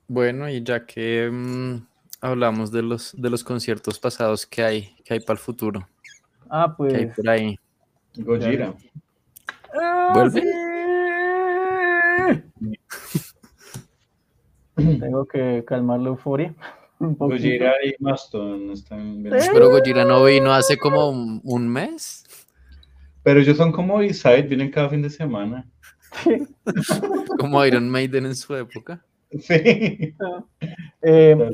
Bueno, 0.06 0.48
y 0.48 0.62
ya 0.62 0.86
que 0.86 1.28
mm, 1.30 1.86
hablamos 2.22 2.70
de 2.72 2.82
los, 2.82 3.14
de 3.20 3.28
los 3.30 3.44
conciertos 3.44 3.98
pasados 3.98 4.46
que 4.46 4.62
hay, 4.62 4.96
que 5.04 5.14
hay 5.14 5.20
para 5.20 5.38
el 5.38 5.44
futuro, 5.44 5.88
Ah, 6.48 6.74
que 6.78 6.96
hay 6.96 7.06
pues. 7.06 7.16
por 7.16 7.28
ahí. 7.28 7.58
Gojira. 8.16 8.74
¿Vuelve? 10.14 10.42
Tengo 14.76 15.26
que 15.26 15.64
calmar 15.66 16.00
la 16.00 16.08
euforia. 16.08 16.54
Gojira 17.00 17.74
y 17.84 17.94
Maston 18.02 18.70
están 18.70 19.22
bien. 19.22 19.36
¿Eh? 19.36 19.48
Pero 19.52 19.70
Gojira 19.70 20.04
no 20.04 20.24
vino 20.24 20.52
hace 20.52 20.76
como 20.76 21.10
un, 21.10 21.40
un 21.44 21.68
mes. 21.68 22.24
Pero 23.22 23.40
ellos 23.40 23.56
son 23.56 23.72
como 23.72 23.98
B-side, 23.98 24.42
vienen 24.42 24.70
cada 24.70 24.88
fin 24.88 25.02
de 25.02 25.10
semana. 25.10 25.66
Sí. 26.24 26.46
Como 27.38 27.62
Iron 27.66 27.88
Maiden 27.90 28.24
en 28.26 28.34
su 28.34 28.56
época. 28.56 29.04
Sí. 29.30 30.14
Eh, 31.02 31.50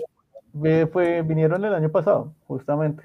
ve- 0.52 0.86
fue, 0.86 1.22
vinieron 1.22 1.64
el 1.64 1.74
año 1.74 1.90
pasado, 1.90 2.32
justamente. 2.46 3.02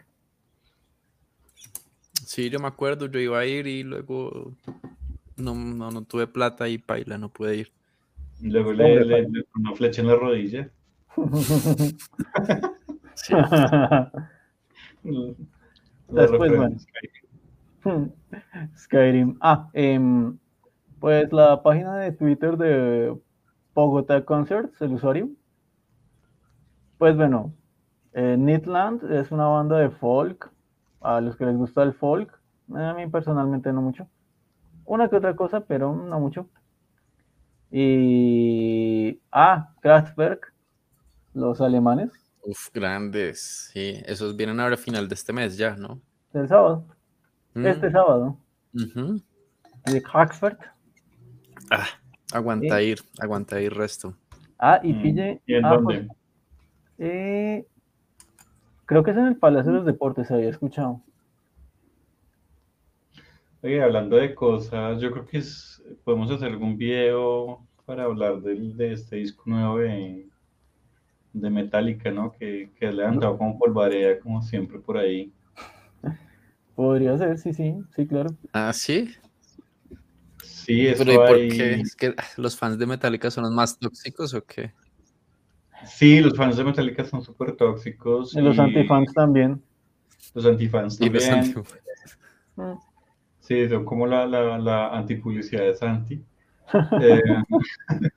Sí, 2.24 2.52
yo 2.52 2.60
me 2.60 2.68
acuerdo, 2.68 3.08
yo 3.08 3.20
iba 3.20 3.40
a 3.40 3.46
ir 3.48 3.66
y 3.66 3.82
luego 3.82 4.54
no, 5.36 5.56
no, 5.56 5.90
no 5.90 6.04
tuve 6.04 6.28
plata 6.28 6.70
y 6.70 6.78
paila, 6.78 7.18
no 7.18 7.30
pude 7.30 7.56
ir. 7.58 7.72
Luego 8.42 8.74
le, 8.74 9.06
le, 9.06 9.28
una 9.56 9.76
flecha 9.76 10.02
en 10.02 10.08
la 10.08 10.16
rodilla. 10.16 10.70
Sí. 13.16 13.34
Después, 16.08 16.52
referencia. 16.52 16.92
Skyrim. 18.78 19.38
Ah, 19.42 19.70
em, 19.74 20.38
pues 21.00 21.32
la 21.34 21.62
página 21.62 21.98
de 21.98 22.12
Twitter 22.14 22.58
de 22.58 23.16
Bogotá 23.74 24.24
Concerts, 24.24 24.82
el 24.82 24.94
usuario. 24.94 25.30
Pues 26.98 27.16
bueno, 27.16 27.54
eh, 28.14 28.36
Nitland 28.38 29.10
es 29.12 29.32
una 29.32 29.48
banda 29.48 29.80
de 29.80 29.90
folk. 29.90 30.52
A 31.02 31.22
los 31.22 31.38
que 31.38 31.46
les 31.46 31.56
gusta 31.56 31.84
el 31.84 31.94
folk, 31.94 32.38
a 32.76 32.94
mí 32.94 33.08
personalmente 33.08 33.72
no 33.72 33.82
mucho. 33.82 34.08
Una 34.84 35.08
que 35.10 35.16
otra 35.16 35.34
cosa, 35.36 35.62
pero 35.62 35.96
no 35.96 36.20
mucho. 36.20 36.50
Y. 37.72 39.20
Ah, 39.32 39.74
Kraftwerk, 39.82 40.54
los 41.34 41.62
alemanes, 41.62 42.12
Uf, 42.44 42.70
grandes. 42.74 43.70
Sí, 43.74 44.02
esos 44.06 44.36
vienen 44.36 44.60
ahora 44.60 44.76
a 44.76 44.78
final 44.78 45.08
de 45.08 45.16
este 45.16 45.34
mes 45.34 45.58
ya, 45.58 45.76
¿no? 45.76 46.02
del 46.34 46.48
sábado. 46.48 46.86
Mm, 47.56 47.66
Este 47.68 47.92
sábado. 47.92 48.38
ujú. 48.74 49.22
De 49.86 50.02
Kraftwerk. 50.02 50.72
Ah, 51.72 51.88
aguanta 52.34 52.82
ir, 52.82 53.00
aguanta 53.20 53.60
ir 53.62 53.74
resto. 53.74 54.14
Ah, 54.60 54.80
y 54.84 54.94
Mm, 54.94 55.02
pille. 55.02 55.42
¿Y 55.46 55.54
en 55.56 55.66
ah, 55.66 55.70
dónde? 55.76 55.96
pues, 55.96 56.08
eh, 57.00 57.66
creo 58.86 59.04
que 59.04 59.12
es 59.12 59.18
en 59.18 59.28
el 59.28 59.38
Palacio 59.38 59.72
de 59.72 59.78
los 59.78 59.86
Deportes, 59.86 60.28
se 60.28 60.34
había 60.34 60.50
escuchado. 60.50 61.02
Oye, 63.62 63.82
hablando 63.84 64.16
de 64.16 64.34
cosas, 64.34 65.02
yo 65.02 65.12
creo 65.12 65.26
que 65.26 65.40
es, 65.40 65.82
podemos 66.04 66.32
hacer 66.32 66.50
algún 66.50 66.78
video 66.78 67.66
para 67.86 68.04
hablar 68.06 68.42
del, 68.42 68.76
de 68.78 68.94
este 68.94 69.18
disco 69.18 69.44
nuevo 69.48 69.80
de, 69.80 70.28
de 71.34 71.50
Metallica, 71.50 72.10
¿no? 72.12 72.32
Que, 72.32 72.72
que 72.78 72.88
ha 72.88 72.92
levantado 72.92 73.38
como 73.38 73.58
polvareda, 73.60 74.20
como 74.20 74.42
siempre 74.42 74.80
por 74.80 74.98
ahí. 74.98 75.34
Podría 76.76 77.18
ser, 77.18 77.38
sí, 77.38 77.54
sí, 77.54 77.76
sí, 77.96 78.08
claro. 78.08 78.30
Ah, 78.54 78.72
sí. 78.72 79.14
Sí, 80.42 80.88
eso 80.88 81.04
Pero 81.04 81.14
¿y 81.14 81.18
por 81.28 81.36
hay- 81.36 81.48
qué? 81.50 81.74
¿Es 81.82 81.96
que 81.96 82.14
ah, 82.18 82.24
los 82.38 82.56
fans 82.58 82.78
de 82.80 82.86
Metallica 82.86 83.30
son 83.30 83.44
los 83.44 83.52
más 83.52 83.78
tóxicos 83.78 84.34
o 84.34 84.42
qué? 84.46 84.72
Sí, 85.86 86.22
los 86.22 86.36
fans 86.38 86.56
de 86.56 86.64
Metallica 86.64 87.04
son 87.04 87.22
súper 87.22 87.58
tóxicos. 87.58 88.34
Y 88.36 88.42
los 88.42 88.56
y 88.56 88.60
antifans 88.62 89.14
también. 89.14 89.62
Los 90.34 90.46
antifans 90.46 91.00
Y 91.02 91.10
los 91.10 91.28
también. 91.28 91.58
anti- 91.58 91.70
Mm. 92.56 92.74
Sí, 93.50 93.68
son 93.68 93.84
como 93.84 94.06
la, 94.06 94.28
la, 94.28 94.60
la 94.60 94.96
antipublicidad 94.96 95.64
de 95.64 95.74
Santi. 95.76 96.24
Eh, 97.02 97.24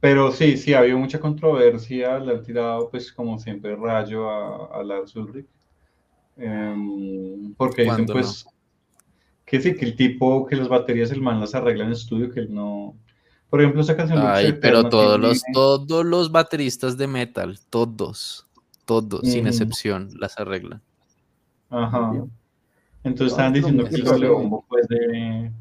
pero 0.00 0.30
sí, 0.30 0.58
sí, 0.58 0.74
ha 0.74 0.80
habido 0.80 0.98
mucha 0.98 1.18
controversia, 1.18 2.18
le 2.18 2.32
han 2.32 2.42
tirado, 2.42 2.90
pues, 2.90 3.10
como 3.10 3.38
siempre, 3.38 3.74
rayo 3.74 4.28
a, 4.28 4.66
a 4.66 4.82
Lars 4.84 5.16
Ulrich. 5.16 5.46
Em, 6.36 7.54
porque 7.54 7.84
dicen, 7.84 8.04
¿Cuándo 8.04 8.12
pues, 8.12 8.44
que 9.46 9.62
sí, 9.62 9.74
que 9.74 9.86
el 9.86 9.96
tipo, 9.96 10.44
que 10.44 10.56
las 10.56 10.68
baterías 10.68 11.10
el 11.10 11.22
man 11.22 11.40
las 11.40 11.54
arregla 11.54 11.84
en 11.84 11.92
estudio, 11.92 12.30
que 12.30 12.40
él 12.40 12.52
no... 12.52 12.98
Por 13.48 13.62
ejemplo, 13.62 13.80
esa 13.80 13.96
canción... 13.96 14.18
Ay, 14.22 14.52
pero 14.60 14.80
Eterna 14.80 14.90
todos 14.90 15.20
los, 15.20 15.40
tiene- 15.40 15.54
todos 15.54 16.04
los 16.04 16.30
bateristas 16.30 16.98
de 16.98 17.06
metal, 17.06 17.58
todos, 17.70 18.46
todos, 18.84 19.26
sin 19.26 19.46
Ujú. 19.46 19.48
excepción, 19.48 20.10
las 20.18 20.38
arreglan. 20.38 20.82
Ajá. 21.70 22.12
Entonces 23.04 23.26
No, 23.26 23.32
estaban 23.32 23.52
diciendo 23.52 23.84
que 23.88 23.96
el 23.96 24.26
bombo, 24.28 24.64
pues, 24.68 24.88
de... 24.88 25.52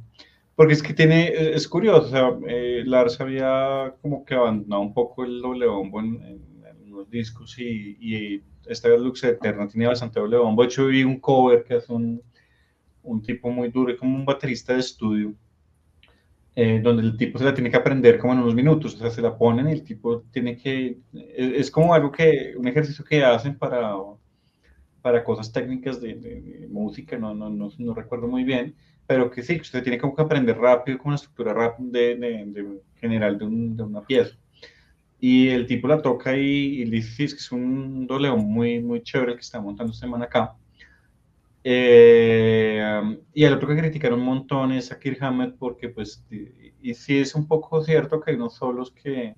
Porque 0.56 0.74
es 0.74 0.84
que 0.84 0.94
tiene, 0.94 1.30
es 1.56 1.68
curioso, 1.68 2.08
o 2.08 2.10
sea, 2.10 2.38
eh, 2.48 2.84
Lars 2.86 3.20
había 3.22 3.96
como 4.02 4.24
que 4.26 4.36
abandonado 4.36 4.82
un 4.84 4.94
poco 4.94 5.26
el 5.26 5.42
doble 5.42 5.68
bombo 5.68 6.00
en, 6.02 6.22
en- 6.24 6.66
en 6.66 6.92
los 6.92 7.10
discos 7.10 7.58
y, 7.60 7.98
y 8.00 8.44
esta 8.68 8.90
vez 8.90 9.02
Lux 9.02 9.24
Eterna 9.24 9.68
tiene 9.68 9.88
bastante 9.88 10.20
doble 10.20 10.38
bombo. 10.38 10.62
De 10.64 10.68
hecho, 10.70 10.88
vi 10.88 11.04
un 11.04 11.20
cover 11.20 11.64
que 11.64 11.78
es 11.78 11.90
un, 11.90 12.22
un 13.04 13.22
tipo 13.24 13.50
muy 13.52 13.70
duro, 13.70 13.92
es 13.94 14.00
como 14.00 14.16
un 14.18 14.26
baterista 14.26 14.74
de 14.74 14.80
estudio, 14.82 15.36
eh, 16.56 16.80
donde 16.84 17.04
el 17.04 17.18
tipo 17.18 17.40
se 17.40 17.46
la 17.46 17.54
tiene 17.54 17.72
que 17.72 17.78
aprender 17.78 18.20
como 18.20 18.34
en 18.34 18.40
unos 18.40 18.56
minutos, 18.56 18.96
o 18.96 18.98
sea, 18.98 19.10
se 19.10 19.22
la 19.22 19.38
ponen 19.38 19.70
y 19.70 19.72
el 19.74 19.84
tipo 19.84 20.22
tiene 20.32 20.56
que, 20.58 21.00
es, 21.14 21.54
es 21.62 21.72
como 21.72 21.94
algo 21.94 22.12
que, 22.12 22.54
un 22.58 22.68
ejercicio 22.68 23.04
que 23.06 23.24
hacen 23.24 23.58
para, 23.58 23.96
para 25.04 25.24
cosas 25.26 25.54
técnicas 25.54 26.02
de, 26.02 26.16
de- 26.16 26.42
de 26.42 26.70
música, 26.70 27.18
no, 27.20 27.36
no, 27.36 27.52
no, 27.52 27.70
no 27.80 27.96
recuerdo 27.96 28.28
muy 28.30 28.46
bien, 28.46 28.76
pero 29.08 29.32
que 29.32 29.44
sí, 29.44 29.60
usted 29.62 29.84
tiene 29.84 30.00
como 30.00 30.16
que 30.16 30.24
aprender 30.24 30.58
rápido, 30.60 31.00
con 31.00 31.10
una 31.10 31.18
estructura 31.18 31.54
rápida 31.54 31.90
de, 31.92 32.16
general 32.96 33.38
un- 33.44 33.78
de 33.78 33.84
una 33.84 34.06
pieza. 34.06 34.38
Y 35.20 35.50
el 35.50 35.68
tipo 35.68 35.88
la 35.88 36.02
toca 36.02 36.38
y, 36.38 36.82
y 36.84 36.86
dice, 36.86 37.12
sí, 37.16 37.24
es 37.26 37.34
que 37.36 37.40
es 37.42 37.52
un 37.52 38.08
doleón 38.08 38.46
muy, 38.46 38.82
muy 38.82 39.04
chévere 39.04 39.32
el 39.34 39.38
que 39.38 39.42
está 39.44 39.62
montando 39.62 39.94
este 39.94 40.08
man 40.08 40.24
acá. 40.24 40.56
Eh, 41.66 42.92
y 43.34 43.44
el 43.46 43.54
otro 43.54 43.70
que 43.70 43.78
criticaron 43.78 44.20
un 44.20 44.26
montón 44.26 44.72
es 44.74 44.92
a 44.92 45.00
Kirk 45.00 45.22
Hammett 45.24 45.58
porque 45.58 45.90
pues, 45.90 46.26
y, 46.30 46.74
y 46.82 46.94
sí 46.94 47.20
es 47.20 47.36
un 47.36 47.48
poco 47.48 47.82
cierto 47.84 48.20
que 48.20 48.32
hay 48.32 48.38
unos 48.38 48.56
solos 48.56 48.92
que, 48.92 49.36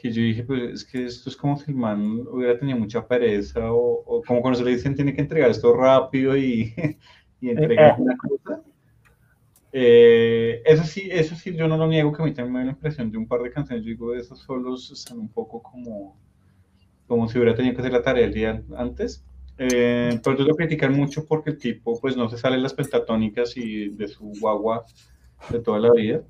que 0.00 0.12
yo 0.12 0.22
dije, 0.22 0.44
pues 0.44 0.62
es 0.72 0.84
que 0.84 1.04
esto 1.04 1.30
es 1.30 1.36
como 1.36 1.56
si 1.56 1.70
el 1.70 1.76
man 1.76 2.26
hubiera 2.30 2.58
tenido 2.58 2.78
mucha 2.78 3.06
pereza 3.06 3.72
o, 3.72 4.02
o 4.06 4.22
como 4.22 4.40
cuando 4.40 4.58
se 4.58 4.64
le 4.64 4.72
dicen 4.72 4.94
tiene 4.94 5.14
que 5.14 5.20
entregar 5.20 5.50
esto 5.50 5.74
rápido 5.74 6.36
y, 6.36 6.74
y 7.40 7.50
entregar 7.50 7.96
una 7.98 8.16
cosa. 8.16 8.62
Eh, 9.72 10.62
eso 10.64 10.84
sí, 10.84 11.08
eso 11.10 11.34
sí, 11.34 11.54
yo 11.54 11.68
no 11.68 11.76
lo 11.76 11.86
niego, 11.86 12.12
que 12.12 12.22
a 12.22 12.24
mí 12.24 12.32
también 12.32 12.52
me 12.52 12.58
da 12.60 12.64
la 12.66 12.72
impresión 12.72 13.10
de 13.10 13.18
un 13.18 13.28
par 13.28 13.42
de 13.42 13.50
canciones, 13.50 13.84
yo 13.84 13.90
digo, 13.90 14.14
esos 14.14 14.38
solos 14.40 14.90
están 14.90 15.18
un 15.18 15.28
poco 15.28 15.62
como, 15.62 16.16
como 17.06 17.28
si 17.28 17.38
hubiera 17.38 17.54
tenido 17.54 17.74
que 17.74 17.82
hacer 17.82 17.92
la 17.92 18.02
tarea 18.02 18.24
el 18.26 18.34
día 18.34 18.62
antes. 18.76 19.24
Eh, 19.58 20.20
pero 20.22 20.36
ellos 20.36 20.48
lo 20.48 20.54
critican 20.54 20.96
mucho 20.96 21.26
porque 21.26 21.50
el 21.50 21.58
tipo 21.58 22.00
pues 22.00 22.16
no 22.16 22.28
se 22.28 22.38
sale 22.38 22.58
las 22.58 22.74
pentatónicas 22.74 23.56
y 23.56 23.88
de 23.88 24.06
su 24.06 24.32
guagua 24.40 24.84
de 25.50 25.60
toda 25.60 25.80
la 25.80 25.92
vida. 25.92 26.22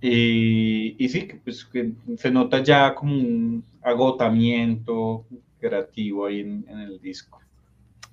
Y, 0.00 0.96
y 1.04 1.08
sí, 1.08 1.26
que, 1.26 1.36
pues, 1.36 1.64
que 1.64 1.92
se 2.16 2.30
nota 2.30 2.62
ya 2.62 2.94
como 2.94 3.14
un 3.14 3.64
agotamiento 3.82 5.26
creativo 5.60 6.26
ahí 6.26 6.40
en, 6.40 6.64
en 6.68 6.78
el 6.80 7.00
disco. 7.00 7.40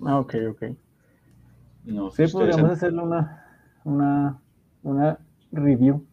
Ah, 0.05 0.19
ok, 0.19 0.36
ok. 0.51 0.63
No 1.86 2.11
Sí, 2.11 2.23
ustedes 2.23 2.31
podríamos 2.33 2.69
han- 2.69 2.71
hacerle 2.71 3.01
una, 3.03 3.45
una, 3.83 4.41
una 4.83 5.19
review. 5.51 6.05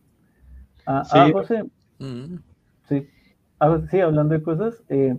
Ah, 0.86 1.02
Sí. 1.04 1.18
ah, 1.18 1.30
José, 1.32 1.64
Mm. 1.98 2.42
sí. 2.88 3.08
Ah, 3.60 3.80
sí, 3.90 4.00
hablando 4.00 4.34
de 4.34 4.42
cosas, 4.42 4.82
eh, 4.88 5.16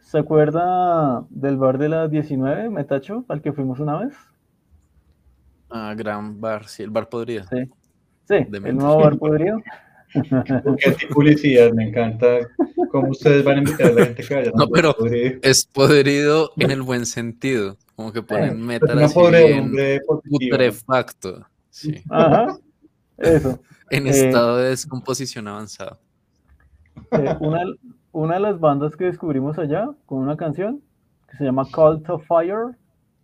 ¿se 0.00 0.18
acuerda 0.18 1.26
del 1.30 1.58
bar 1.58 1.78
de 1.78 1.88
la 1.90 2.08
19, 2.08 2.70
Metacho, 2.70 3.24
al 3.28 3.42
que 3.42 3.52
fuimos 3.52 3.80
una 3.80 3.98
vez? 3.98 4.14
Ah, 5.70 5.94
gran 5.96 6.40
bar, 6.40 6.68
sí, 6.68 6.82
el 6.84 6.90
bar 6.90 7.08
podría. 7.08 7.50
Sí. 7.50 7.70
Sí, 8.28 8.36
De 8.48 8.58
el 8.58 8.76
nuevo 8.76 8.98
bar 9.00 9.18
podrido. 9.18 9.60
Porque 10.64 10.90
así 10.90 11.06
publicidad, 11.06 11.72
me 11.72 11.88
encanta 11.88 12.38
cómo 12.90 13.08
ustedes 13.10 13.42
van 13.44 13.56
a 13.56 13.58
invitar 13.60 13.86
a 13.86 13.92
la 13.94 14.04
gente 14.06 14.22
que 14.22 14.34
vaya. 14.34 14.50
No, 14.54 14.68
pero- 14.68 14.94
Pobre- 14.94 15.38
Es 15.42 15.64
podrido 15.64 16.50
en 16.58 16.70
el 16.70 16.82
buen 16.82 17.06
sentido, 17.06 17.78
como 17.96 18.12
que 18.12 18.22
ponen 18.22 18.60
metal 18.64 18.96
una 18.96 19.06
así 19.06 19.14
pobre 19.14 19.44
bien 19.46 19.72
putrefacto, 20.28 21.46
sí, 21.70 22.02
Ajá, 22.10 22.58
eso. 23.18 23.58
en 23.90 24.06
Eh, 24.06 24.10
estado 24.10 24.58
de 24.58 24.68
descomposición 24.70 25.48
avanzado. 25.48 25.98
Eh, 27.12 27.34
una, 27.40 27.62
una 28.12 28.34
de 28.34 28.40
las 28.40 28.60
bandas 28.60 28.96
que 28.96 29.04
descubrimos 29.06 29.58
allá 29.58 29.88
con 30.06 30.18
una 30.18 30.36
canción 30.36 30.82
que 31.30 31.38
se 31.38 31.44
llama 31.44 31.64
Cult 31.72 32.08
of 32.10 32.22
Fire, 32.26 32.76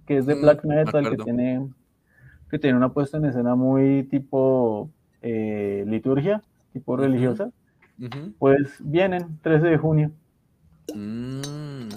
que 0.06 0.16
es 0.18 0.26
de 0.26 0.34
Mm, 0.36 0.40
black 0.40 0.64
me 0.64 0.76
metal, 0.76 1.10
que 1.10 1.16
tiene, 1.22 1.68
que 2.50 2.58
tiene 2.58 2.76
una 2.76 2.92
puesta 2.92 3.18
en 3.18 3.26
escena 3.26 3.54
muy 3.54 4.04
tipo 4.04 4.90
eh, 5.22 5.84
liturgia, 5.86 6.42
tipo 6.72 6.96
religiosa. 6.96 7.50
Pues 8.38 8.76
vienen 8.78 9.38
13 9.42 9.66
de 9.66 9.78
junio. 9.78 10.12
Mm. 10.94 11.88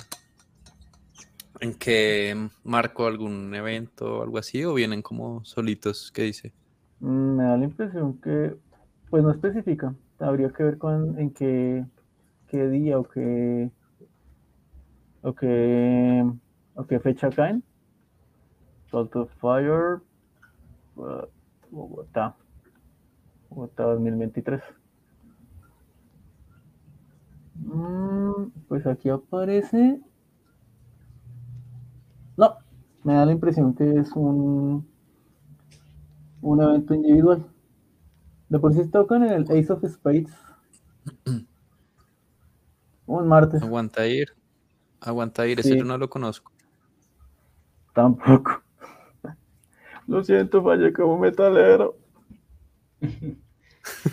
¿En 1.60 1.76
qué 1.76 2.50
marco 2.64 3.06
algún 3.06 3.54
evento 3.54 4.18
o 4.18 4.24
algo 4.24 4.40
así? 4.40 4.66
¿O 4.66 4.74
vienen 4.74 5.04
como 5.04 5.46
solitos? 5.46 6.12
¿Qué 6.12 6.24
dice? 6.24 6.52
Mm, 7.00 7.36
Me 7.36 7.44
da 7.44 7.58
la 7.58 7.66
impresión 7.66 8.20
que, 8.20 8.56
pues 9.12 9.24
no 9.24 9.30
especifica, 9.32 9.94
habría 10.20 10.50
que 10.50 10.64
ver 10.64 10.78
con, 10.80 11.20
en 11.20 11.30
qué, 11.30 11.86
qué 12.48 12.68
día 12.68 12.98
o 12.98 13.04
qué, 13.04 13.70
o 15.22 15.34
qué, 15.36 16.26
o 16.74 16.88
qué 16.88 17.00
fecha 17.00 17.30
caen. 17.30 17.64
Salt 18.90 19.16
of 19.16 19.32
Fire, 19.40 20.02
uh, 20.96 21.28
Bogotá. 21.70 22.36
Bogotá 23.50 23.84
2023. 23.84 24.62
Mm, 27.56 28.50
pues 28.68 28.86
aquí 28.88 29.10
aparece. 29.10 30.02
No, 32.38 32.58
me 33.04 33.14
da 33.14 33.26
la 33.26 33.32
impresión 33.34 33.74
que 33.74 34.00
es 34.00 34.12
un, 34.14 34.88
un 36.42 36.62
evento 36.62 36.94
individual. 36.94 37.46
De 38.50 38.60
por 38.60 38.74
sí 38.74 38.86
tocan 38.88 39.24
en 39.24 39.32
el 39.34 39.44
Ace 39.44 39.72
of 39.72 39.84
Spades. 39.88 40.34
Un 43.06 43.28
martes. 43.28 43.62
Aguanta 43.62 44.08
ir. 44.08 44.30
Aguanta 45.02 45.46
ir, 45.48 45.62
Sí. 45.62 45.70
ese 45.70 45.80
yo 45.80 45.84
no 45.86 45.98
lo 45.98 46.10
conozco. 46.10 46.52
Tampoco. 47.94 48.62
Lo 50.12 50.24
siento, 50.24 50.62
fallé 50.64 50.94
como 50.94 51.18
metalero. 51.18 51.98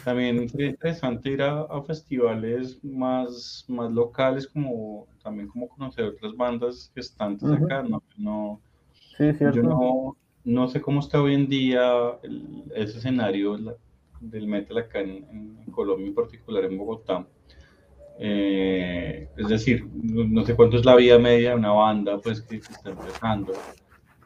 También 0.05 0.49
sería 0.49 0.69
interesante 0.69 1.31
ir 1.31 1.43
a, 1.43 1.63
a 1.63 1.83
festivales 1.83 2.83
más, 2.85 3.65
más 3.69 3.93
locales, 3.93 4.47
como 4.49 5.07
también 5.23 5.49
como 5.49 5.69
conocer 5.69 6.07
otras 6.07 6.35
bandas 6.37 6.91
que 6.95 7.01
están 7.01 7.33
antes 7.33 7.53
Ujú. 7.53 7.67
acá, 7.67 7.83
¿no? 7.83 8.03
No, 8.17 8.63
Sí, 9.19 9.33
cierto. 9.35 9.61
yo 9.61 9.63
no, 9.63 10.17
no 10.45 10.69
sé 10.69 10.81
cómo 10.83 11.01
está 11.01 11.23
hoy 11.23 11.35
en 11.35 11.49
día 11.49 12.19
el- 12.23 12.65
ese 12.75 12.99
escenario 12.99 13.57
del 14.21 14.47
metal 14.49 14.79
acá 14.79 15.01
en, 15.01 15.27
en 15.67 15.73
Colombia, 15.73 16.09
en 16.09 16.15
particular 16.15 16.65
en 16.65 16.79
Bogotá. 16.79 17.27
Eh, 18.21 19.29
es 19.37 19.49
decir, 19.49 19.89
no, 19.95 20.25
no 20.25 20.45
sé 20.45 20.57
cuánto 20.57 20.77
es 20.79 20.85
la 20.85 20.97
vida 20.97 21.19
media 21.19 21.51
de 21.51 21.57
una 21.57 21.71
banda 21.73 22.21
pues 22.21 22.43
que, 22.43 22.63
que 22.65 22.73
está 22.73 22.91
empezando 22.91 23.65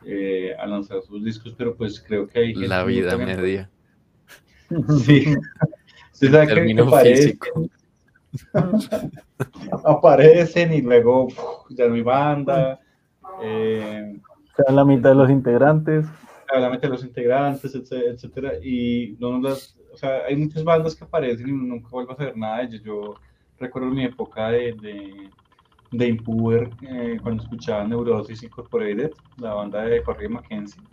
eh, 0.04 0.54
a 0.58 0.66
lanzar 0.66 1.02
sus 1.02 1.24
discos, 1.24 1.54
pero 1.56 1.74
pues 1.76 2.00
creo 2.00 2.26
que 2.26 2.38
hay 2.38 2.52
gente 2.54 2.68
La 2.68 2.84
vida 2.84 3.16
media. 3.16 3.70
Sí. 5.04 5.34
Término 6.18 6.84
aparecen, 6.84 7.38
físico. 7.38 7.68
aparecen 9.84 10.72
y 10.72 10.80
luego 10.82 11.28
ya 11.70 11.88
no 11.88 11.94
hay 11.94 12.02
banda. 12.02 12.80
Eh, 13.42 14.18
O 14.52 14.64
sea, 14.64 14.74
la 14.74 14.84
mitad 14.84 15.10
de 15.10 15.16
los 15.16 15.30
integrantes. 15.30 16.06
solamente 16.48 16.88
los 16.88 17.04
integrantes, 17.04 17.74
etc- 17.74 18.12
etcétera, 18.14 18.52
y 18.62 19.16
no 19.18 19.38
nos 19.38 19.42
las, 19.42 19.78
o 19.92 19.96
sea, 19.96 20.24
hay 20.28 20.36
muchas 20.36 20.62
bandas 20.64 20.94
que 20.94 21.04
aparecen 21.04 21.48
y 21.48 21.52
nunca 21.52 21.88
vuelve 21.90 22.12
a 22.12 22.16
saber 22.16 22.36
nada 22.36 22.58
de 22.58 22.64
ellos. 22.64 22.82
Yo 22.82 23.14
recuerdo 23.58 23.88
mi 23.88 24.04
época 24.04 24.48
de, 24.50 24.72
de, 24.80 25.30
de 25.92 26.08
Impuber, 26.08 26.72
eh, 26.82 27.20
cuando 27.22 27.44
escuchaba 27.44 27.86
Neurosis 27.86 28.44
Incorporated, 28.44 29.12
la 29.38 29.54
banda 29.54 29.84
de 29.84 30.02
Jorge 30.04 30.28
Mackenzie, 30.28 30.84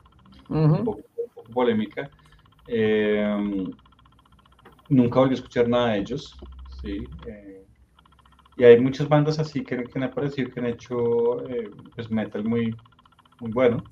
un 0.75 0.83
poco, 0.83 1.01
un 1.17 1.31
poco 1.33 1.53
polémica. 1.53 2.11
Eh, 2.67 3.67
nunca 4.89 5.19
volví 5.19 5.33
a 5.33 5.35
escuchar 5.35 5.67
nada 5.67 5.93
de 5.93 5.99
ellos, 5.99 6.39
sí. 6.67 7.07
eh, 7.25 7.65
y 8.57 8.63
hay 8.65 8.79
muchas 8.81 9.09
bandas 9.09 9.39
así 9.39 9.65
que, 9.65 9.87
que 9.87 9.93
han 9.99 10.03
aparecido, 10.05 10.51
que 10.53 10.59
han 10.59 10.67
hecho 10.67 11.47
eh, 11.49 11.73
pues 11.95 12.11
metal 12.11 12.43
muy, 12.45 12.79
muy 13.39 13.51
bueno. 13.51 13.89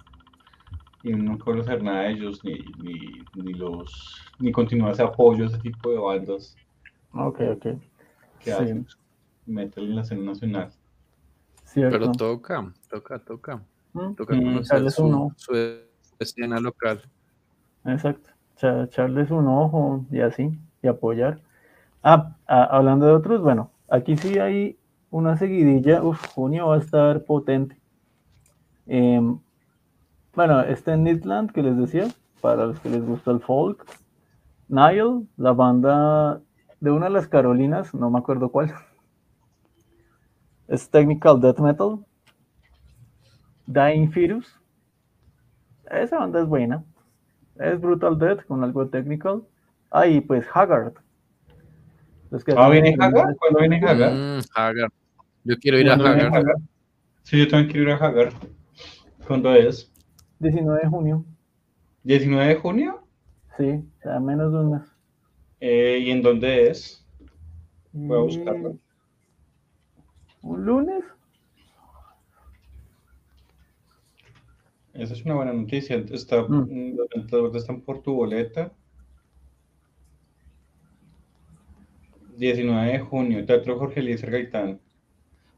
Y 1.01 1.11
nunca 1.13 1.45
vuelvo 1.45 1.61
a 1.63 1.65
saber 1.65 1.81
nada 1.83 2.01
de 2.03 2.11
ellos, 2.13 2.43
ni, 2.43 2.73
ni, 2.77 3.27
ni 3.33 3.53
los 3.53 4.15
ni 4.39 4.51
continuar 4.51 4.91
ese 4.91 5.01
apoyo 5.03 5.45
a 5.45 5.47
ese 5.47 5.59
tipo 5.59 5.89
de 5.91 5.97
bandas 5.97 6.59
Ok, 7.13 7.39
ok. 7.55 7.65
que 8.39 8.51
Sí. 8.51 8.63
hacen 8.63 8.87
metal 9.45 9.83
en 9.85 9.95
la 9.95 10.01
escena 10.01 10.23
nacional. 10.23 10.73
Cierto. 11.78 11.99
Pero 11.99 12.11
toca, 12.13 12.73
toca, 12.89 13.19
toca. 13.19 13.61
Mm, 13.93 14.13
Toca 14.15 14.36
conocer 14.36 14.91
su, 14.91 15.05
ojo. 15.05 15.32
su 15.38 15.53
escena 16.17 16.59
local. 16.59 17.01
Exacto. 17.86 18.32
Echa- 18.55 18.84
Echarles 18.86 19.30
un 19.30 19.47
ojo 19.47 20.03
y 20.11 20.21
así, 20.21 20.57
y 20.82 20.88
apoyar. 20.88 21.39
Ah, 22.01 22.36
ah, 22.47 22.63
hablando 22.71 23.05
de 23.05 23.11
otros, 23.11 23.41
bueno, 23.41 23.69
aquí 23.89 24.17
sí 24.17 24.39
hay 24.39 24.75
una 25.11 25.38
seguidilla. 25.38 26.01
Uf, 26.01 26.19
junio 26.34 26.67
va 26.69 26.75
a 26.75 26.80
estar 26.80 27.23
potente. 27.25 27.78
Em, 28.88 29.38
bueno, 30.34 30.61
está 30.61 30.93
en 30.95 31.03
Midland, 31.03 31.51
que 31.51 31.61
les 31.61 31.78
decía, 31.78 32.07
para 32.41 32.65
los 32.65 32.80
que 32.80 32.89
les 32.89 33.05
gusta 33.05 33.30
el 33.32 33.39
folk. 33.41 33.86
Nile, 34.67 35.25
la 35.38 35.53
banda 35.53 36.41
de 36.80 36.91
una 36.91 37.05
de 37.05 37.11
las 37.11 37.28
Carolinas, 37.28 37.93
no 37.93 38.09
me 38.09 38.17
acuerdo 38.17 38.49
cuál. 38.49 38.73
Es 40.68 40.89
Technical 40.89 41.39
Death 41.39 41.59
Metal. 41.59 41.99
Dying 43.68 44.11
Fetus. 44.11 44.59
Esa 45.89 46.20
banda 46.20 46.41
es 46.41 46.47
buena. 46.47 46.84
Es 47.55 47.80
Brutal 47.80 48.18
Death 48.20 48.45
con 48.45 48.63
algo 48.63 48.86
de 48.86 48.91
technical. 48.91 49.43
Ah, 49.91 50.05
y 50.07 50.22
pues 50.22 50.45
Haggard. 50.53 50.93
Los 52.30 52.43
que 52.43 52.53
¿Ah, 52.57 52.70
viene 52.70 52.95
Hagar? 52.99 53.36
¿Cuándo 53.38 53.59
viene 53.59 53.78
Hagar? 53.86 54.13
Mm, 54.13 54.39
Hagar. 54.55 54.89
Yo 55.43 55.55
quiero 55.57 55.80
ir 55.80 55.89
a 55.89 55.95
¿Cuándo 55.95 56.13
viene 56.13 56.28
Hagar. 56.28 56.41
Hagar? 56.41 56.55
Sí, 57.24 57.39
yo 57.39 57.47
también 57.47 57.72
quiero 57.72 57.88
ir 57.89 57.95
a 57.95 58.05
Hagar. 58.05 58.30
¿Cuándo 59.26 59.53
es? 59.53 59.91
19 60.39 60.82
de 60.84 60.88
junio. 60.89 61.26
¿19 62.03 62.47
de 62.47 62.55
junio? 62.55 63.01
Sí, 63.57 63.70
o 63.72 64.01
sea, 64.03 64.20
menos 64.20 64.51
de 64.51 64.59
un 64.59 64.72
mes. 64.72 64.82
Eh, 65.59 65.99
¿Y 66.05 66.11
en 66.11 66.22
dónde 66.22 66.70
es? 66.70 67.05
Voy 67.91 68.18
a 68.18 68.22
Y- 68.22 68.38
buscarlo. 68.38 68.78
¿Un 70.47 70.65
lunes? 70.65 71.03
Esa 74.93 75.13
es 75.13 75.25
una 75.25 75.35
buena 75.35 75.51
noticia. 75.51 75.97
Está, 76.11 76.43
Mm. 76.43 76.95
están 77.53 77.81
por 77.81 78.01
tu 78.01 78.13
boleta. 78.13 78.71
19 82.37 82.91
de 82.93 82.99
junio, 82.99 83.45
Teatro 83.45 83.77
Jorge 83.77 83.99
Eliezer 83.99 84.31
Gaitán. 84.31 84.79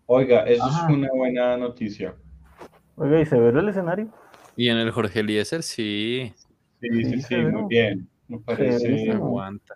Oiga, 0.07 0.43
eso 0.45 0.63
Ajá. 0.63 0.87
es 0.89 0.95
una 0.97 1.09
buena 1.13 1.55
noticia. 1.57 2.15
Oiga, 2.95 3.21
¿y 3.21 3.25
se 3.27 3.39
ve 3.39 3.49
el 3.49 3.69
escenario? 3.69 4.11
Y 4.55 4.69
en 4.69 4.77
el 4.77 4.89
Jorge 4.91 5.19
Eliezer, 5.19 5.61
sí, 5.61 6.33
Sí, 6.81 6.87
Sí, 6.89 7.03
sí, 7.03 7.11
sí, 7.17 7.21
se 7.21 7.37
muy 7.43 7.63
bien. 7.69 8.09
Me 8.27 8.39
parece. 8.39 8.79
Chéverísimo. 8.79 9.25
aguanta. 9.25 9.75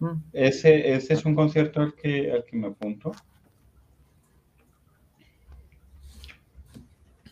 Mm, 0.00 0.16
Ese, 0.32 0.92
ese 0.92 1.14
es 1.14 1.24
un 1.24 1.34
concierto 1.34 1.80
al 1.80 1.94
que, 1.94 2.30
al 2.32 2.44
que 2.44 2.56
me 2.56 2.66
apunto. 2.66 3.12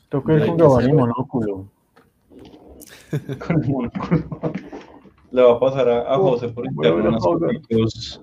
Toca 0.09 0.35
ir 0.35 0.47
con 0.47 0.57
Gabán 0.57 0.89
y 0.89 0.93
monóculo. 0.93 1.69
Con 3.47 3.63
el 3.63 3.69
monóculo. 3.71 4.53
Le 5.31 5.43
va 5.43 5.53
a 5.53 5.61
pasar 5.61 5.89
a, 5.89 6.01
a 6.03 6.19
Oh, 6.19 6.31
José 6.31 6.49
por 6.49 6.67
interno 6.67 7.09
unas 7.11 7.23
foticos, 7.23 8.23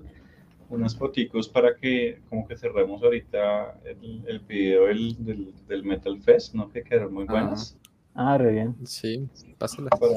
unas 0.68 0.96
foticos 0.96 1.48
para 1.48 1.76
que 1.76 2.20
como 2.28 2.46
que 2.48 2.56
cerremos 2.56 3.02
ahorita 3.02 3.78
el, 3.84 4.24
el 4.26 4.40
video 4.40 4.86
del, 4.86 5.24
del, 5.24 5.54
del 5.68 5.84
Metal 5.84 6.18
Fest, 6.20 6.54
¿no? 6.54 6.68
Que 6.68 6.82
quedaron 6.82 7.14
muy 7.14 7.24
buenas. 7.24 7.78
Ah, 8.14 8.36
re 8.38 8.52
bien. 8.52 8.74
Sí, 8.84 9.28
pásala. 9.58 9.90
Para- 9.90 10.12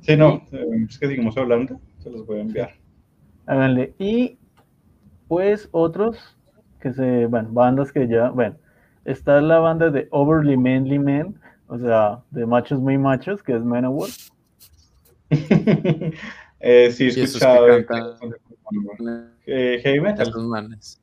Sí, 0.00 0.18
no, 0.18 0.42
es 0.86 0.98
que 0.98 1.06
seguimos 1.08 1.34
hablando, 1.38 1.80
se 2.00 2.10
los 2.10 2.26
voy 2.26 2.36
a 2.38 2.42
enviar. 2.42 2.72
Háganle. 3.46 3.94
Y 3.98 4.36
pues 5.28 5.66
otros 5.72 6.18
que 6.78 6.92
se, 6.92 7.24
bueno, 7.24 7.48
bandas 7.52 7.90
que 7.90 8.06
ya, 8.06 8.28
bueno, 8.28 8.56
está 9.04 9.40
la 9.40 9.58
banda 9.58 9.90
de 9.90 10.08
Overly 10.10 10.56
Manly 10.56 10.98
Men, 10.98 11.38
o 11.68 11.78
sea, 11.78 12.20
de 12.30 12.46
machos 12.46 12.80
muy 12.80 12.98
machos, 12.98 13.42
que 13.42 13.54
es 13.54 13.64
Manowar. 13.64 14.10
eh, 15.30 16.90
sí, 16.92 17.08
he 17.08 17.14
que 17.14 17.22
escuchado. 17.22 17.66
de- 17.66 17.86
cantan- 17.86 18.34
eh, 19.46 19.80
heavy 19.82 20.00
metal. 20.00 20.32
Manes. 20.46 21.00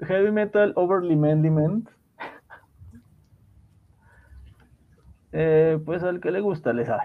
Heavy 0.00 0.30
Metal 0.30 0.72
Overly 0.76 1.16
Manly 1.16 1.50
Men. 1.50 1.88
Eh, 5.32 5.78
pues 5.84 6.02
al 6.02 6.20
que 6.20 6.30
le 6.30 6.40
gusta 6.40 6.72
le 6.72 6.86
sabe. 6.86 7.02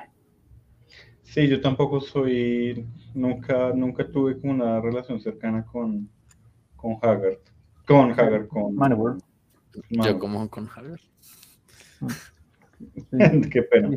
Sí, 1.24 1.48
yo 1.48 1.60
tampoco 1.62 2.00
soy, 2.00 2.86
nunca, 3.16 3.72
nunca 3.74 4.08
tuve 4.10 4.40
como 4.40 4.54
una 4.54 4.80
relación 4.80 5.20
cercana 5.20 5.66
con, 5.66 6.08
con 6.76 6.94
Haggard. 7.02 7.40
Con 7.88 8.12
Haggard, 8.12 8.48
con 8.48 8.76
Manowar. 8.76 9.18
Yo 9.90 10.20
como 10.20 10.50
con 10.50 10.68
Hagar. 10.70 11.00
Sí, 13.12 13.50
Qué 13.50 13.64
pena, 13.64 13.92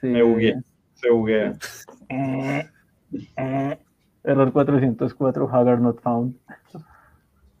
sí. 0.00 0.06
me 0.06 0.22
bugué, 0.22 0.54
se 0.94 1.10
buguea. 1.10 1.52
Eh, 2.08 2.66
eh, 3.36 3.78
Error 4.24 4.52
404, 4.52 5.48
Haggard 5.52 5.80
not 5.80 6.00
found. 6.00 6.34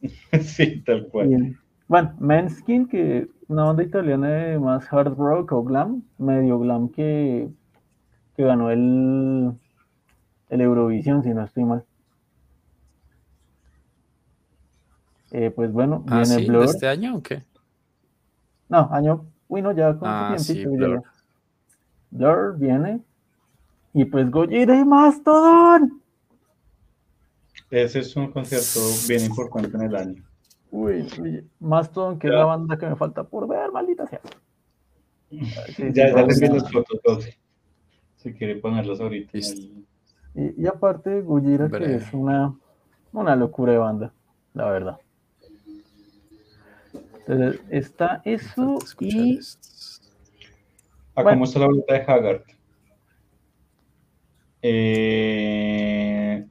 Sí, 0.42 0.80
tal 0.80 1.08
cual. 1.08 1.28
Bien. 1.28 1.58
Bueno, 1.88 2.14
Manskin, 2.20 2.88
que 2.88 3.28
una 3.48 3.64
banda 3.64 3.82
italiana 3.82 4.28
de 4.30 4.58
más 4.58 4.90
hard 4.90 5.14
rock 5.16 5.52
o 5.52 5.62
glam, 5.62 6.04
medio 6.16 6.58
glam 6.58 6.88
que, 6.88 7.50
que 8.36 8.44
ganó 8.44 8.70
el, 8.70 9.52
el 10.48 10.60
Eurovisión, 10.60 11.22
si 11.22 11.30
no 11.34 11.44
estoy 11.44 11.64
mal. 11.64 11.84
Eh, 15.32 15.50
pues 15.50 15.72
bueno, 15.72 16.04
Ah, 16.08 16.16
viene 16.18 16.26
sí, 16.26 16.42
de 16.42 16.48
Blur. 16.48 16.64
este 16.64 16.88
año 16.88 17.16
o 17.16 17.22
qué? 17.22 17.42
No, 18.68 18.88
año, 18.92 19.26
uy, 19.48 19.62
no, 19.62 19.72
ya 19.72 19.96
con 19.96 20.08
Ah, 20.08 20.34
su 20.38 20.44
sí, 20.44 20.54
tiempito 20.54 21.02
Blur. 22.10 22.58
viene. 22.58 23.00
Y 23.92 24.04
pues 24.04 24.30
Gojira 24.30 24.76
y 24.78 24.84
Mastodon. 24.84 26.00
Ese 27.70 28.00
es 28.00 28.16
un 28.16 28.32
concierto 28.32 28.80
bien 29.08 29.24
importante 29.26 29.76
en 29.76 29.82
el 29.82 29.96
año. 29.96 30.24
Uy, 30.72 31.06
uy, 31.20 31.48
Mastodon, 31.60 32.18
que 32.18 32.28
es 32.28 32.32
la 32.32 32.44
banda 32.44 32.76
que 32.78 32.86
me 32.86 32.96
falta 32.96 33.24
por 33.24 33.48
ver, 33.48 33.70
maldita 33.72 34.06
sea. 34.06 34.20
Sí, 35.30 35.92
ya 35.92 36.08
ya 36.12 36.26
les 36.26 36.40
vi 36.40 36.48
fotos, 36.72 37.00
Doce. 37.04 37.38
Si 38.16 38.32
quiere 38.34 38.56
ponerlas 38.56 39.00
ahorita. 39.00 39.38
Y, 39.38 39.84
y 40.34 40.66
aparte, 40.66 41.20
Gujira, 41.22 41.68
que 41.68 41.94
es 41.96 42.12
una, 42.12 42.54
una 43.12 43.36
locura 43.36 43.72
de 43.72 43.78
banda, 43.78 44.12
la 44.54 44.70
verdad. 44.70 44.98
Entonces, 47.30 47.60
está 47.70 48.20
eso 48.24 48.78
y 48.98 49.38
estos. 49.38 50.02
Ah, 51.14 51.22
Bueno. 51.22 51.36
¿cómo 51.36 51.44
está 51.44 51.60
la 51.60 51.66
boleta 51.66 51.94
de 51.94 52.00
Haggard? 52.00 52.42
Eh, 54.62 56.44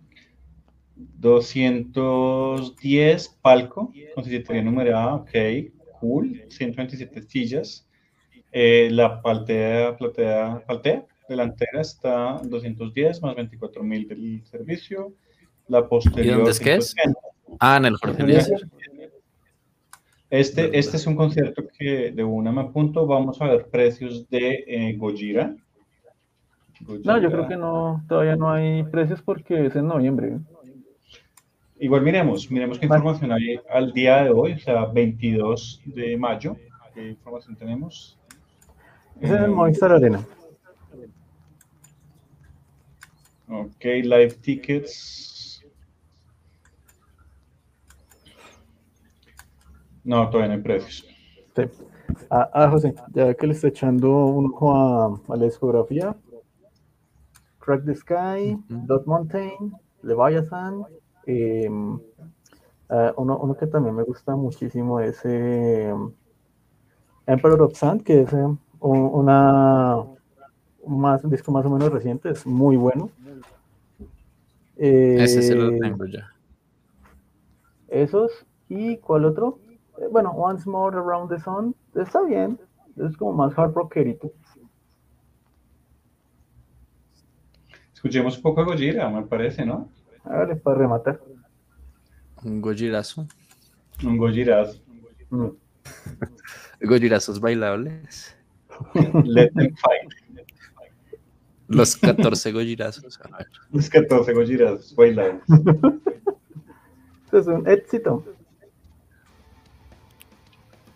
210 0.96 3.30
palco 3.42 3.92
con 4.16 4.24
silletería 4.24 4.62
numerada, 4.64 5.16
ok, 5.16 5.32
cool, 6.00 6.46
127 6.50 7.22
sillas. 7.24 7.86
Eh, 8.52 8.90
la 8.92 9.22
paltea, 9.22 9.96
platea, 9.98 10.64
paltea 10.66 11.06
delantera 11.28 11.82
está 11.82 12.40
210 12.44 13.22
más 13.22 13.36
24 13.36 13.84
mil 13.84 14.08
del 14.08 14.42
servicio. 14.46 15.14
La 15.68 15.86
posterior. 15.88 16.38
dónde 16.38 16.52
es 16.52 16.60
que 16.60 16.76
es? 16.76 16.92
180. 16.92 17.20
Ah, 17.60 17.78
en 17.78 17.86
el 17.86 17.96
Jorge 17.98 18.24
Este, 20.30 20.78
este 20.78 20.98
es 20.98 21.08
un 21.08 21.16
concierto 21.16 21.64
que 21.78 22.12
de 22.12 22.24
una 22.24 22.52
me 22.52 22.62
apunto. 22.62 23.08
Vamos 23.08 23.42
a 23.42 23.48
ver 23.48 23.68
precios 23.68 24.30
de 24.30 24.64
eh, 24.68 24.96
Gojira. 24.96 25.56
no, 27.04 27.18
yo 27.18 27.32
creo 27.32 27.48
que 27.48 27.58
no, 27.58 28.04
todavía 28.08 28.36
no 28.36 28.52
hay 28.52 28.84
precios 28.84 29.22
porque 29.22 29.66
es 29.66 29.76
en 29.76 29.88
noviembre. 29.88 30.38
Igual 31.80 32.02
miremos, 32.02 32.52
miremos 32.52 32.78
qué 32.78 32.86
información 32.86 33.32
hay 33.32 33.60
al 33.70 33.94
día 33.94 34.26
de 34.26 34.32
hoy, 34.32 34.54
o 34.54 34.60
sea, 34.60 34.86
22 34.86 35.82
de 35.86 36.18
mayo. 36.18 36.58
¿Qué 36.94 37.10
información 37.10 37.56
tenemos? 37.56 38.20
Es 39.22 39.30
en 39.30 39.38
el 39.38 39.44
Eh, 39.46 39.48
Movistar 39.48 39.92
Arena. 39.94 40.20
Ok, 43.48 43.84
live 43.84 44.36
tickets. 44.42 45.39
No, 50.10 50.28
todavía 50.28 50.48
no 50.48 50.54
hay 50.56 50.62
precios. 50.64 51.06
Sí. 51.56 51.62
Ah, 52.32 52.50
ah, 52.52 52.70
José, 52.72 52.96
ya 53.14 53.36
que 53.36 53.46
le 53.46 53.54
está 53.54 53.68
echando 53.68 54.10
un 54.26 54.48
ojo 54.48 54.76
a, 54.76 55.06
a 55.34 55.38
la 55.38 55.46
discografía, 55.46 56.16
Crack 57.60 57.86
the 57.86 57.94
Sky. 57.94 58.58
Dot 58.70 59.06
Mountain, 59.06 59.72
Leviathan, 60.02 60.84
ah, 62.90 63.14
uno, 63.18 63.38
uno 63.38 63.56
que 63.56 63.68
también 63.68 63.94
me 63.96 64.02
gusta 64.02 64.36
muchísimo 64.36 65.00
es 65.00 65.24
em, 65.26 66.12
Emperor 67.28 67.62
of 67.62 67.78
Sand, 67.78 68.02
que 68.02 68.22
es 68.22 68.34
un- 68.34 68.58
una, 68.80 69.98
un 70.82 71.00
más, 71.02 71.24
un 71.24 71.30
disco 71.30 71.52
más 71.52 71.68
o 71.68 71.70
menos 71.70 71.92
reciente, 71.94 72.32
es 72.32 72.48
muy 72.48 72.78
bueno. 72.78 73.12
Ese 74.76 75.44
se 75.44 75.54
lo 75.54 75.70
Eh, 75.70 75.80
tengo 75.80 76.06
ya. 76.08 76.34
esos. 77.90 78.32
¿Y 78.70 78.98
cuál 78.98 79.26
otro? 79.26 79.60
Bueno, 80.12 80.32
Once 80.32 80.70
More 80.70 80.98
Around 80.98 81.30
the 81.30 81.40
Sun. 81.40 81.76
Está 81.96 82.24
bien. 82.24 82.60
Es 82.98 83.16
como 83.18 83.34
más 83.34 83.58
hard 83.58 83.74
rockerito. 83.74 84.32
Escuchemos 87.94 88.38
un 88.38 88.44
poco 88.44 88.62
de 88.64 88.72
Gojira, 88.72 89.10
me 89.10 89.24
parece, 89.24 89.66
¿no? 89.66 89.90
Hágale 90.24 90.56
para 90.56 90.78
rematar. 90.78 91.20
Un 92.44 92.62
gojirazo. 92.62 93.28
Un 94.04 94.18
Gojirazo. 94.18 94.82
Mm. 95.30 95.48
Gojirazos 96.82 97.40
bailables. 97.40 98.36
Let 99.26 99.52
them 99.52 99.76
fight. 99.76 100.48
Los 101.68 101.98
14 101.98 102.52
gojirazos. 102.52 103.20
A 103.22 103.38
ver. 103.38 103.48
Los 103.72 103.90
14 103.90 104.34
Gojirazos 104.34 104.96
bailables. 104.96 105.44
Es 107.32 107.46
un 107.46 107.68
éxito. 107.68 108.26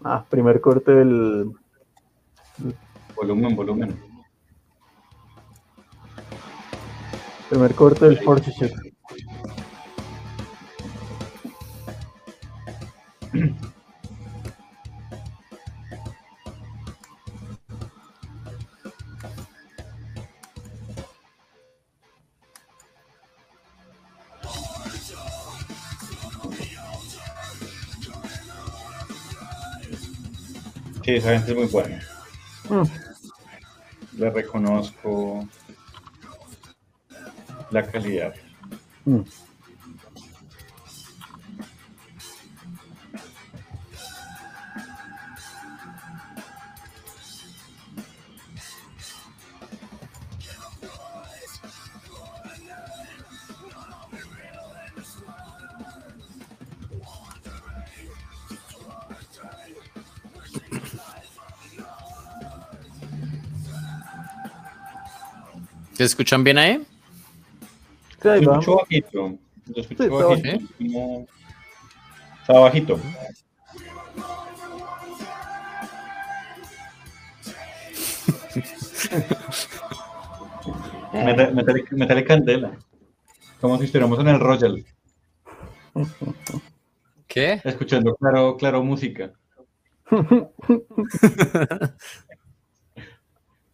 Ah, 0.03 0.25
primer 0.29 0.61
corte 0.61 0.91
del. 0.91 1.51
Volumen, 3.15 3.55
volumen. 3.55 3.99
Primer 7.49 7.75
corte 7.75 8.05
del 8.05 8.19
Fortitude. 8.23 8.93
Sí, 31.13 31.17
esa 31.19 31.33
gente 31.37 31.51
es 31.51 31.57
muy 31.57 31.67
buena. 31.67 32.01
Mm, 32.69 34.17
Le 34.17 34.29
reconozco 34.31 35.47
la 37.69 37.85
calidad. 37.85 38.33
mm. 39.05 39.19
¿Se 65.93 66.03
escuchan 66.03 66.43
bien 66.43 66.57
ahí? 66.57 66.85
Sí, 68.21 68.27
ahí 68.29 68.41
Yo 68.41 68.51
va. 68.51 68.59
escucho 68.59 68.77
bajito. 68.77 69.37
Yo 69.67 69.81
escucho 69.81 70.03
Sí, 70.03 70.09
está 70.09 70.25
bajito. 70.25 71.27
Está 72.41 72.53
bajito. 72.59 72.99
Métale, 81.13 81.51
métale- 81.53 81.85
métale 81.91 82.23
candela. 82.25 82.71
Como 83.61 83.77
si 83.77 83.85
estuviéramos 83.85 84.19
en 84.19 84.27
el 84.27 84.39
Royal, 84.39 84.85
¿Qué? 87.27 87.61
escuchando 87.63 88.15
claro, 88.15 88.57
claro 88.57 88.83
música. 88.83 89.31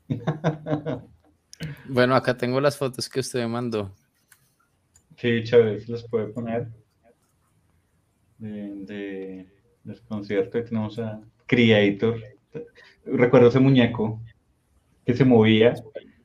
Bueno, 1.90 2.16
acá 2.16 2.38
tengo 2.38 2.62
las 2.62 2.78
fotos 2.78 3.10
que 3.10 3.20
usted 3.20 3.40
me 3.42 3.48
mandó. 3.48 3.92
Sí, 5.18 5.44
chévere, 5.44 5.80
se 5.82 5.92
las 5.92 6.04
puede 6.08 6.28
poner. 6.28 6.68
De, 8.38 8.74
de, 8.86 9.48
del 9.84 10.02
concierto 10.04 10.52
que 10.52 10.62
tenemos 10.70 10.98
a 11.00 11.20
Creator. 11.46 12.22
Recuerdo 13.06 13.50
ese 13.50 13.60
muñeco 13.60 14.22
que 15.06 15.14
se 15.14 15.26
movía. 15.26 15.74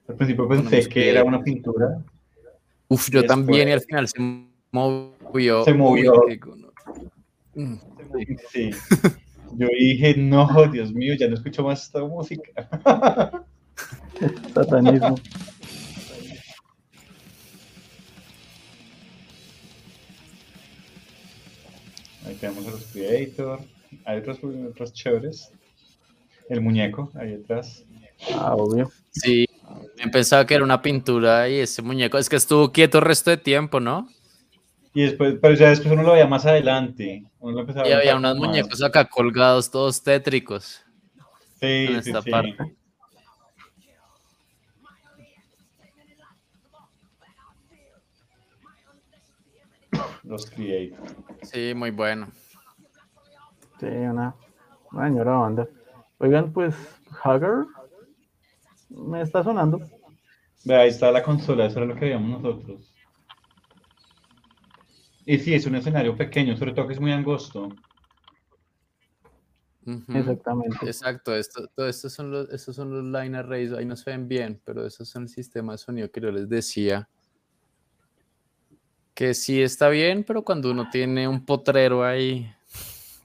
Al 0.07 0.15
principio 0.17 0.47
pensé 0.47 0.89
que 0.89 1.11
era 1.11 1.25
una 1.25 1.43
pintura. 1.43 2.05
Uf, 2.89 3.09
yo 3.11 3.21
Después- 3.23 3.27
también 3.27 3.69
y 3.69 3.73
al 3.73 3.81
final 3.81 4.07
se 4.07 4.21
movió. 4.71 5.65
Se 5.65 5.73
movió. 5.75 6.13
Mm. 7.55 7.75
Sí. 8.53 8.71
Yo 9.57 9.69
dije, 9.79 10.15
no, 10.17 10.49
Dios 10.71 10.93
mío, 10.93 11.15
ya 11.19 11.29
no 11.29 11.35
escucho 11.35 11.63
más 11.65 11.85
esta 11.85 12.01
música. 12.05 12.69
Satanismo. 14.53 15.15
Ahí 22.35 22.41
tenemos 22.41 22.67
a 22.67 22.71
los 22.73 22.85
Creator. 22.87 23.61
Hay 24.05 24.19
otros, 24.19 24.39
otros 24.71 24.93
chéveres. 24.93 25.53
El 26.49 26.61
muñeco, 26.61 27.11
ahí 27.15 27.35
atrás. 27.35 27.85
Ah, 28.35 28.55
obvio. 28.55 28.91
Sí, 29.11 29.47
yo 29.97 30.11
pensaba 30.11 30.45
que 30.47 30.55
era 30.55 30.65
una 30.65 30.83
pintura 30.83 31.49
y 31.49 31.59
ese 31.61 31.81
muñeco, 31.83 32.19
es 32.19 32.29
que 32.29 32.37
estuvo 32.37 32.71
quieto 32.73 32.99
el 32.99 33.05
resto 33.05 33.31
de 33.31 33.37
tiempo, 33.37 33.81
¿no? 33.81 34.09
Y 34.93 35.03
después, 35.03 35.37
pero 35.41 35.55
ya 35.55 35.71
después 35.71 35.93
uno 35.93 36.03
lo 36.03 36.13
veía 36.13 36.27
más 36.27 36.45
adelante. 36.47 37.25
Uno 37.41 37.55
lo 37.55 37.61
empezaba 37.61 37.89
Y 37.89 37.93
a 37.93 37.99
había 37.99 38.17
unos 38.17 38.37
más. 38.39 38.49
muñecos 38.49 38.83
acá 38.83 39.09
colgados, 39.09 39.71
todos 39.71 40.03
tétricos. 40.03 40.83
Sí, 41.61 41.67
en 41.89 42.03
sí, 42.03 42.11
esta 42.11 42.23
sí. 42.23 42.31
parte. 42.31 42.75
Los 50.25 50.47
Create. 50.51 50.97
Sí, 51.43 51.73
muy 51.75 51.91
bueno. 51.91 52.29
Sí, 53.79 53.87
una, 53.87 54.35
una 54.93 55.09
señora 55.09 55.33
banda. 55.33 55.69
Oigan, 56.19 56.53
pues, 56.53 56.75
Hagar 57.23 57.67
me 58.89 59.23
está 59.23 59.43
sonando. 59.43 59.81
Ve, 60.65 60.77
ahí 60.77 60.89
está 60.89 61.11
la 61.11 61.23
consola, 61.23 61.67
eso 61.67 61.79
era 61.79 61.87
lo 61.87 61.95
que 61.95 62.07
veíamos 62.07 62.43
nosotros. 62.43 62.95
Y 65.27 65.39
sí, 65.39 65.55
es 65.55 65.67
un 65.67 65.75
escenario 65.75 66.17
pequeño, 66.17 66.57
sobre 66.57 66.73
todo 66.73 66.87
que 66.87 66.95
es 66.95 67.01
muy 67.01 67.13
angosto. 67.13 67.69
Exactamente. 69.87 70.87
Exacto, 70.87 71.35
esto, 71.35 71.69
todo 71.75 71.89
estos 71.89 72.13
son 72.13 72.31
los, 72.31 72.49
estos 72.51 72.75
son 72.75 72.91
los 72.91 73.05
line 73.05 73.37
arrays, 73.37 73.73
ahí 73.73 73.85
no 73.85 73.97
se 73.97 74.11
ven 74.11 74.29
bien, 74.29 74.61
pero 74.65 74.87
esos 74.87 75.09
son 75.09 75.25
el 75.25 75.29
sistema 75.29 75.73
de 75.73 75.79
sonido 75.79 76.11
que 76.11 76.21
yo 76.21 76.31
les 76.31 76.49
decía. 76.49 77.09
Que 79.15 79.33
sí 79.35 79.63
está 79.63 79.89
bien, 79.89 80.25
pero 80.25 80.43
cuando 80.45 80.73
uno 80.73 80.89
tiene 80.91 81.29
un 81.29 81.45
potrero 81.45 82.05
ahí, 82.05 82.53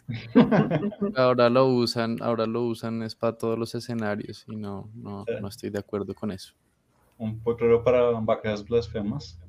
ahora 1.15 1.49
lo 1.49 1.65
usan, 1.67 2.17
ahora 2.21 2.45
lo 2.45 2.63
usan 2.63 3.01
es 3.01 3.15
para 3.15 3.37
todos 3.37 3.57
los 3.57 3.73
escenarios 3.73 4.45
y 4.47 4.55
no, 4.55 4.89
no, 4.93 5.25
no 5.41 5.47
estoy 5.47 5.71
de 5.71 5.79
acuerdo 5.79 6.13
con 6.13 6.31
eso. 6.31 6.53
Un 7.17 7.39
potrero 7.39 7.83
para 7.83 8.11
vacas 8.11 8.63
blasfemas. 8.63 9.39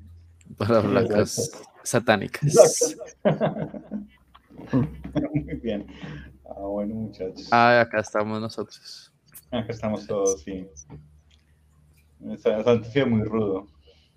Para 0.57 0.81
Sí, 0.81 0.87
placas 0.87 1.51
satánicas. 1.83 2.97
Muy 5.33 5.55
bien. 5.61 5.85
Ah, 6.43 6.59
bueno, 6.59 6.95
muchachos. 6.95 7.47
Ah, 7.51 7.81
acá 7.81 7.99
estamos 7.99 8.41
nosotros. 8.41 9.13
Acá 9.51 9.71
estamos 9.71 10.07
todos, 10.07 10.41
sí. 10.41 10.67
Muy 12.19 13.23
rudo. 13.23 13.67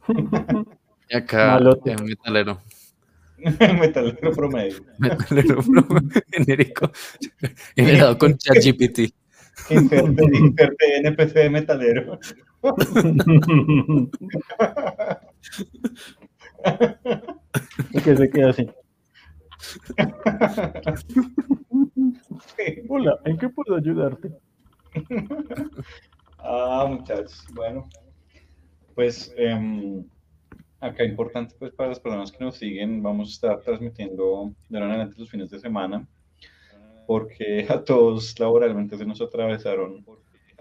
Y 1.09 1.17
acá 1.17 1.59
metalero. 2.03 2.61
Metalero 3.81 4.33
promedio. 4.33 4.85
Metalero 4.99 5.63
bro, 5.63 5.85
genérico. 6.33 6.91
Generado 7.77 8.17
con 8.17 8.37
ChatGPT. 8.39 9.13
Inserte, 9.71 10.25
inserte 10.33 10.97
NPC 10.99 11.35
de 11.35 11.51
metalero. 11.51 12.19
Y 17.93 18.01
que 18.01 18.17
se 18.17 18.31
queda 18.31 18.51
así. 18.51 18.71
Hola, 22.89 23.19
¿en 23.25 23.39
qué 23.39 23.49
puedo 23.49 23.77
ayudarte? 23.77 24.33
Ah, 26.39 26.87
muchachos. 26.89 27.45
Bueno, 27.53 27.89
pues 28.95 29.33
em, 29.37 30.05
acá 30.85 31.05
importante 31.05 31.55
pues 31.59 31.73
para 31.73 31.91
las 31.91 32.01
personas 32.01 32.31
que 32.31 32.45
nos 32.45 32.57
siguen, 32.57 33.03
vamos 33.03 33.29
a 33.29 33.33
estar 33.33 33.61
transmitiendo 33.63 34.53
de 34.69 34.77
ahora 34.77 34.87
en 34.87 34.93
adelante 34.93 35.19
los 35.19 35.31
fines 35.31 35.51
de 35.51 35.59
semana, 35.59 36.07
porque 37.07 37.67
a 37.69 37.83
todos 37.83 38.39
laboralmente 38.39 38.97
se 38.97 39.07
nos 39.07 39.21
atravesaron 39.21 40.05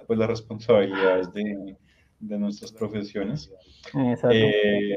pues 0.08 0.20
las 0.20 0.30
responsabilidades 0.30 1.32
de, 1.34 1.78
de 2.20 2.40
nuestras 2.40 2.72
profesiones. 2.72 3.52
Eh, 4.32 4.96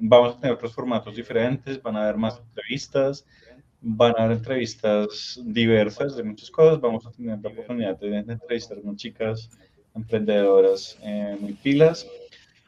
vamos 0.00 0.36
a 0.36 0.40
tener 0.40 0.56
otros 0.56 0.74
formatos 0.74 1.16
diferentes, 1.16 1.80
van 1.82 1.96
a 1.96 2.02
haber 2.02 2.16
más 2.16 2.38
entrevistas, 2.38 3.26
van 3.80 4.14
a 4.16 4.24
haber 4.24 4.38
entrevistas 4.38 5.40
diversas 5.44 6.16
de 6.16 6.22
muchas 6.22 6.50
cosas. 6.50 6.80
Vamos 6.80 7.06
a 7.06 7.10
tener 7.12 7.38
la 7.42 7.48
oportunidad 7.48 7.98
de, 7.98 8.22
de 8.22 8.32
entrevistar 8.32 8.78
a 8.78 8.80
unas 8.80 8.96
chicas 8.96 9.50
emprendedoras 9.94 10.98
eh, 11.02 11.36
muy 11.40 11.54
pilas. 11.54 12.06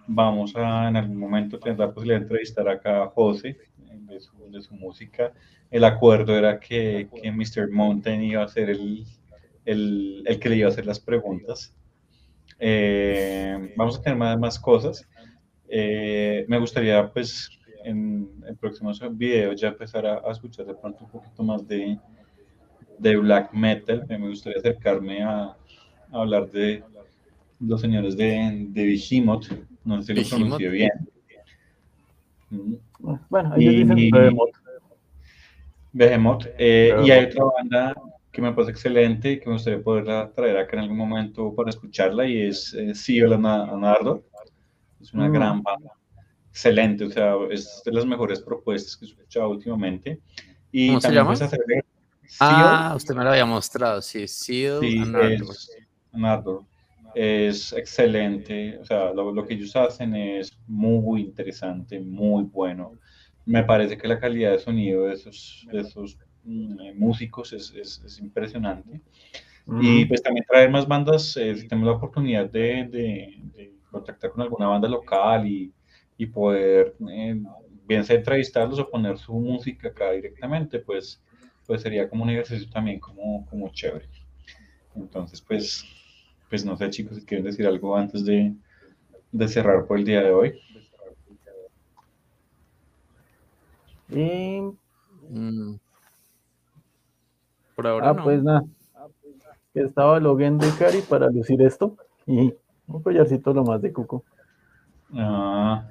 Vamos 0.07 0.55
a 0.57 0.89
en 0.89 0.97
algún 0.97 1.17
momento 1.17 1.59
tener 1.59 1.79
la 1.79 1.93
posibilidad 1.93 2.19
de 2.19 2.25
entrevistar 2.25 2.69
acá 2.69 3.05
a 3.05 3.09
José 3.09 3.57
de 3.79 4.21
su, 4.21 4.51
de 4.51 4.61
su 4.61 4.75
música. 4.75 5.33
El 5.71 5.85
acuerdo 5.85 6.37
era 6.37 6.61
que, 6.61 7.09
que 7.23 7.33
Mr. 7.33 7.71
Mountain 7.71 8.23
iba 8.23 8.43
a 8.43 8.49
ser 8.49 8.71
el, 8.71 9.05
el, 9.65 10.23
el 10.27 10.39
que 10.39 10.49
le 10.51 10.57
iba 10.57 10.69
a 10.69 10.73
hacer 10.73 10.87
las 10.87 11.01
preguntas. 11.01 11.75
Eh, 12.59 13.73
vamos 13.77 13.99
a 13.99 14.03
tener 14.03 14.19
más, 14.19 14.39
más 14.39 14.59
cosas. 14.59 15.09
Eh, 15.69 16.45
me 16.49 16.59
gustaría, 16.59 17.11
pues, 17.11 17.49
en, 17.83 18.31
en 18.47 18.57
próximos 18.57 19.01
videos 19.17 19.61
ya 19.61 19.69
empezar 19.69 20.07
a, 20.07 20.19
a 20.19 20.31
escuchar 20.33 20.67
de 20.67 20.75
pronto 20.75 21.05
un 21.05 21.11
poquito 21.11 21.43
más 21.43 21.67
de, 21.67 21.99
de 22.99 23.17
black 23.17 23.53
metal. 23.55 24.05
Me 24.09 24.19
gustaría 24.29 24.59
acercarme 24.59 25.23
a, 25.23 25.45
a 25.45 25.57
hablar 26.13 26.51
de 26.51 26.85
los 27.59 27.81
señores 27.81 28.17
de, 28.17 28.67
de 28.69 28.85
Behemoth. 28.85 29.47
No 29.85 30.03
sé 30.03 30.15
si 30.15 30.23
lo 30.23 30.29
pronuncio 30.29 30.71
bien. 30.71 30.91
Mm, 32.51 32.75
Bueno, 33.29 33.55
ellos 33.57 33.75
y- 33.75 33.77
dicen 33.85 34.11
Behemoth. 34.11 34.51
Behemoth. 35.93 36.47
Eh, 36.59 36.95
y 37.05 37.11
hay 37.11 37.25
otra 37.27 37.45
banda 37.45 37.95
que 38.33 38.43
me 38.43 38.53
parece 38.53 38.73
excelente 38.73 39.33
y 39.33 39.39
que 39.41 39.47
me 39.47 39.53
gustaría 39.53 39.83
poderla 39.83 40.33
traer 40.33 40.57
acá 40.57 40.77
en 40.77 40.83
algún 40.85 40.99
momento 40.99 41.55
para 41.55 41.71
escucharla 41.71 42.27
y 42.27 42.43
es 42.43 42.75
eh, 42.75 42.95
Seal 42.95 43.33
and 43.35 43.47
and 43.47 43.85
Ardor. 43.85 44.25
Es 45.01 45.13
una 45.13 45.29
Mm. 45.29 45.33
gran 45.33 45.63
banda. 45.63 45.91
Excelente, 46.51 47.05
o 47.05 47.11
sea, 47.11 47.35
es 47.51 47.83
de 47.85 47.93
las 47.93 48.07
mejores 48.07 48.41
propuestas 48.41 48.97
que 48.97 49.07
he 49.07 49.09
escuchado 49.09 49.51
últimamente. 49.51 50.21
Y 50.73 50.89
¿Cómo 50.89 51.01
se 51.01 51.13
llama? 51.13 51.35
pues, 51.37 51.51
Ah, 52.41 52.87
Seal, 52.89 52.97
usted 52.97 53.15
me 53.15 53.25
lo 53.25 53.31
había 53.31 53.45
mostrado, 53.45 54.01
sí. 54.03 54.27
Seal 54.27 54.81
sí, 54.81 54.99
and 54.99 55.17
Ardor. 55.17 55.51
es, 55.51 55.77
and 56.13 56.27
Ardor. 56.27 56.63
Es 57.15 57.73
excelente, 57.73 58.79
o 58.79 58.85
sea, 58.85 59.13
lo, 59.13 59.33
lo 59.33 59.47
que 59.47 59.55
ellos 59.55 59.77
hacen 59.77 60.15
es 60.17 60.51
muy 60.67 61.21
interesante, 61.23 62.01
muy 62.01 62.43
bueno. 62.45 62.99
Me 63.45 63.63
parece 63.65 63.97
que 63.97 64.09
la 64.09 64.19
calidad 64.19 64.51
de 64.53 64.59
sonido 64.59 65.05
de 65.05 65.15
esos, 65.15 65.65
de 65.71 65.81
esos 65.83 66.19
mm, 66.43 66.81
eh, 66.81 66.95
músicos 66.95 67.53
es, 67.53 67.73
es, 67.73 68.03
es 68.05 68.19
impresionante. 68.19 69.01
Y 69.77 70.05
Ujú. 70.05 70.09
pues 70.09 70.23
también 70.23 70.47
traer 70.49 70.71
más 70.71 70.87
bandas, 70.89 71.37
eh, 71.37 71.57
si 71.57 71.69
tenemos 71.69 71.91
la 71.91 71.97
oportunidad 71.99 72.51
de, 72.51 72.89
de- 72.91 73.35
de 73.55 73.75
contactar 73.91 74.31
con 74.33 74.43
alguna 74.43 74.69
banda 74.69 74.89
local 74.89 75.47
y, 75.47 75.75
y 76.19 76.27
poder, 76.27 76.97
eh, 77.11 77.37
bien 77.87 78.05
sea 78.05 78.17
entrevistarlos 78.17 78.79
o 78.81 78.91
poner 78.91 79.19
su 79.19 79.35
música 79.35 79.89
acá 79.89 80.13
directamente, 80.13 80.81
pues, 80.81 81.23
pues 81.67 81.83
sería 81.83 82.09
como 82.09 82.25
un 82.25 82.31
ejercicio 82.31 82.69
también 82.71 83.01
como, 83.01 83.47
como 83.47 83.71
chévere. 83.71 84.09
Entonces, 84.95 85.41
pues, 85.43 85.85
pues 86.51 86.65
no 86.65 86.77
sé 86.77 86.91
chicos, 86.91 87.17
si 87.19 87.25
quieren 87.25 87.47
decir 87.47 87.67
algo 87.67 87.97
antes 87.97 88.25
de, 88.25 88.55
de 89.33 89.49
cerrar 89.49 89.87
por 89.87 89.99
el 89.99 90.05
día 90.05 90.23
de 90.23 90.33
hoy. 90.33 90.61
Y, 94.11 94.61
Mm. 95.31 95.77
Por 97.75 97.87
ahora 97.87 98.11
ah, 98.11 98.13
no. 98.15 98.23
pues 98.25 98.43
nada. 98.43 98.65
Estaba 99.75 100.21
loguendo 100.21 100.67
Ikari 100.67 101.01
para 101.03 101.29
lucir 101.31 101.61
esto. 101.63 101.97
Y 102.27 102.55
un 102.87 103.03
collarcito 103.03 103.53
lo 103.53 103.65
más 103.65 103.83
de 103.83 103.93
cuco. 103.93 104.25
Ah. 105.15 105.89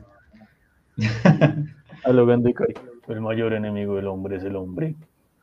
A 2.06 2.12
loguendo 2.12 2.50
Ikari. 2.50 2.74
El 3.08 3.22
mayor 3.22 3.54
enemigo 3.54 3.96
del 3.96 4.08
hombre 4.08 4.38
es 4.38 4.44
el 4.44 4.56
hombre. 4.56 4.96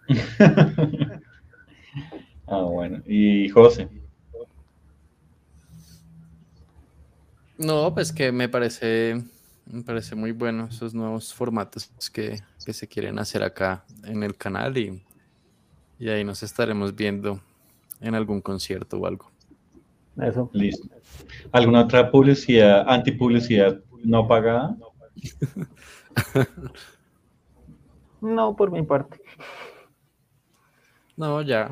ah, 2.47 2.63
bueno. 2.63 3.03
Y 3.07 3.49
José. 3.51 3.89
No, 7.61 7.93
pues 7.93 8.11
que 8.11 8.33
me 8.33 8.49
parece, 8.49 9.23
me 9.67 9.83
parece 9.83 10.15
muy 10.15 10.33
bueno 10.33 10.69
esos 10.71 10.95
nuevos 10.95 11.35
formatos 11.35 11.91
que, 12.11 12.41
que 12.65 12.73
se 12.73 12.89
quieren 12.89 13.19
hacer 13.19 13.43
acá 13.43 13.85
en 14.05 14.23
el 14.23 14.35
canal 14.35 14.79
y, 14.79 15.03
y 15.99 16.09
ahí 16.09 16.25
nos 16.25 16.43
estaremos 16.43 16.97
viendo 16.97 17.39
en 18.01 18.15
algún 18.15 18.41
concierto 18.41 18.97
o 18.97 19.07
algo. 19.07 19.31
Eso. 20.17 20.49
Listo. 20.55 20.89
¿Alguna 21.53 21.83
otra 21.83 22.11
publicidad, 22.11 22.89
antipublicidad 22.89 23.79
no 24.03 24.27
pagada? 24.27 24.77
No, 28.23 28.55
por 28.55 28.71
mi 28.71 28.83
parte. 28.83 29.19
No, 31.17 31.41
ya 31.41 31.71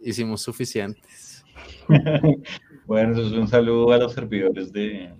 hicimos 0.00 0.40
suficientes. 0.40 1.44
Bueno, 2.86 3.12
eso 3.12 3.22
es 3.26 3.32
un 3.32 3.48
saludo 3.48 3.92
a 3.92 3.98
los 3.98 4.12
servidores 4.12 4.72
de, 4.72 5.10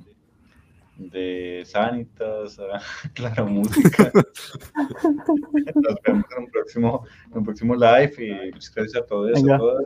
de 0.99 1.63
Sanitas, 1.65 2.59
a 2.59 2.81
Clara 3.15 3.45
Música. 3.45 4.13
Nos 5.75 5.97
vemos 6.05 6.25
en 6.37 6.45
un 6.45 6.51
próximo, 6.51 7.07
en 7.31 7.39
un 7.39 7.45
próximo 7.45 7.75
live 7.75 8.15
y 8.19 8.53
muchas 8.53 8.75
gracias 8.75 9.03
a 9.03 9.07
todos, 9.07 9.33
Venga. 9.33 9.55
a 9.57 9.59
todas, 9.59 9.85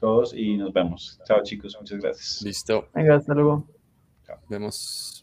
todos 0.00 0.34
y 0.34 0.56
nos 0.56 0.72
vemos. 0.72 1.20
Chao 1.26 1.42
chicos, 1.42 1.76
muchas 1.78 2.00
gracias. 2.00 2.42
Listo, 2.42 2.88
Venga, 2.94 3.16
hasta 3.16 3.34
luego. 3.34 3.66
vemos. 4.48 5.19